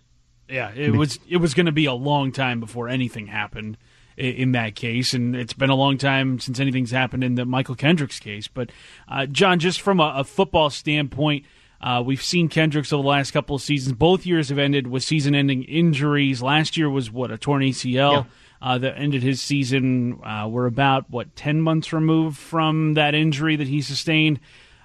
Yeah, 0.48 0.72
it 0.74 0.94
was 0.94 1.18
it 1.28 1.38
was 1.38 1.54
going 1.54 1.66
to 1.66 1.72
be 1.72 1.86
a 1.86 1.94
long 1.94 2.32
time 2.32 2.60
before 2.60 2.88
anything 2.88 3.26
happened 3.26 3.76
in 4.16 4.52
that 4.52 4.74
case, 4.74 5.14
and 5.14 5.36
it's 5.36 5.52
been 5.52 5.70
a 5.70 5.74
long 5.74 5.96
time 5.96 6.40
since 6.40 6.58
anything's 6.58 6.90
happened 6.90 7.22
in 7.22 7.36
the 7.36 7.44
Mychal 7.44 7.78
Kendricks 7.78 8.18
case. 8.18 8.48
But 8.48 8.70
uh, 9.08 9.26
John, 9.26 9.58
just 9.58 9.80
from 9.80 10.00
a, 10.00 10.14
a 10.16 10.24
football 10.24 10.70
standpoint, 10.70 11.44
uh, 11.80 12.02
we've 12.04 12.22
seen 12.22 12.48
Kendricks 12.48 12.92
over 12.92 13.02
the 13.02 13.08
last 13.08 13.30
couple 13.30 13.56
of 13.56 13.62
seasons. 13.62 13.96
Both 13.96 14.26
years 14.26 14.48
have 14.48 14.58
ended 14.58 14.86
with 14.86 15.02
season-ending 15.02 15.64
injuries. 15.64 16.42
Last 16.42 16.76
year 16.76 16.90
was 16.90 17.10
what 17.10 17.30
a 17.30 17.38
torn 17.38 17.62
ACL. 17.62 18.12
Yeah. 18.12 18.24
Uh, 18.60 18.76
that 18.76 18.98
ended 18.98 19.22
his 19.22 19.40
season. 19.40 20.18
Uh, 20.24 20.48
we're 20.50 20.66
about 20.66 21.08
what 21.08 21.36
ten 21.36 21.60
months 21.60 21.92
removed 21.92 22.36
from 22.36 22.94
that 22.94 23.14
injury 23.14 23.54
that 23.54 23.68
he 23.68 23.80
sustained. 23.80 24.40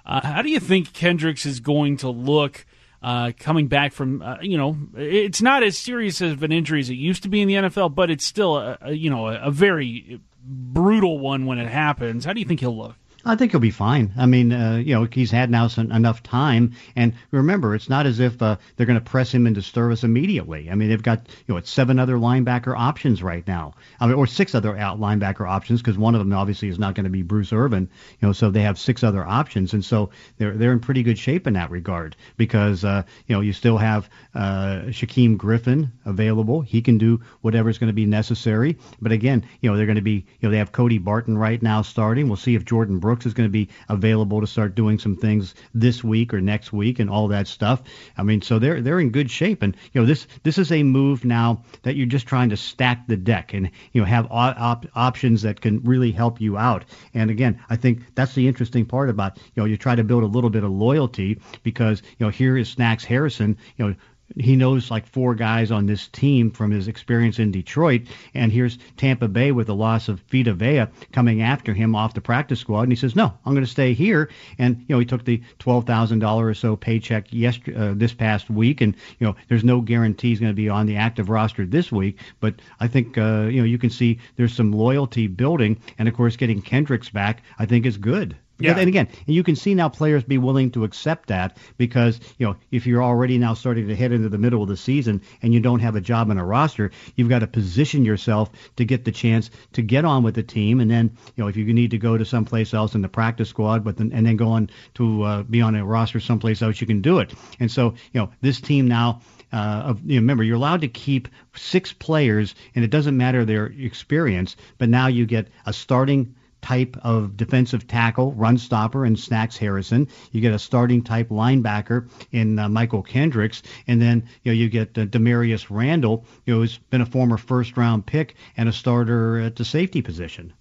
Uh, 0.06 0.24
how 0.24 0.42
do 0.42 0.48
you 0.48 0.60
think 0.60 0.92
Kendricks 0.92 1.44
is 1.44 1.58
going 1.58 1.96
to 1.96 2.08
look 2.08 2.66
uh, 3.02 3.32
coming 3.38 3.68
back 3.68 3.92
from, 3.92 4.22
uh, 4.22 4.38
you 4.40 4.56
know, 4.56 4.78
it's 4.96 5.42
not 5.42 5.62
as 5.62 5.76
serious 5.76 6.20
of 6.20 6.42
an 6.42 6.52
injury 6.52 6.80
as 6.80 6.88
it 6.88 6.94
used 6.94 7.22
to 7.22 7.28
be 7.28 7.42
in 7.42 7.48
the 7.48 7.54
NFL, 7.54 7.94
but 7.94 8.10
it's 8.10 8.24
still, 8.24 8.56
a, 8.56 8.78
a 8.80 8.92
you 8.92 9.10
know, 9.10 9.28
a, 9.28 9.34
a 9.42 9.50
very 9.50 10.20
brutal 10.42 11.18
one 11.18 11.44
when 11.44 11.58
it 11.58 11.68
happens. 11.68 12.24
How 12.24 12.32
do 12.32 12.40
you 12.40 12.46
think 12.46 12.60
he'll 12.60 12.76
look? 12.76 12.96
I 13.26 13.36
think 13.36 13.52
he'll 13.52 13.60
be 13.60 13.70
fine. 13.70 14.12
I 14.18 14.26
mean, 14.26 14.52
uh, 14.52 14.76
you 14.76 14.94
know, 14.94 15.08
he's 15.10 15.30
had 15.30 15.50
now 15.50 15.68
some, 15.68 15.90
enough 15.90 16.22
time, 16.22 16.72
and 16.94 17.14
remember, 17.30 17.74
it's 17.74 17.88
not 17.88 18.06
as 18.06 18.20
if 18.20 18.40
uh, 18.42 18.56
they're 18.76 18.86
going 18.86 18.98
to 18.98 19.04
press 19.04 19.32
him 19.32 19.46
into 19.46 19.62
service 19.62 20.04
immediately. 20.04 20.70
I 20.70 20.74
mean, 20.74 20.90
they've 20.90 21.02
got 21.02 21.26
you 21.46 21.54
know 21.54 21.56
it's 21.56 21.70
seven 21.70 21.98
other 21.98 22.16
linebacker 22.16 22.76
options 22.76 23.22
right 23.22 23.46
now, 23.46 23.74
I 23.98 24.06
mean, 24.06 24.16
or 24.16 24.26
six 24.26 24.54
other 24.54 24.76
out 24.76 25.00
linebacker 25.00 25.48
options 25.48 25.80
because 25.80 25.96
one 25.96 26.14
of 26.14 26.18
them 26.18 26.32
obviously 26.34 26.68
is 26.68 26.78
not 26.78 26.94
going 26.94 27.04
to 27.04 27.10
be 27.10 27.22
Bruce 27.22 27.52
Irvin. 27.52 27.88
You 28.20 28.28
know, 28.28 28.32
so 28.32 28.50
they 28.50 28.62
have 28.62 28.78
six 28.78 29.02
other 29.02 29.24
options, 29.24 29.72
and 29.72 29.84
so 29.84 30.10
they're 30.36 30.56
they're 30.56 30.72
in 30.72 30.80
pretty 30.80 31.02
good 31.02 31.18
shape 31.18 31.46
in 31.46 31.54
that 31.54 31.70
regard 31.70 32.16
because 32.36 32.84
uh, 32.84 33.04
you 33.26 33.34
know 33.34 33.40
you 33.40 33.54
still 33.54 33.78
have 33.78 34.10
uh, 34.34 34.82
Shaquem 34.88 35.38
Griffin 35.38 35.92
available. 36.04 36.60
He 36.60 36.82
can 36.82 36.98
do 36.98 37.20
whatever 37.40 37.70
is 37.70 37.78
going 37.78 37.88
to 37.88 37.94
be 37.94 38.06
necessary. 38.06 38.76
But 39.00 39.12
again, 39.12 39.46
you 39.60 39.70
know, 39.70 39.76
they're 39.76 39.86
going 39.86 39.96
to 39.96 40.02
be 40.02 40.26
you 40.40 40.48
know 40.48 40.50
they 40.50 40.58
have 40.58 40.72
Cody 40.72 40.98
Barton 40.98 41.38
right 41.38 41.62
now 41.62 41.80
starting. 41.80 42.28
We'll 42.28 42.36
see 42.36 42.54
if 42.54 42.64
Jordyn 42.64 43.00
Brooks 43.00 43.13
Brooks 43.14 43.26
is 43.26 43.34
going 43.34 43.48
to 43.48 43.52
be 43.52 43.68
available 43.88 44.40
to 44.40 44.46
start 44.48 44.74
doing 44.74 44.98
some 44.98 45.14
things 45.14 45.54
this 45.72 46.02
week 46.02 46.34
or 46.34 46.40
next 46.40 46.72
week 46.72 46.98
and 46.98 47.08
all 47.08 47.28
that 47.28 47.46
stuff. 47.46 47.80
I 48.16 48.24
mean, 48.24 48.42
so 48.42 48.58
they're 48.58 48.80
they're 48.80 48.98
in 48.98 49.10
good 49.10 49.30
shape, 49.30 49.62
and 49.62 49.76
you 49.92 50.00
know 50.00 50.06
this 50.06 50.26
this 50.42 50.58
is 50.58 50.72
a 50.72 50.82
move 50.82 51.24
now 51.24 51.62
that 51.82 51.94
you're 51.94 52.08
just 52.08 52.26
trying 52.26 52.48
to 52.48 52.56
stack 52.56 53.06
the 53.06 53.16
deck 53.16 53.54
and 53.54 53.70
you 53.92 54.00
know 54.00 54.04
have 54.04 54.26
op- 54.32 54.86
options 54.96 55.42
that 55.42 55.60
can 55.60 55.80
really 55.84 56.10
help 56.10 56.40
you 56.40 56.58
out. 56.58 56.86
And 57.14 57.30
again, 57.30 57.60
I 57.70 57.76
think 57.76 58.00
that's 58.16 58.34
the 58.34 58.48
interesting 58.48 58.84
part 58.84 59.08
about 59.10 59.36
you 59.36 59.62
know 59.62 59.64
you 59.64 59.76
try 59.76 59.94
to 59.94 60.02
build 60.02 60.24
a 60.24 60.26
little 60.26 60.50
bit 60.50 60.64
of 60.64 60.72
loyalty 60.72 61.40
because 61.62 62.02
you 62.18 62.26
know 62.26 62.30
here 62.30 62.56
is 62.56 62.68
Snacks 62.68 63.04
Harrison, 63.04 63.58
you 63.76 63.86
know 63.86 63.94
he 64.36 64.56
knows 64.56 64.90
like 64.90 65.06
four 65.06 65.34
guys 65.34 65.70
on 65.70 65.86
this 65.86 66.08
team 66.08 66.50
from 66.50 66.70
his 66.70 66.88
experience 66.88 67.38
in 67.38 67.50
Detroit. 67.50 68.02
And 68.34 68.50
here's 68.50 68.78
Tampa 68.96 69.28
Bay 69.28 69.52
with 69.52 69.68
the 69.68 69.74
loss 69.74 70.08
of 70.08 70.20
Vita 70.30 70.52
Vea 70.52 70.86
coming 71.12 71.42
after 71.42 71.72
him 71.72 71.94
off 71.94 72.14
the 72.14 72.20
practice 72.20 72.60
squad. 72.60 72.82
And 72.82 72.92
he 72.92 72.96
says, 72.96 73.14
no, 73.14 73.32
I'm 73.44 73.54
going 73.54 73.64
to 73.64 73.70
stay 73.70 73.92
here. 73.92 74.30
And, 74.58 74.80
you 74.80 74.94
know, 74.94 74.98
he 74.98 75.06
took 75.06 75.24
the 75.24 75.42
$12,000 75.60 76.42
or 76.42 76.54
so 76.54 76.76
paycheck 76.76 77.32
yesterday, 77.32 77.78
uh, 77.78 77.94
this 77.94 78.12
past 78.12 78.50
week. 78.50 78.80
And, 78.80 78.96
you 79.18 79.26
know, 79.26 79.36
there's 79.48 79.64
no 79.64 79.80
guarantee 79.80 80.30
he's 80.30 80.40
going 80.40 80.52
to 80.52 80.54
be 80.54 80.68
on 80.68 80.86
the 80.86 80.96
active 80.96 81.28
roster 81.28 81.66
this 81.66 81.92
week. 81.92 82.18
But 82.40 82.54
I 82.80 82.88
think, 82.88 83.16
uh, 83.16 83.48
you 83.50 83.60
know, 83.60 83.66
you 83.66 83.78
can 83.78 83.90
see 83.90 84.18
there's 84.36 84.54
some 84.54 84.72
loyalty 84.72 85.26
building. 85.26 85.80
And, 85.98 86.08
of 86.08 86.14
course, 86.14 86.36
getting 86.36 86.60
Kendricks 86.60 87.10
back, 87.10 87.42
I 87.58 87.66
think 87.66 87.86
is 87.86 87.96
good. 87.96 88.36
Yeah. 88.58 88.78
And 88.78 88.88
again, 88.88 89.08
you 89.26 89.42
can 89.42 89.56
see 89.56 89.74
now 89.74 89.88
players 89.88 90.22
be 90.22 90.38
willing 90.38 90.70
to 90.72 90.84
accept 90.84 91.28
that 91.28 91.56
because, 91.76 92.20
you 92.38 92.46
know, 92.46 92.56
if 92.70 92.86
you're 92.86 93.02
already 93.02 93.36
now 93.36 93.54
starting 93.54 93.88
to 93.88 93.96
head 93.96 94.12
into 94.12 94.28
the 94.28 94.38
middle 94.38 94.62
of 94.62 94.68
the 94.68 94.76
season 94.76 95.22
and 95.42 95.52
you 95.52 95.58
don't 95.58 95.80
have 95.80 95.96
a 95.96 96.00
job 96.00 96.30
in 96.30 96.38
a 96.38 96.44
roster, 96.44 96.92
you've 97.16 97.28
got 97.28 97.40
to 97.40 97.48
position 97.48 98.04
yourself 98.04 98.50
to 98.76 98.84
get 98.84 99.04
the 99.04 99.10
chance 99.10 99.50
to 99.72 99.82
get 99.82 100.04
on 100.04 100.22
with 100.22 100.36
the 100.36 100.42
team. 100.42 100.80
And 100.80 100.88
then, 100.88 101.16
you 101.34 101.42
know, 101.42 101.48
if 101.48 101.56
you 101.56 101.72
need 101.72 101.90
to 101.90 101.98
go 101.98 102.16
to 102.16 102.24
someplace 102.24 102.72
else 102.72 102.94
in 102.94 103.02
the 103.02 103.08
practice 103.08 103.48
squad, 103.48 103.82
but 103.82 103.96
then, 103.96 104.12
and 104.12 104.24
then 104.24 104.36
go 104.36 104.48
on 104.48 104.70
to 104.94 105.22
uh, 105.24 105.42
be 105.42 105.60
on 105.60 105.74
a 105.74 105.84
roster 105.84 106.20
someplace 106.20 106.62
else, 106.62 106.80
you 106.80 106.86
can 106.86 107.00
do 107.00 107.18
it. 107.18 107.34
And 107.58 107.70
so, 107.70 107.94
you 108.12 108.20
know, 108.20 108.30
this 108.40 108.60
team 108.60 108.86
now 108.86 109.20
uh, 109.52 109.82
of, 109.86 110.00
you 110.04 110.16
know, 110.16 110.22
remember, 110.22 110.44
you're 110.44 110.56
allowed 110.56 110.80
to 110.82 110.88
keep 110.88 111.28
six 111.54 111.92
players, 111.92 112.54
and 112.74 112.84
it 112.84 112.90
doesn't 112.90 113.16
matter 113.16 113.44
their 113.44 113.66
experience, 113.66 114.56
but 114.78 114.88
now 114.88 115.08
you 115.08 115.26
get 115.26 115.48
a 115.66 115.72
starting 115.72 116.34
type 116.64 116.96
of 117.02 117.36
defensive 117.36 117.86
tackle, 117.86 118.32
run 118.32 118.56
stopper, 118.56 119.04
and 119.04 119.18
Snacks 119.18 119.58
Harrison. 119.58 120.08
You 120.32 120.40
get 120.40 120.54
a 120.54 120.58
starting 120.58 121.02
type 121.02 121.28
linebacker 121.28 122.08
in 122.32 122.58
uh, 122.58 122.68
Mychal 122.68 123.06
Kendricks, 123.06 123.62
and 123.86 124.00
then 124.00 124.26
you 124.42 124.50
know 124.50 124.56
you 124.56 124.70
get 124.70 124.96
uh, 124.96 125.04
Damarious 125.04 125.66
Randall, 125.68 126.24
you 126.46 126.54
know, 126.54 126.60
who's 126.60 126.78
been 126.78 127.02
a 127.02 127.06
former 127.06 127.36
first 127.36 127.76
round 127.76 128.06
pick 128.06 128.36
and 128.56 128.66
a 128.66 128.72
starter 128.72 129.40
at 129.40 129.56
the 129.56 129.64
safety 129.64 130.00
position. 130.00 130.54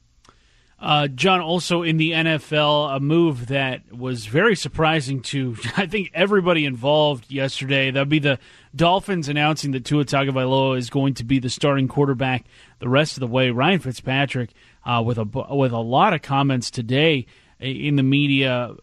Uh, 0.83 1.07
John, 1.07 1.39
also 1.39 1.81
in 1.81 1.95
the 1.95 2.11
NFL, 2.11 2.97
a 2.97 2.99
move 2.99 3.47
that 3.47 3.89
was 3.89 4.25
very 4.25 4.53
surprising 4.53 5.21
to 5.21 5.55
I 5.77 5.87
think 5.87 6.11
everybody 6.13 6.65
involved 6.65 7.31
yesterday. 7.31 7.89
That'd 7.89 8.09
be 8.09 8.19
the 8.19 8.37
Dolphins 8.75 9.29
announcing 9.29 9.71
that 9.71 9.85
Tua 9.85 10.03
Tagovailoa 10.03 10.77
is 10.77 10.89
going 10.89 11.13
to 11.15 11.23
be 11.23 11.39
the 11.39 11.49
starting 11.49 11.87
quarterback 11.87 12.43
the 12.79 12.89
rest 12.89 13.15
of 13.15 13.21
the 13.21 13.27
way. 13.27 13.49
Ryan 13.49 13.79
Fitzpatrick 13.79 14.49
uh, 14.85 15.01
with 15.05 15.17
a 15.17 15.23
with 15.55 15.71
a 15.71 15.79
lot 15.79 16.11
of 16.11 16.21
comments 16.21 16.69
today 16.69 17.27
in 17.61 17.95
the 17.95 18.03
media 18.03 18.75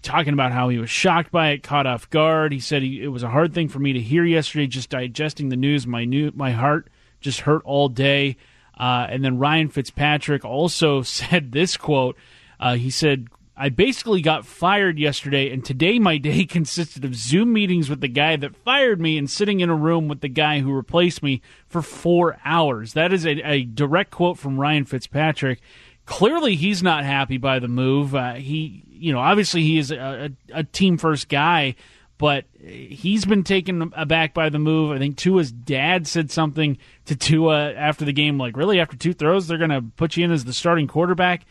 talking 0.00 0.32
about 0.32 0.52
how 0.52 0.70
he 0.70 0.78
was 0.78 0.88
shocked 0.88 1.30
by 1.30 1.50
it, 1.50 1.62
caught 1.62 1.86
off 1.86 2.08
guard. 2.08 2.50
He 2.50 2.60
said 2.60 2.80
he, 2.80 3.02
it 3.02 3.08
was 3.08 3.22
a 3.22 3.28
hard 3.28 3.52
thing 3.52 3.68
for 3.68 3.78
me 3.78 3.92
to 3.92 4.00
hear 4.00 4.24
yesterday, 4.24 4.66
just 4.66 4.88
digesting 4.88 5.50
the 5.50 5.56
news. 5.56 5.86
My 5.86 6.06
new 6.06 6.32
my 6.34 6.52
heart 6.52 6.88
just 7.20 7.40
hurt 7.40 7.60
all 7.66 7.90
day. 7.90 8.38
Uh, 8.76 9.06
and 9.08 9.24
then 9.24 9.38
Ryan 9.38 9.68
Fitzpatrick 9.68 10.44
also 10.44 11.02
said 11.02 11.52
this 11.52 11.76
quote. 11.76 12.16
Uh, 12.58 12.74
he 12.74 12.90
said, 12.90 13.28
I 13.58 13.70
basically 13.70 14.20
got 14.20 14.44
fired 14.44 14.98
yesterday, 14.98 15.50
and 15.50 15.64
today 15.64 15.98
my 15.98 16.18
day 16.18 16.44
consisted 16.46 17.04
of 17.04 17.14
Zoom 17.14 17.54
meetings 17.54 17.88
with 17.88 18.00
the 18.00 18.08
guy 18.08 18.36
that 18.36 18.54
fired 18.54 19.00
me 19.00 19.16
and 19.16 19.30
sitting 19.30 19.60
in 19.60 19.70
a 19.70 19.74
room 19.74 20.08
with 20.08 20.20
the 20.20 20.28
guy 20.28 20.60
who 20.60 20.72
replaced 20.72 21.22
me 21.22 21.40
for 21.66 21.80
four 21.80 22.38
hours. 22.44 22.92
That 22.92 23.12
is 23.12 23.24
a, 23.24 23.40
a 23.50 23.64
direct 23.64 24.10
quote 24.10 24.38
from 24.38 24.60
Ryan 24.60 24.84
Fitzpatrick. 24.84 25.60
Clearly, 26.04 26.54
he's 26.54 26.82
not 26.82 27.04
happy 27.04 27.38
by 27.38 27.58
the 27.58 27.68
move. 27.68 28.14
Uh, 28.14 28.34
he, 28.34 28.84
you 28.90 29.12
know, 29.12 29.18
obviously 29.18 29.62
he 29.62 29.78
is 29.78 29.90
a, 29.90 30.30
a, 30.52 30.58
a 30.58 30.64
team 30.64 30.98
first 30.98 31.28
guy, 31.28 31.74
but 32.18 32.44
he's 32.58 33.24
been 33.24 33.44
taken 33.44 33.92
aback 33.94 34.34
by 34.34 34.48
the 34.48 34.58
move. 34.58 34.92
I 34.92 34.98
think 34.98 35.16
Tua's 35.16 35.52
dad 35.52 36.06
said 36.06 36.30
something 36.30 36.78
to 37.06 37.16
Tua 37.16 37.72
after 37.72 38.04
the 38.04 38.12
game, 38.12 38.38
like, 38.38 38.56
really, 38.56 38.80
after 38.80 38.96
two 38.96 39.12
throws, 39.12 39.46
they're 39.46 39.58
going 39.58 39.70
to 39.70 39.82
put 39.96 40.16
you 40.16 40.24
in 40.24 40.32
as 40.32 40.44
the 40.44 40.52
starting 40.52 40.86
quarterback 40.86 41.44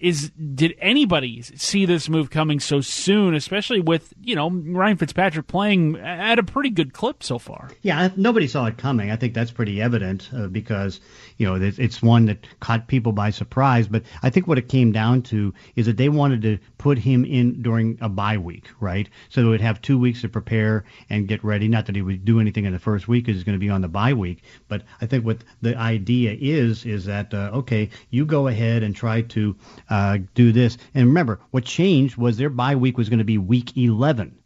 is 0.00 0.30
did 0.30 0.74
anybody 0.78 1.42
see 1.42 1.84
this 1.84 2.08
move 2.08 2.30
coming 2.30 2.60
so 2.60 2.80
soon, 2.80 3.34
especially 3.34 3.80
with 3.80 4.14
you 4.22 4.34
know 4.34 4.50
Ryan 4.50 4.96
Fitzpatrick 4.96 5.46
playing 5.46 5.96
at 5.96 6.38
a 6.38 6.42
pretty 6.42 6.70
good 6.70 6.92
clip 6.92 7.22
so 7.22 7.38
far? 7.38 7.70
Yeah, 7.82 8.10
nobody 8.16 8.46
saw 8.46 8.66
it 8.66 8.78
coming. 8.78 9.10
I 9.10 9.16
think 9.16 9.34
that's 9.34 9.50
pretty 9.50 9.82
evident 9.82 10.30
uh, 10.34 10.46
because 10.46 11.00
you 11.38 11.46
know 11.46 11.56
it's 11.60 12.02
one 12.02 12.26
that 12.26 12.46
caught 12.60 12.86
people 12.86 13.12
by 13.12 13.30
surprise. 13.30 13.88
But 13.88 14.04
I 14.22 14.30
think 14.30 14.46
what 14.46 14.58
it 14.58 14.68
came 14.68 14.92
down 14.92 15.22
to 15.22 15.52
is 15.74 15.86
that 15.86 15.96
they 15.96 16.08
wanted 16.08 16.42
to 16.42 16.58
put 16.78 16.98
him 16.98 17.24
in 17.24 17.60
during 17.62 17.98
a 18.00 18.08
bye 18.08 18.38
week, 18.38 18.68
right? 18.80 19.08
So 19.28 19.42
they 19.42 19.48
would 19.48 19.60
have 19.60 19.82
two 19.82 19.98
weeks 19.98 20.20
to 20.22 20.28
prepare 20.28 20.84
and 21.08 21.28
get 21.28 21.44
ready. 21.44 21.68
Not 21.68 21.86
that 21.86 21.96
he 21.96 22.02
would 22.02 22.24
do 22.24 22.40
anything 22.40 22.64
in 22.64 22.72
the 22.72 22.78
first 22.78 23.08
week 23.08 23.24
because 23.24 23.36
he's 23.36 23.44
going 23.44 23.58
to 23.58 23.64
be 23.64 23.70
on 23.70 23.80
the 23.80 23.88
bye 23.88 24.14
week. 24.14 24.42
But 24.68 24.82
I 25.00 25.06
think 25.06 25.24
what 25.24 25.38
the 25.60 25.76
idea 25.76 26.36
is 26.38 26.86
is 26.86 27.04
that 27.06 27.34
uh, 27.34 27.50
okay, 27.54 27.90
you 28.10 28.24
go 28.24 28.46
ahead 28.46 28.82
and 28.82 28.94
try 28.94 29.22
to 29.22 29.40
to 29.40 29.56
uh, 29.90 30.18
do 30.34 30.52
this. 30.52 30.78
And 30.94 31.08
remember, 31.08 31.40
what 31.50 31.64
changed 31.64 32.16
was 32.16 32.36
their 32.36 32.48
bye 32.48 32.76
week 32.76 32.96
was 32.96 33.08
going 33.08 33.18
to 33.18 33.24
be 33.24 33.38
week 33.38 33.76
11 33.76 34.38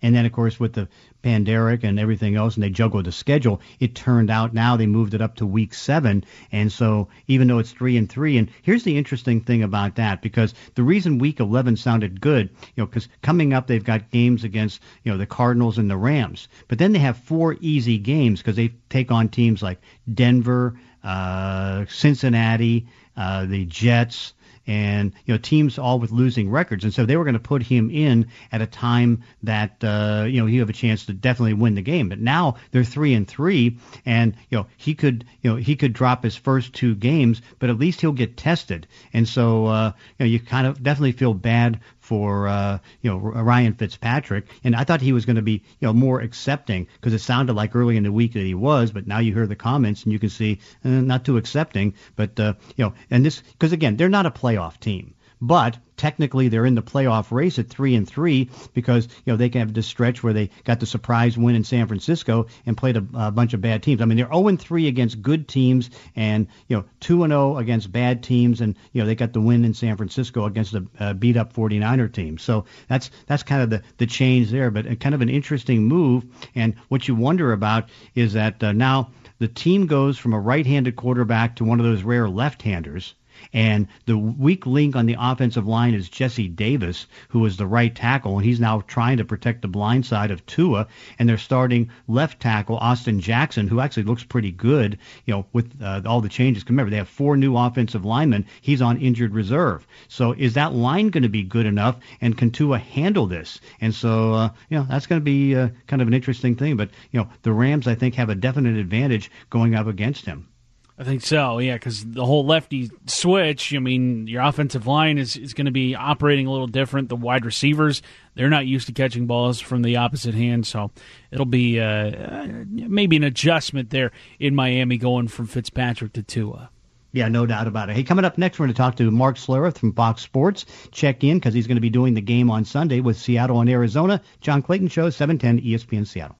And 0.00 0.14
then, 0.14 0.24
of 0.24 0.32
course, 0.32 0.60
with 0.60 0.74
the 0.74 0.88
pandemic 1.22 1.82
and 1.82 1.98
everything 1.98 2.36
else, 2.36 2.54
and 2.54 2.62
they 2.62 2.70
juggled 2.70 3.06
the 3.06 3.12
schedule, 3.12 3.60
it 3.80 3.94
turned 3.94 4.30
out 4.30 4.54
now 4.54 4.76
they 4.76 4.86
moved 4.86 5.14
it 5.14 5.20
up 5.22 5.36
to 5.36 5.46
week 5.46 5.74
seven. 5.74 6.24
And 6.52 6.70
so 6.70 7.08
even 7.26 7.48
though 7.48 7.58
it's 7.58 7.72
three 7.72 7.96
and 7.96 8.08
three, 8.08 8.36
and 8.38 8.48
here's 8.62 8.84
the 8.84 8.96
interesting 8.96 9.40
thing 9.40 9.62
about 9.62 9.96
that, 9.96 10.22
because 10.22 10.54
the 10.74 10.82
reason 10.82 11.18
week 11.18 11.40
11 11.40 11.76
sounded 11.76 12.20
good, 12.20 12.50
you 12.50 12.82
know, 12.82 12.86
because 12.86 13.08
coming 13.22 13.52
up 13.52 13.66
they've 13.66 13.82
got 13.82 14.10
games 14.10 14.44
against, 14.44 14.80
you 15.02 15.10
know, 15.10 15.18
the 15.18 15.26
Cardinals 15.26 15.78
and 15.78 15.90
the 15.90 15.96
Rams. 15.96 16.48
But 16.68 16.78
then 16.78 16.92
they 16.92 17.00
have 17.00 17.16
four 17.16 17.56
easy 17.60 17.98
games 17.98 18.40
because 18.40 18.56
they 18.56 18.74
take 18.90 19.10
on 19.10 19.28
teams 19.28 19.62
like 19.62 19.80
Denver, 20.12 20.78
uh, 21.02 21.86
Cincinnati, 21.88 22.86
uh, 23.16 23.46
the 23.46 23.64
Jets, 23.64 24.34
and 24.66 25.12
you 25.24 25.34
know 25.34 25.38
teams 25.38 25.78
all 25.78 25.98
with 25.98 26.10
losing 26.10 26.50
records, 26.50 26.84
and 26.84 26.92
so 26.92 27.04
they 27.04 27.16
were 27.16 27.24
going 27.24 27.34
to 27.34 27.40
put 27.40 27.62
him 27.62 27.90
in 27.90 28.28
at 28.52 28.62
a 28.62 28.66
time 28.66 29.22
that 29.42 29.82
uh, 29.82 30.24
you 30.28 30.40
know 30.40 30.46
he 30.46 30.58
have 30.58 30.70
a 30.70 30.74
chance 30.74 31.06
to 31.06 31.12
definitely 31.12 31.54
win 31.54 31.74
the 31.74 31.82
game. 31.82 32.08
But 32.08 32.20
now 32.20 32.56
they're 32.70 32.84
three 32.84 33.14
and 33.14 33.26
three, 33.26 33.78
and 34.06 34.34
you 34.50 34.58
know 34.58 34.66
he 34.76 34.94
could 34.94 35.24
you 35.42 35.50
know 35.50 35.56
he 35.56 35.76
could 35.76 35.92
drop 35.92 36.24
his 36.24 36.36
first 36.36 36.72
two 36.74 36.94
games, 36.94 37.42
but 37.58 37.70
at 37.70 37.78
least 37.78 38.00
he'll 38.00 38.12
get 38.12 38.36
tested, 38.36 38.86
and 39.12 39.28
so 39.28 39.66
uh, 39.66 39.92
you 40.18 40.26
know 40.26 40.30
you 40.30 40.40
kind 40.40 40.66
of 40.66 40.82
definitely 40.82 41.12
feel 41.12 41.34
bad 41.34 41.80
for 42.04 42.46
uh, 42.46 42.78
you 43.00 43.10
know 43.10 43.16
Ryan 43.18 43.72
Fitzpatrick, 43.72 44.46
and 44.62 44.76
I 44.76 44.84
thought 44.84 45.00
he 45.00 45.12
was 45.12 45.24
going 45.24 45.36
to 45.36 45.42
be 45.42 45.62
you 45.80 45.88
know 45.88 45.92
more 45.94 46.20
accepting 46.20 46.86
because 46.94 47.14
it 47.14 47.20
sounded 47.20 47.54
like 47.54 47.74
early 47.74 47.96
in 47.96 48.02
the 48.02 48.12
week 48.12 48.34
that 48.34 48.44
he 48.44 48.54
was, 48.54 48.92
but 48.92 49.06
now 49.06 49.20
you 49.20 49.32
hear 49.32 49.46
the 49.46 49.56
comments 49.56 50.04
and 50.04 50.12
you 50.12 50.18
can 50.18 50.28
see 50.28 50.60
uh, 50.84 50.88
not 50.88 51.24
too 51.24 51.38
accepting, 51.38 51.94
but 52.14 52.38
uh, 52.38 52.54
you 52.76 52.84
know, 52.84 52.92
and 53.10 53.24
this 53.24 53.40
because 53.40 53.72
again 53.72 53.96
they're 53.96 54.10
not 54.10 54.26
a 54.26 54.30
playoff 54.30 54.78
team 54.78 55.13
but 55.40 55.78
technically 55.96 56.48
they're 56.48 56.66
in 56.66 56.74
the 56.74 56.82
playoff 56.82 57.30
race 57.30 57.58
at 57.58 57.68
three 57.68 57.94
and 57.94 58.08
three 58.08 58.50
because 58.72 59.08
you 59.24 59.32
know 59.32 59.36
they 59.36 59.48
can 59.48 59.60
have 59.60 59.72
this 59.72 59.86
stretch 59.86 60.22
where 60.22 60.32
they 60.32 60.50
got 60.64 60.80
the 60.80 60.86
surprise 60.86 61.38
win 61.38 61.54
in 61.54 61.64
San 61.64 61.86
Francisco 61.86 62.46
and 62.66 62.76
played 62.76 62.96
a, 62.96 63.04
a 63.14 63.30
bunch 63.30 63.54
of 63.54 63.60
bad 63.60 63.82
teams. 63.82 64.00
I 64.00 64.04
mean 64.04 64.16
they're 64.16 64.26
0 64.26 64.48
and 64.48 64.60
three 64.60 64.88
against 64.88 65.22
good 65.22 65.46
teams 65.48 65.90
and 66.16 66.48
you 66.68 66.76
know 66.76 66.84
two 67.00 67.24
and 67.24 67.30
0 67.30 67.58
against 67.58 67.92
bad 67.92 68.22
teams 68.22 68.60
and 68.60 68.76
you 68.92 69.00
know 69.00 69.06
they 69.06 69.14
got 69.14 69.32
the 69.32 69.40
win 69.40 69.64
in 69.64 69.74
San 69.74 69.96
Francisco 69.96 70.46
against 70.46 70.74
a 70.98 71.14
beat 71.14 71.36
up 71.36 71.52
49er 71.52 72.12
team. 72.12 72.38
So 72.38 72.64
that's 72.88 73.10
that's 73.26 73.42
kind 73.42 73.62
of 73.62 73.70
the 73.70 73.82
the 73.98 74.06
change 74.06 74.50
there, 74.50 74.70
but 74.70 75.00
kind 75.00 75.14
of 75.14 75.20
an 75.20 75.28
interesting 75.28 75.84
move. 75.84 76.24
And 76.54 76.74
what 76.88 77.06
you 77.06 77.14
wonder 77.14 77.52
about 77.52 77.88
is 78.14 78.32
that 78.32 78.62
uh, 78.62 78.72
now 78.72 79.10
the 79.38 79.48
team 79.48 79.86
goes 79.86 80.18
from 80.18 80.32
a 80.32 80.40
right-handed 80.40 80.96
quarterback 80.96 81.56
to 81.56 81.64
one 81.64 81.80
of 81.80 81.86
those 81.86 82.02
rare 82.02 82.28
left-handers 82.28 83.14
and 83.54 83.86
the 84.06 84.18
weak 84.18 84.66
link 84.66 84.96
on 84.96 85.06
the 85.06 85.16
offensive 85.18 85.66
line 85.66 85.94
is 85.94 86.08
Jesse 86.08 86.48
Davis, 86.48 87.06
who 87.28 87.46
is 87.46 87.56
the 87.56 87.66
right 87.66 87.94
tackle, 87.94 88.36
and 88.36 88.44
he's 88.44 88.60
now 88.60 88.80
trying 88.80 89.18
to 89.18 89.24
protect 89.24 89.62
the 89.62 89.68
blind 89.68 90.04
side 90.04 90.32
of 90.32 90.44
Tua. 90.44 90.88
And 91.18 91.28
they're 91.28 91.38
starting 91.38 91.90
left 92.08 92.40
tackle 92.40 92.76
Austin 92.76 93.20
Jackson, 93.20 93.68
who 93.68 93.80
actually 93.80 94.02
looks 94.02 94.24
pretty 94.24 94.50
good, 94.50 94.98
you 95.24 95.32
know, 95.32 95.46
with 95.52 95.80
uh, 95.80 96.02
all 96.04 96.20
the 96.20 96.28
changes. 96.28 96.68
Remember, 96.68 96.90
they 96.90 96.96
have 96.96 97.08
four 97.08 97.36
new 97.36 97.56
offensive 97.56 98.04
linemen. 98.04 98.46
He's 98.60 98.82
on 98.82 99.00
injured 99.00 99.32
reserve. 99.32 99.86
So 100.08 100.32
is 100.32 100.54
that 100.54 100.74
line 100.74 101.10
going 101.10 101.22
to 101.22 101.28
be 101.28 101.44
good 101.44 101.66
enough? 101.66 101.96
And 102.20 102.36
can 102.36 102.50
Tua 102.50 102.78
handle 102.78 103.26
this? 103.26 103.60
And 103.80 103.94
so, 103.94 104.34
uh, 104.34 104.48
you 104.68 104.78
know, 104.78 104.86
that's 104.90 105.06
going 105.06 105.20
to 105.20 105.24
be 105.24 105.54
uh, 105.54 105.68
kind 105.86 106.02
of 106.02 106.08
an 106.08 106.14
interesting 106.14 106.56
thing. 106.56 106.76
But, 106.76 106.90
you 107.12 107.20
know, 107.20 107.28
the 107.42 107.52
Rams, 107.52 107.86
I 107.86 107.94
think, 107.94 108.16
have 108.16 108.30
a 108.30 108.34
definite 108.34 108.76
advantage 108.76 109.30
going 109.48 109.76
up 109.76 109.86
against 109.86 110.26
him. 110.26 110.48
I 110.96 111.02
think 111.02 111.22
so, 111.22 111.58
yeah, 111.58 111.74
because 111.74 112.04
the 112.04 112.24
whole 112.24 112.46
lefty 112.46 112.88
switch, 113.06 113.74
I 113.74 113.80
mean, 113.80 114.28
your 114.28 114.42
offensive 114.42 114.86
line 114.86 115.18
is, 115.18 115.36
is 115.36 115.52
going 115.52 115.64
to 115.64 115.72
be 115.72 115.96
operating 115.96 116.46
a 116.46 116.52
little 116.52 116.68
different. 116.68 117.08
The 117.08 117.16
wide 117.16 117.44
receivers, 117.44 118.00
they're 118.36 118.48
not 118.48 118.66
used 118.66 118.86
to 118.86 118.92
catching 118.92 119.26
balls 119.26 119.58
from 119.58 119.82
the 119.82 119.96
opposite 119.96 120.34
hand, 120.36 120.68
so 120.68 120.92
it'll 121.32 121.46
be 121.46 121.80
uh, 121.80 122.36
maybe 122.68 123.16
an 123.16 123.24
adjustment 123.24 123.90
there 123.90 124.12
in 124.38 124.54
Miami 124.54 124.96
going 124.96 125.26
from 125.26 125.46
Fitzpatrick 125.46 126.12
to 126.12 126.22
Tua. 126.22 126.70
Yeah, 127.10 127.26
no 127.26 127.44
doubt 127.44 127.66
about 127.66 127.90
it. 127.90 127.96
Hey, 127.96 128.04
coming 128.04 128.24
up 128.24 128.38
next, 128.38 128.60
we're 128.60 128.66
going 128.66 128.74
to 128.74 128.78
talk 128.78 128.94
to 128.96 129.10
Mark 129.10 129.36
Schlereth 129.36 129.78
from 129.78 129.92
Fox 129.94 130.22
Sports. 130.22 130.64
Check 130.92 131.24
in 131.24 131.38
because 131.38 131.54
he's 131.54 131.66
going 131.66 131.76
to 131.76 131.80
be 131.80 131.90
doing 131.90 132.14
the 132.14 132.20
game 132.20 132.50
on 132.52 132.64
Sunday 132.64 133.00
with 133.00 133.16
Seattle 133.16 133.60
and 133.60 133.70
Arizona. 133.70 134.20
John 134.40 134.62
Clayton 134.62 134.88
Show, 134.88 135.10
710 135.10 135.60
ESPN 135.64 136.06
Seattle. 136.06 136.38